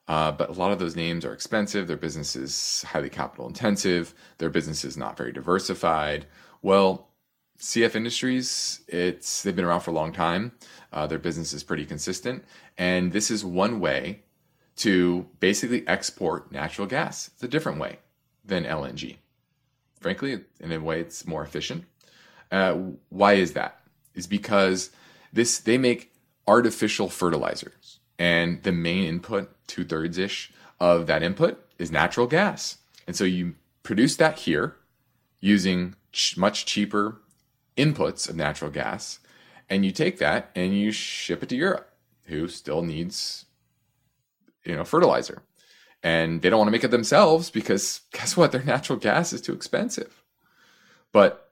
Uh, 0.09 0.33
but 0.33 0.49
a 0.49 0.53
lot 0.53 0.73
of 0.73 0.79
those 0.79 0.97
names 0.97 1.25
are 1.25 1.35
expensive. 1.35 1.87
Their 1.87 1.99
business 1.99 2.35
is 2.35 2.83
highly 2.89 3.11
capital 3.11 3.47
intensive. 3.47 4.15
Their 4.39 4.49
business 4.49 4.85
is 4.85 4.97
not 4.97 5.19
very 5.19 5.33
diversified. 5.33 6.27
Well, 6.63 7.09
CF 7.61 7.95
Industries, 7.95 8.81
it's 8.89 9.43
they've 9.43 9.55
been 9.55 9.65
around 9.65 9.81
for 9.81 9.91
a 9.91 9.95
long 9.95 10.13
time. 10.13 10.53
Uh, 10.93 11.07
their 11.07 11.19
business 11.19 11.53
is 11.53 11.63
pretty 11.63 11.85
consistent, 11.85 12.45
and 12.79 13.13
this 13.13 13.31
is 13.31 13.45
one 13.45 13.81
way 13.81 14.23
to 14.77 15.27
basically 15.41 15.87
export 15.87 16.53
natural 16.53 16.87
gas. 16.87 17.29
It's 17.35 17.43
a 17.43 17.49
different 17.49 17.81
way 17.81 17.99
than 18.45 18.65
LNG. 18.65 19.17
Frankly, 20.01 20.41
in 20.61 20.73
a 20.73 20.79
way, 20.79 21.01
it's 21.01 21.27
more 21.27 21.43
efficient. 21.43 21.85
Uh, 22.51 22.75
why 23.09 23.35
is 23.35 23.53
that? 23.53 23.81
Is 24.15 24.27
because 24.29 24.91
this 25.33 25.59
they 25.59 25.77
make 25.77 26.13
artificial 26.47 27.09
fertilizers, 27.09 27.75
and 28.19 28.63
the 28.63 28.73
main 28.73 29.05
input, 29.05 29.51
two 29.67 29.85
thirds 29.85 30.19
ish 30.19 30.53
of 30.81 31.07
that 31.07 31.23
input, 31.23 31.65
is 31.79 31.91
natural 31.91 32.27
gas. 32.27 32.79
And 33.07 33.17
so 33.17 33.25
you 33.25 33.55
produce 33.83 34.17
that 34.17 34.41
here 34.41 34.77
using 35.41 35.95
ch- 36.13 36.37
much 36.37 36.67
cheaper 36.67 37.21
inputs 37.77 38.29
of 38.29 38.37
natural 38.37 38.71
gas, 38.71 39.21
and 39.71 39.85
you 39.85 39.93
take 39.93 40.19
that 40.19 40.51
and 40.55 40.77
you 40.77 40.91
ship 40.91 41.43
it 41.43 41.49
to 41.51 41.57
Europe, 41.57 41.91
who 42.25 42.49
still 42.49 42.83
needs, 42.83 43.47
you 44.65 44.75
know, 44.75 44.85
fertilizer, 44.85 45.43
and 46.03 46.43
they 46.43 46.51
don't 46.51 46.59
want 46.59 46.69
to 46.69 46.73
make 46.73 46.85
it 46.85 46.91
themselves 46.91 47.51
because 47.51 48.01
guess 48.13 48.37
what? 48.37 48.53
Their 48.53 48.63
natural 48.63 48.99
gas 48.99 49.33
is 49.33 49.41
too 49.41 49.53
expensive, 49.53 50.23
but 51.13 51.51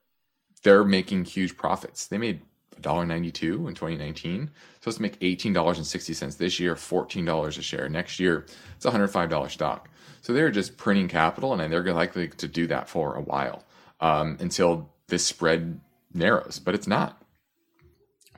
they're 0.63 0.85
making 0.85 1.25
huge 1.25 1.57
profits. 1.57 2.07
They 2.07 2.19
made 2.19 2.41
$1.92 2.83 3.69
in 3.69 3.75
2019. 3.75 4.51
Supposed 4.81 4.97
to 4.97 5.03
make 5.03 5.19
$18.60 5.21 6.37
this 6.37 6.61
year, 6.61 6.75
$14 6.75 7.59
a 7.59 7.63
share. 7.63 7.89
Next 7.89 8.21
year, 8.21 8.47
it's 8.77 8.87
$105 8.87 9.51
stock. 9.51 9.89
So 10.23 10.33
they're 10.33 10.51
just 10.51 10.77
printing 10.77 11.09
capital, 11.09 11.53
and 11.55 11.73
they're 11.73 11.93
likely 11.93 12.29
to 12.29 12.49
do 12.49 12.67
that 12.67 12.89
for 12.89 13.15
a 13.15 13.21
while 13.21 13.65
um, 14.01 14.37
until 14.41 14.91
this 15.09 15.25
spread 15.25 15.81
narrows. 16.13 16.59
But 16.59 16.75
it's 16.75 16.87
not 16.87 17.23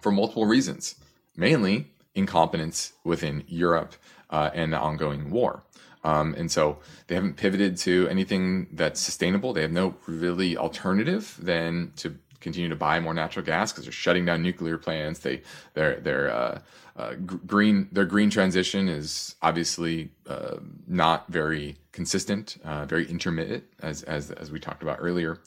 for 0.00 0.12
multiple 0.12 0.46
reasons, 0.46 0.96
mainly 1.36 1.92
incompetence 2.14 2.92
within 3.04 3.44
Europe 3.46 3.94
uh, 4.30 4.50
and 4.52 4.72
the 4.72 4.78
ongoing 4.78 5.30
war. 5.30 5.62
Um, 6.04 6.34
and 6.34 6.50
so 6.50 6.78
they 7.06 7.14
haven't 7.14 7.36
pivoted 7.36 7.76
to 7.78 8.06
anything 8.08 8.68
that's 8.72 9.00
sustainable. 9.00 9.52
They 9.52 9.62
have 9.62 9.72
no 9.72 9.96
really 10.06 10.56
alternative 10.56 11.36
than 11.40 11.92
to 11.96 12.16
continue 12.40 12.68
to 12.68 12.76
buy 12.76 13.00
more 13.00 13.14
natural 13.14 13.44
gas 13.44 13.72
because 13.72 13.84
they're 13.84 13.92
shutting 13.92 14.24
down 14.24 14.42
nuclear 14.42 14.78
plants. 14.78 15.20
They 15.20 15.42
their 15.74 16.00
their 16.00 16.30
uh, 16.30 16.60
uh, 16.96 17.14
gr- 17.14 17.36
green 17.46 17.88
their 17.92 18.04
green 18.04 18.30
transition 18.30 18.88
is 18.88 19.36
obviously 19.42 20.10
uh, 20.26 20.56
not 20.86 21.28
very 21.28 21.76
consistent, 21.92 22.58
uh, 22.64 22.84
very 22.86 23.08
intermittent, 23.08 23.64
as 23.80 24.02
as 24.02 24.30
as 24.30 24.50
we 24.50 24.58
talked 24.58 24.82
about 24.82 24.98
earlier. 25.00 25.38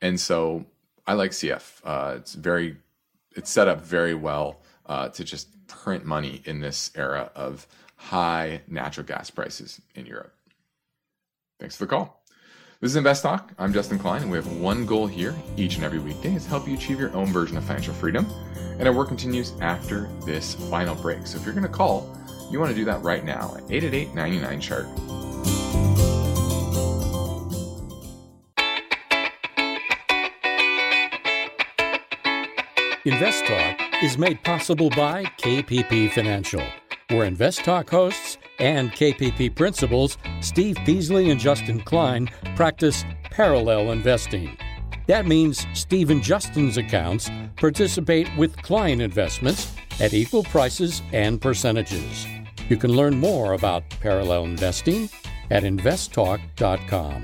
And 0.00 0.18
so 0.20 0.66
I 1.06 1.14
like 1.14 1.30
CF. 1.30 1.80
Uh, 1.84 2.14
it's 2.16 2.34
very 2.34 2.76
it's 3.32 3.50
set 3.50 3.68
up 3.68 3.84
very 3.84 4.14
well 4.14 4.60
uh, 4.86 5.08
to 5.10 5.24
just 5.24 5.48
print 5.66 6.04
money 6.04 6.42
in 6.44 6.60
this 6.60 6.90
era 6.94 7.30
of 7.34 7.66
high 7.96 8.62
natural 8.68 9.06
gas 9.06 9.30
prices 9.30 9.80
in 9.94 10.06
Europe. 10.06 10.32
Thanks 11.58 11.76
for 11.76 11.84
the 11.84 11.90
call. 11.90 12.22
This 12.78 12.90
is 12.90 12.96
Invest 12.96 13.22
Talk. 13.22 13.52
I'm 13.58 13.72
Justin 13.72 13.98
Klein, 13.98 14.20
and 14.20 14.30
we 14.30 14.36
have 14.36 14.52
one 14.58 14.84
goal 14.84 15.06
here 15.06 15.34
each 15.56 15.76
and 15.76 15.84
every 15.84 15.98
weekday 15.98 16.34
is 16.34 16.44
help 16.44 16.68
you 16.68 16.74
achieve 16.74 17.00
your 17.00 17.10
own 17.16 17.32
version 17.32 17.56
of 17.56 17.64
financial 17.64 17.94
freedom. 17.94 18.26
And 18.78 18.86
our 18.86 18.92
work 18.92 19.08
continues 19.08 19.54
after 19.62 20.10
this 20.26 20.54
final 20.68 20.94
break. 20.94 21.26
So 21.26 21.38
if 21.38 21.46
you're 21.46 21.54
going 21.54 21.66
to 21.66 21.72
call, 21.72 22.14
you 22.50 22.60
want 22.60 22.68
to 22.70 22.76
do 22.76 22.84
that 22.84 23.02
right 23.02 23.24
now 23.24 23.54
at 23.56 23.62
888 23.70 24.14
99 24.14 24.60
chart. 24.60 24.86
Invest 33.06 33.46
Talk 33.46 34.02
is 34.02 34.18
made 34.18 34.44
possible 34.44 34.90
by 34.90 35.24
KPP 35.38 36.12
Financial, 36.12 36.62
where 37.08 37.24
Invest 37.24 37.64
Talk 37.64 37.88
hosts 37.88 38.36
and 38.58 38.92
KPP 38.92 39.54
principals 39.54 40.18
Steve 40.40 40.76
Peasley 40.84 41.30
and 41.30 41.40
Justin 41.40 41.80
Klein 41.80 42.30
practice 42.54 43.04
parallel 43.24 43.92
investing. 43.92 44.56
That 45.06 45.26
means 45.26 45.66
Steve 45.72 46.10
and 46.10 46.22
Justin's 46.22 46.76
accounts 46.76 47.30
participate 47.56 48.28
with 48.36 48.60
client 48.62 49.00
investments 49.00 49.72
at 50.00 50.12
equal 50.12 50.42
prices 50.44 51.02
and 51.12 51.40
percentages. 51.40 52.26
You 52.68 52.76
can 52.76 52.92
learn 52.92 53.18
more 53.18 53.52
about 53.52 53.88
parallel 54.00 54.44
investing 54.44 55.08
at 55.50 55.62
investtalk.com. 55.62 57.22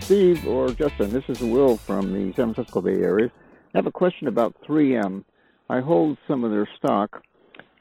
Steve 0.00 0.46
or 0.48 0.70
Justin, 0.70 1.10
this 1.10 1.22
is 1.28 1.40
Will 1.40 1.76
from 1.76 2.12
the 2.12 2.34
San 2.34 2.52
Francisco 2.52 2.80
Bay 2.80 2.96
Area. 2.96 3.30
I 3.72 3.78
have 3.78 3.86
a 3.86 3.92
question 3.92 4.26
about 4.26 4.56
3M. 4.66 5.24
I 5.68 5.78
hold 5.78 6.18
some 6.26 6.42
of 6.42 6.50
their 6.50 6.68
stock, 6.76 7.22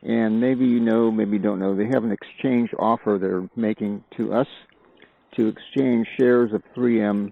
and 0.02 0.39
maybe 0.39 0.66
you 0.66 0.80
know, 0.80 1.12
maybe 1.12 1.34
you 1.34 1.43
don't 1.43 1.60
know, 1.60 1.76
they 1.76 1.88
have 1.88 2.04
an 2.04 2.12
exchange 2.12 2.70
offer 2.78 3.18
they're 3.20 3.50
making 3.56 4.04
to 4.18 4.34
us 4.34 4.47
to 5.36 5.47
exchange 5.47 6.08
shares 6.18 6.54
of 6.54 6.64
3M 6.76 7.32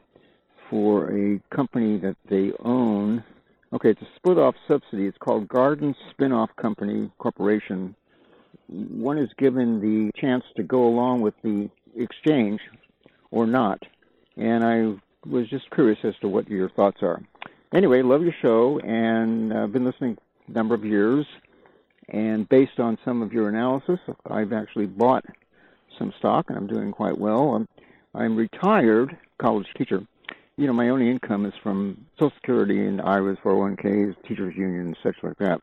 for 0.69 1.11
a 1.11 1.39
company 1.55 1.97
that 1.97 2.17
they 2.29 2.51
own. 2.59 3.23
Okay, 3.73 3.89
it's 3.89 4.01
a 4.01 4.07
split 4.15 4.37
off 4.37 4.55
subsidy. 4.67 5.07
It's 5.07 5.17
called 5.17 5.47
Garden 5.47 5.95
Spinoff 6.11 6.49
Company 6.55 7.09
Corporation. 7.17 7.95
One 8.67 9.17
is 9.17 9.29
given 9.37 9.79
the 9.79 10.11
chance 10.19 10.43
to 10.55 10.63
go 10.63 10.87
along 10.87 11.21
with 11.21 11.33
the 11.43 11.69
exchange 11.95 12.59
or 13.31 13.45
not. 13.45 13.81
And 14.35 14.63
I 14.63 14.95
was 15.27 15.49
just 15.49 15.69
curious 15.71 15.99
as 16.03 16.15
to 16.21 16.27
what 16.27 16.49
your 16.49 16.69
thoughts 16.69 17.01
are. 17.01 17.21
Anyway, 17.73 18.01
love 18.01 18.23
your 18.23 18.35
show 18.41 18.79
and 18.79 19.53
I've 19.53 19.73
been 19.73 19.85
listening 19.85 20.17
a 20.47 20.51
number 20.51 20.75
of 20.75 20.85
years. 20.85 21.25
And 22.09 22.47
based 22.47 22.79
on 22.79 22.97
some 23.03 23.21
of 23.21 23.33
your 23.33 23.49
analysis, 23.49 23.99
I've 24.29 24.53
actually 24.53 24.85
bought 24.85 25.25
some 25.97 26.13
stock 26.19 26.45
and 26.49 26.57
I'm 26.57 26.67
doing 26.67 26.91
quite 26.91 27.17
well. 27.17 27.55
I'm, 27.55 27.67
I'm 28.13 28.35
retired 28.35 29.17
college 29.39 29.67
teacher. 29.77 30.01
You 30.57 30.67
know, 30.67 30.73
my 30.73 30.89
only 30.89 31.09
income 31.09 31.45
is 31.45 31.53
from 31.61 32.05
Social 32.17 32.33
Security 32.37 32.85
and 32.85 33.01
IRAs, 33.01 33.37
401ks, 33.43 34.15
teachers' 34.27 34.55
unions, 34.55 34.97
and 35.03 35.15
such 35.15 35.23
like 35.23 35.37
that, 35.37 35.61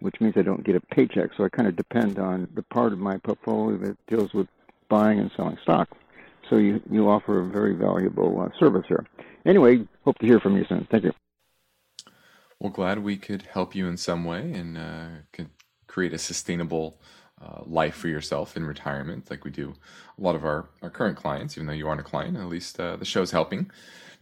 which 0.00 0.20
means 0.20 0.34
I 0.36 0.42
don't 0.42 0.64
get 0.64 0.76
a 0.76 0.80
paycheck. 0.80 1.30
So 1.36 1.44
I 1.44 1.48
kind 1.48 1.68
of 1.68 1.76
depend 1.76 2.18
on 2.18 2.48
the 2.54 2.62
part 2.62 2.92
of 2.92 2.98
my 2.98 3.16
portfolio 3.18 3.78
that 3.78 3.96
deals 4.06 4.34
with 4.34 4.48
buying 4.88 5.18
and 5.18 5.30
selling 5.36 5.56
stock. 5.62 5.88
So 6.50 6.56
you, 6.56 6.82
you 6.90 7.08
offer 7.08 7.40
a 7.40 7.46
very 7.46 7.74
valuable 7.74 8.40
uh, 8.40 8.48
service 8.58 8.84
here. 8.86 9.06
Anyway, 9.46 9.86
hope 10.04 10.18
to 10.18 10.26
hear 10.26 10.40
from 10.40 10.56
you 10.56 10.66
soon. 10.68 10.86
Thank 10.90 11.04
you. 11.04 11.12
Well, 12.62 12.70
glad 12.70 13.00
we 13.00 13.16
could 13.16 13.42
help 13.42 13.74
you 13.74 13.88
in 13.88 13.96
some 13.96 14.24
way 14.24 14.52
and 14.52 14.78
uh, 14.78 15.08
can 15.32 15.50
create 15.88 16.12
a 16.12 16.18
sustainable 16.18 17.00
uh, 17.44 17.62
life 17.66 17.96
for 17.96 18.06
yourself 18.06 18.56
in 18.56 18.64
retirement, 18.64 19.28
like 19.30 19.44
we 19.44 19.50
do 19.50 19.74
a 20.16 20.22
lot 20.22 20.36
of 20.36 20.44
our, 20.44 20.68
our 20.80 20.88
current 20.88 21.16
clients, 21.16 21.58
even 21.58 21.66
though 21.66 21.72
you 21.72 21.88
aren't 21.88 22.00
a 22.00 22.04
client, 22.04 22.36
at 22.36 22.46
least 22.46 22.78
uh, 22.78 22.94
the 22.94 23.04
show's 23.04 23.32
helping. 23.32 23.68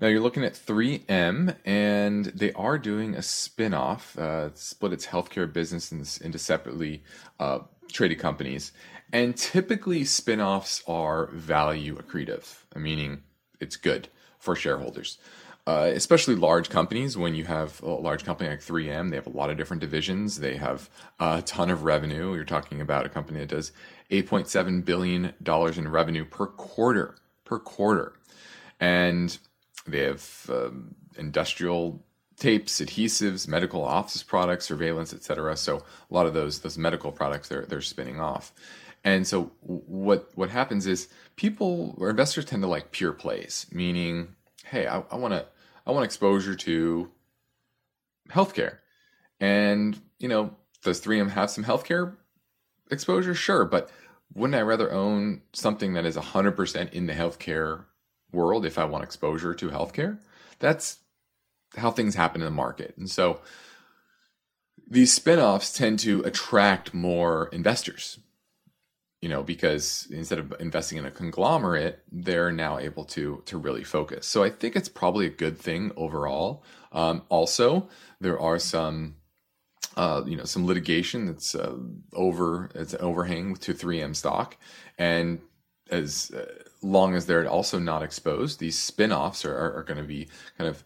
Now 0.01 0.09
you're 0.09 0.22
looking 0.22 0.43
at 0.43 0.55
3M, 0.55 1.55
and 1.66 2.24
they 2.24 2.51
are 2.55 2.78
doing 2.78 3.14
a 3.14 3.20
spin-off, 3.20 4.18
uh, 4.18 4.55
split 4.55 4.95
its 4.95 5.09
healthcare 5.09 5.53
business 5.53 5.93
into 6.16 6.38
separately 6.38 7.03
uh, 7.38 7.59
traded 7.93 8.20
companies. 8.20 8.72
And 9.12 9.36
typically, 9.36 10.07
spin-offs 10.07 10.82
are 10.86 11.26
value 11.26 11.99
accretive, 11.99 12.64
meaning 12.74 13.22
it's 13.61 13.76
good 13.76 14.09
for 14.38 14.57
shareholders. 14.57 15.18
Uh, 15.67 15.91
especially 15.95 16.35
large 16.35 16.71
companies, 16.71 17.17
when 17.17 17.35
you 17.35 17.45
have 17.45 17.81
a 17.83 17.91
large 17.91 18.25
company 18.25 18.49
like 18.49 18.61
3M, 18.61 19.11
they 19.11 19.17
have 19.17 19.27
a 19.27 19.31
lot 19.31 19.51
of 19.51 19.57
different 19.57 19.81
divisions. 19.81 20.41
They 20.41 20.57
have 20.57 20.89
a 21.21 21.43
ton 21.43 21.71
of 21.71 21.85
revenue. 21.85 22.35
You're 22.35 22.45
talking 22.45 22.81
about 22.81 23.07
a 23.07 23.09
company 23.09 23.41
that 23.41 23.51
does 23.51 23.73
$8.7 24.11 24.85
billion 24.85 25.35
in 25.47 25.89
revenue 25.89 26.25
per 26.25 26.47
quarter, 26.47 27.17
per 27.45 27.59
quarter. 27.59 28.15
and 28.81 29.39
they 29.87 30.01
have 30.01 30.47
um, 30.49 30.95
industrial 31.19 32.03
tapes, 32.39 32.81
adhesives, 32.81 33.47
medical 33.47 33.85
office 33.85 34.23
products, 34.23 34.67
surveillance, 34.67 35.13
etc. 35.13 35.57
So 35.57 35.79
a 35.79 36.15
lot 36.15 36.27
of 36.27 36.35
those 36.35 36.61
those 36.61 36.79
medical 36.79 37.13
products 37.13 37.49
they're 37.49 37.67
they're 37.67 37.81
spinning 37.83 38.21
off. 38.21 38.53
And 39.05 39.27
so 39.27 39.53
what 39.61 40.31
what 40.35 40.51
happens 40.51 40.87
is 40.87 41.09
people 41.37 41.95
or 41.99 42.11
investors 42.11 42.45
tend 42.45 42.63
to 42.63 42.69
like 42.69 42.93
pure 42.93 43.13
plays, 43.13 43.67
meaning, 43.73 44.35
hey, 44.71 44.87
I 44.87 45.16
want 45.16 45.35
to 45.35 45.47
I 45.87 45.91
want 45.91 46.05
exposure 46.05 46.55
to 46.55 47.11
healthcare, 48.31 48.79
and 49.41 50.01
you 50.18 50.29
know, 50.29 50.55
does 50.85 51.01
3M 51.01 51.31
have 51.31 51.51
some 51.51 51.64
healthcare 51.64 52.14
exposure? 52.91 53.35
Sure, 53.35 53.64
but 53.64 53.91
wouldn't 54.35 54.57
I 54.57 54.62
rather 54.62 54.93
own 54.93 55.43
something 55.53 55.95
that 55.95 56.07
is 56.07 56.16
100% 56.16 56.93
in 56.93 57.07
the 57.07 57.12
healthcare 57.12 57.85
world 58.33 58.64
if 58.64 58.79
I 58.79 58.85
want 58.85 59.03
exposure 59.03 59.55
to 59.55 59.71
healthcare? 59.71 60.18
That's 60.61 60.99
how 61.77 61.91
things 61.91 62.14
happen 62.14 62.41
in 62.41 62.45
the 62.45 62.53
market. 62.53 62.95
And 62.97 63.11
so 63.11 63.41
these 64.89 65.12
spin-offs 65.12 65.73
tend 65.73 65.99
to 66.01 66.21
attract 66.23 66.95
more 66.95 67.49
investors 67.53 68.18
you 69.21 69.29
know 69.29 69.43
because 69.43 70.09
instead 70.11 70.39
of 70.39 70.55
investing 70.61 70.99
in 70.99 71.05
a 71.07 71.11
conglomerate 71.11 72.03
they're 72.11 72.53
now 72.53 72.79
able 72.79 73.05
to 73.05 73.43
to 73.47 73.59
really 73.59 73.85
focus. 73.85 74.27
So 74.27 74.43
i 74.43 74.51
think 74.51 74.77
it's 74.77 74.89
probably 74.89 75.27
a 75.27 75.31
good 75.31 75.59
thing 75.59 75.93
overall. 75.97 76.64
Um, 76.93 77.23
also 77.29 77.89
there 78.21 78.39
are 78.41 78.59
some 78.59 79.16
uh, 79.97 80.23
you 80.27 80.37
know 80.37 80.45
some 80.45 80.66
litigation 80.66 81.27
that's 81.27 81.55
uh, 81.55 81.77
over 82.12 82.71
it's 82.75 82.95
an 82.95 83.01
overhang 83.01 83.57
to 83.57 83.75
3m 83.75 84.16
stock. 84.16 84.57
And 84.99 85.41
as 85.91 86.31
uh, 86.31 86.47
long 86.83 87.14
as 87.14 87.27
they're 87.27 87.49
also 87.49 87.79
not 87.79 88.03
exposed 88.03 88.61
these 88.61 88.79
spin-offs 88.79 89.45
are, 89.45 89.57
are, 89.57 89.79
are 89.79 89.83
going 89.83 89.99
to 89.99 90.05
be 90.05 90.29
kind 90.57 90.71
of 90.71 90.85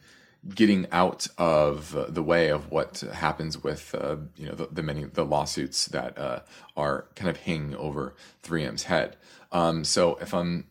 getting 0.49 0.87
out 0.93 1.27
of 1.39 1.97
uh, 1.97 2.07
the 2.09 2.23
way 2.23 2.49
of 2.49 2.71
what 2.71 3.01
happens 3.01 3.63
with 3.63 3.95
uh, 3.95 4.17
you 4.37 4.47
know 4.47 4.55
the, 4.55 4.69
the, 4.71 4.83
many 4.83 5.05
the 5.05 5.25
lawsuits 5.25 5.87
that 5.87 6.19
uh, 6.19 6.41
are 6.77 7.07
kind 7.15 7.31
of 7.31 7.39
hanging 7.39 7.75
over 7.77 8.15
3M's 8.43 8.85
head. 8.85 9.17
Um, 9.53 9.85
so 9.85 10.17
if 10.17 10.35
I'm 10.35 10.67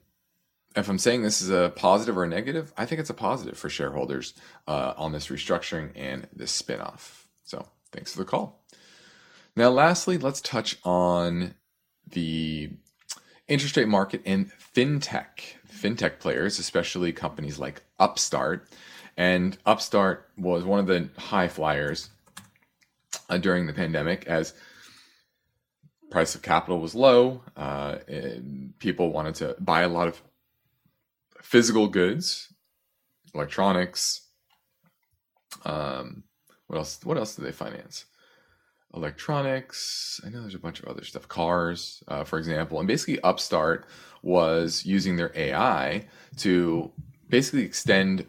if 0.75 0.89
I'm 0.89 0.97
saying 0.97 1.23
this 1.23 1.41
is 1.41 1.49
a 1.49 1.71
positive 1.75 2.17
or 2.17 2.23
a 2.23 2.27
negative, 2.27 2.73
I 2.77 2.85
think 2.85 2.99
it's 2.99 3.09
a 3.09 3.15
positive 3.15 3.57
for 3.57 3.69
shareholders 3.69 4.33
uh, 4.67 4.93
on 4.97 5.11
this 5.11 5.27
restructuring 5.27 5.91
and 5.95 6.27
this 6.35 6.59
spinoff. 6.59 7.25
So 7.43 7.67
thanks 7.91 8.11
for 8.11 8.19
the 8.19 8.25
call. 8.25 8.63
Now, 9.55 9.69
lastly, 9.69 10.17
let's 10.17 10.41
touch 10.41 10.77
on 10.83 11.53
the 12.09 12.71
interest 13.47 13.77
rate 13.77 13.87
market 13.87 14.21
and 14.25 14.51
fintech. 14.75 15.57
Fintech 15.71 16.19
players, 16.19 16.57
especially 16.59 17.11
companies 17.11 17.59
like 17.59 17.83
Upstart, 17.99 18.67
and 19.17 19.57
Upstart 19.65 20.29
was 20.37 20.63
one 20.63 20.79
of 20.79 20.87
the 20.87 21.09
high 21.17 21.47
flyers 21.47 22.09
uh, 23.29 23.37
during 23.37 23.67
the 23.67 23.73
pandemic 23.73 24.25
as 24.27 24.53
price 26.09 26.35
of 26.35 26.41
capital 26.41 26.79
was 26.79 26.93
low. 26.93 27.41
Uh, 27.57 27.95
people 28.79 29.11
wanted 29.11 29.35
to 29.35 29.55
buy 29.59 29.81
a 29.81 29.89
lot 29.89 30.07
of 30.07 30.21
physical 31.41 31.87
goods, 31.87 32.53
electronics. 33.33 34.21
Um, 35.65 36.23
what 36.67 36.77
else? 36.77 36.99
What 37.03 37.17
else 37.17 37.35
do 37.35 37.43
they 37.43 37.51
finance? 37.51 38.05
Electronics. 38.93 40.21
I 40.23 40.29
know 40.29 40.41
there's 40.41 40.53
a 40.55 40.59
bunch 40.59 40.79
of 40.79 40.87
other 40.87 41.03
stuff. 41.03 41.27
Cars, 41.27 42.03
uh, 42.07 42.23
for 42.23 42.37
example. 42.37 42.79
And 42.79 42.87
basically, 42.87 43.19
Upstart 43.21 43.87
was 44.21 44.85
using 44.85 45.15
their 45.15 45.31
AI 45.35 46.05
to 46.37 46.91
basically 47.27 47.63
extend 47.63 48.27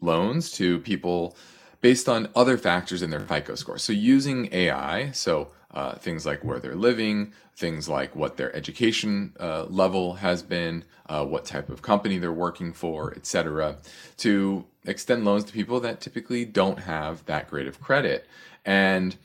loans 0.00 0.50
to 0.52 0.78
people 0.80 1.36
based 1.80 2.08
on 2.08 2.28
other 2.34 2.58
factors 2.58 3.02
in 3.02 3.10
their 3.10 3.20
FICO 3.20 3.54
score. 3.54 3.78
So 3.78 3.92
using 3.92 4.48
AI, 4.52 5.10
so 5.12 5.48
uh, 5.72 5.94
things 5.94 6.26
like 6.26 6.42
where 6.42 6.58
they're 6.58 6.74
living, 6.74 7.32
things 7.54 7.88
like 7.88 8.16
what 8.16 8.36
their 8.36 8.54
education 8.54 9.34
uh, 9.38 9.64
level 9.64 10.14
has 10.14 10.42
been, 10.42 10.84
uh, 11.06 11.24
what 11.24 11.44
type 11.44 11.68
of 11.68 11.82
company 11.82 12.18
they're 12.18 12.32
working 12.32 12.72
for, 12.72 13.12
etc., 13.14 13.76
to 14.16 14.64
extend 14.86 15.24
loans 15.24 15.44
to 15.44 15.52
people 15.52 15.80
that 15.80 16.00
typically 16.00 16.44
don't 16.44 16.80
have 16.80 17.24
that 17.26 17.48
great 17.48 17.66
of 17.66 17.80
credit. 17.80 18.26
And 18.64 19.16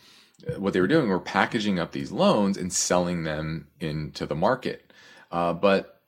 uh, 0.47 0.59
what 0.59 0.73
they 0.73 0.81
were 0.81 0.87
doing 0.87 1.07
were 1.09 1.19
packaging 1.19 1.79
up 1.79 1.91
these 1.91 2.11
loans 2.11 2.57
and 2.57 2.71
selling 2.71 3.23
them 3.23 3.67
into 3.79 4.25
the 4.25 4.35
market. 4.35 4.91
Uh, 5.31 5.53
but 5.53 6.01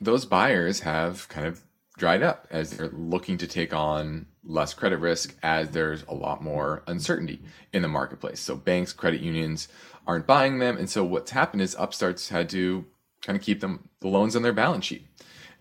those 0.00 0.26
buyers 0.26 0.80
have 0.80 1.28
kind 1.28 1.46
of 1.46 1.62
dried 1.96 2.22
up 2.22 2.46
as 2.50 2.70
they're 2.70 2.90
looking 2.90 3.38
to 3.38 3.46
take 3.46 3.72
on 3.72 4.26
less 4.44 4.74
credit 4.74 4.98
risk 4.98 5.34
as 5.42 5.70
there's 5.70 6.04
a 6.08 6.14
lot 6.14 6.42
more 6.42 6.82
uncertainty 6.86 7.40
in 7.72 7.82
the 7.82 7.88
marketplace. 7.88 8.40
So 8.40 8.54
banks, 8.54 8.92
credit 8.92 9.20
unions 9.20 9.68
aren't 10.06 10.26
buying 10.26 10.58
them. 10.58 10.76
And 10.76 10.88
so 10.88 11.04
what's 11.04 11.30
happened 11.30 11.62
is 11.62 11.74
upstarts 11.78 12.28
had 12.28 12.48
to 12.50 12.84
kind 13.22 13.36
of 13.36 13.42
keep 13.42 13.60
them 13.60 13.88
the 14.00 14.08
loans 14.08 14.36
on 14.36 14.42
their 14.42 14.52
balance 14.52 14.84
sheet. 14.84 15.06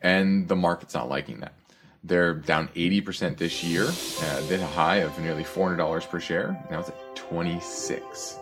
And 0.02 0.48
the 0.48 0.56
market's 0.56 0.94
not 0.94 1.10
liking 1.10 1.40
that. 1.40 1.54
They're 2.04 2.36
down 2.36 2.68
80% 2.76 3.38
this 3.38 3.64
year. 3.64 3.86
Uh, 3.86 4.42
they 4.48 4.62
a 4.62 4.68
high 4.68 4.98
of 4.98 5.18
nearly 5.20 5.44
$400 5.44 6.08
per 6.08 6.20
share. 6.20 6.64
Now 6.70 6.82
it's 6.82 6.90
at 6.90 7.16
26. 7.16 8.38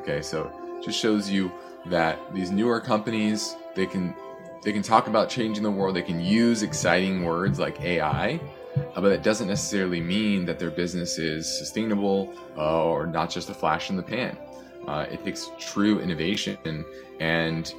Okay, 0.00 0.20
so 0.20 0.52
just 0.84 0.98
shows 0.98 1.30
you 1.30 1.50
that 1.86 2.18
these 2.34 2.50
newer 2.50 2.80
companies, 2.80 3.56
they 3.74 3.86
can 3.86 4.14
they 4.62 4.72
can 4.72 4.82
talk 4.82 5.06
about 5.06 5.28
changing 5.28 5.62
the 5.62 5.70
world. 5.70 5.94
They 5.96 6.02
can 6.02 6.20
use 6.20 6.62
exciting 6.62 7.24
words 7.24 7.58
like 7.58 7.80
AI, 7.80 8.40
uh, 8.94 9.00
but 9.00 9.12
it 9.12 9.22
doesn't 9.22 9.48
necessarily 9.48 10.00
mean 10.00 10.44
that 10.46 10.58
their 10.58 10.70
business 10.70 11.18
is 11.18 11.46
sustainable 11.46 12.34
uh, 12.56 12.84
or 12.84 13.06
not 13.06 13.30
just 13.30 13.50
a 13.50 13.54
flash 13.54 13.90
in 13.90 13.96
the 13.96 14.02
pan. 14.02 14.36
Uh, 14.86 15.06
it 15.10 15.24
takes 15.24 15.50
true 15.58 16.00
innovation, 16.00 16.84
and 17.20 17.74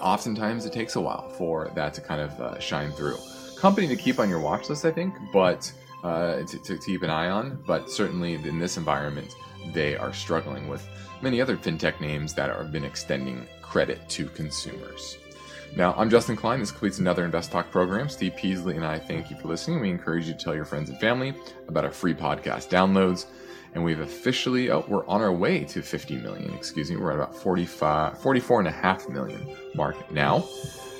oftentimes 0.00 0.64
it 0.64 0.72
takes 0.72 0.96
a 0.96 1.00
while 1.00 1.28
for 1.30 1.70
that 1.74 1.92
to 1.94 2.00
kind 2.00 2.20
of 2.20 2.40
uh, 2.40 2.58
shine 2.58 2.92
through. 2.92 3.18
Company 3.58 3.88
to 3.88 3.96
keep 3.96 4.18
on 4.18 4.28
your 4.28 4.40
watch 4.40 4.68
list, 4.68 4.84
I 4.84 4.92
think, 4.92 5.14
but 5.32 5.72
uh, 6.04 6.42
to, 6.44 6.58
to, 6.58 6.78
keep 6.78 7.02
an 7.02 7.10
eye 7.10 7.30
on. 7.30 7.62
But 7.66 7.90
certainly 7.90 8.34
in 8.34 8.58
this 8.58 8.76
environment, 8.76 9.34
they 9.72 9.96
are 9.96 10.12
struggling 10.12 10.68
with 10.68 10.86
many 11.22 11.40
other 11.40 11.56
fintech 11.56 12.00
names 12.00 12.34
that 12.34 12.50
have 12.50 12.70
been 12.70 12.84
extending 12.84 13.46
credit 13.62 14.06
to 14.10 14.26
consumers. 14.26 15.18
Now, 15.74 15.94
I'm 15.96 16.08
Justin 16.08 16.36
Klein. 16.36 16.60
This 16.60 16.70
completes 16.70 16.98
another 16.98 17.24
Invest 17.24 17.52
Talk 17.52 17.70
program. 17.70 18.08
Steve 18.08 18.34
Peasley 18.36 18.76
and 18.76 18.86
I 18.86 18.98
thank 18.98 19.30
you 19.30 19.36
for 19.36 19.48
listening. 19.48 19.80
We 19.80 19.90
encourage 19.90 20.26
you 20.26 20.32
to 20.32 20.38
tell 20.38 20.54
your 20.54 20.64
friends 20.64 20.88
and 20.88 20.98
family 20.98 21.34
about 21.68 21.84
our 21.84 21.90
free 21.90 22.14
podcast 22.14 22.68
downloads. 22.68 23.26
And 23.74 23.84
we've 23.84 24.00
officially, 24.00 24.70
oh, 24.70 24.86
we're 24.88 25.06
on 25.06 25.20
our 25.20 25.32
way 25.32 25.64
to 25.64 25.82
50 25.82 26.16
million. 26.16 26.54
Excuse 26.54 26.90
me. 26.90 26.96
We're 26.96 27.10
at 27.10 27.16
about 27.16 27.34
45, 27.36 28.18
44 28.18 28.60
and 28.60 28.68
a 28.68 28.72
half 28.72 29.06
million 29.08 29.46
mark 29.74 30.10
now. 30.10 30.48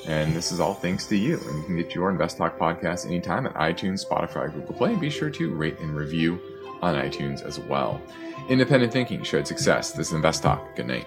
And 0.07 0.35
this 0.35 0.53
is 0.53 0.61
all 0.61 0.75
thanks 0.75 1.07
to 1.07 1.17
you. 1.17 1.39
And 1.39 1.59
you 1.59 1.64
can 1.64 1.77
get 1.77 1.95
your 1.95 2.11
Invest 2.11 2.37
Talk 2.37 2.59
podcast 2.59 3.07
anytime 3.07 3.47
at 3.47 3.55
iTunes, 3.55 4.07
Spotify, 4.07 4.53
Google 4.53 4.75
Play. 4.75 4.95
Be 4.95 5.09
sure 5.09 5.31
to 5.31 5.55
rate 5.55 5.79
and 5.81 5.97
review 5.97 6.39
on 6.83 6.95
iTunes 6.95 7.43
as 7.45 7.59
well. 7.59 8.01
Independent 8.51 8.93
thinking, 8.93 9.23
shared 9.23 9.47
success. 9.47 9.93
This 9.93 10.09
is 10.09 10.12
Invest 10.12 10.43
Talk. 10.43 10.77
Good 10.77 10.87
night. 10.87 11.07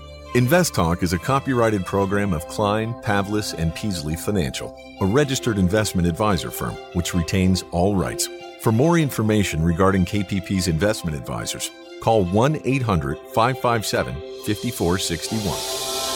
Invest 0.33 0.73
Talk 0.73 1.03
is 1.03 1.11
a 1.11 1.17
copyrighted 1.17 1.85
program 1.85 2.31
of 2.31 2.47
Klein, 2.47 2.93
Pavlis, 3.01 3.53
and 3.53 3.75
Peasley 3.75 4.15
Financial, 4.15 4.73
a 5.01 5.05
registered 5.05 5.57
investment 5.57 6.07
advisor 6.07 6.49
firm 6.49 6.73
which 6.93 7.13
retains 7.13 7.65
all 7.71 7.97
rights. 7.97 8.29
For 8.61 8.71
more 8.71 8.97
information 8.97 9.61
regarding 9.61 10.05
KPP's 10.05 10.69
investment 10.69 11.17
advisors, 11.17 11.69
call 11.99 12.23
1 12.23 12.61
800 12.63 13.17
557 13.33 14.13
5461. 14.45 16.10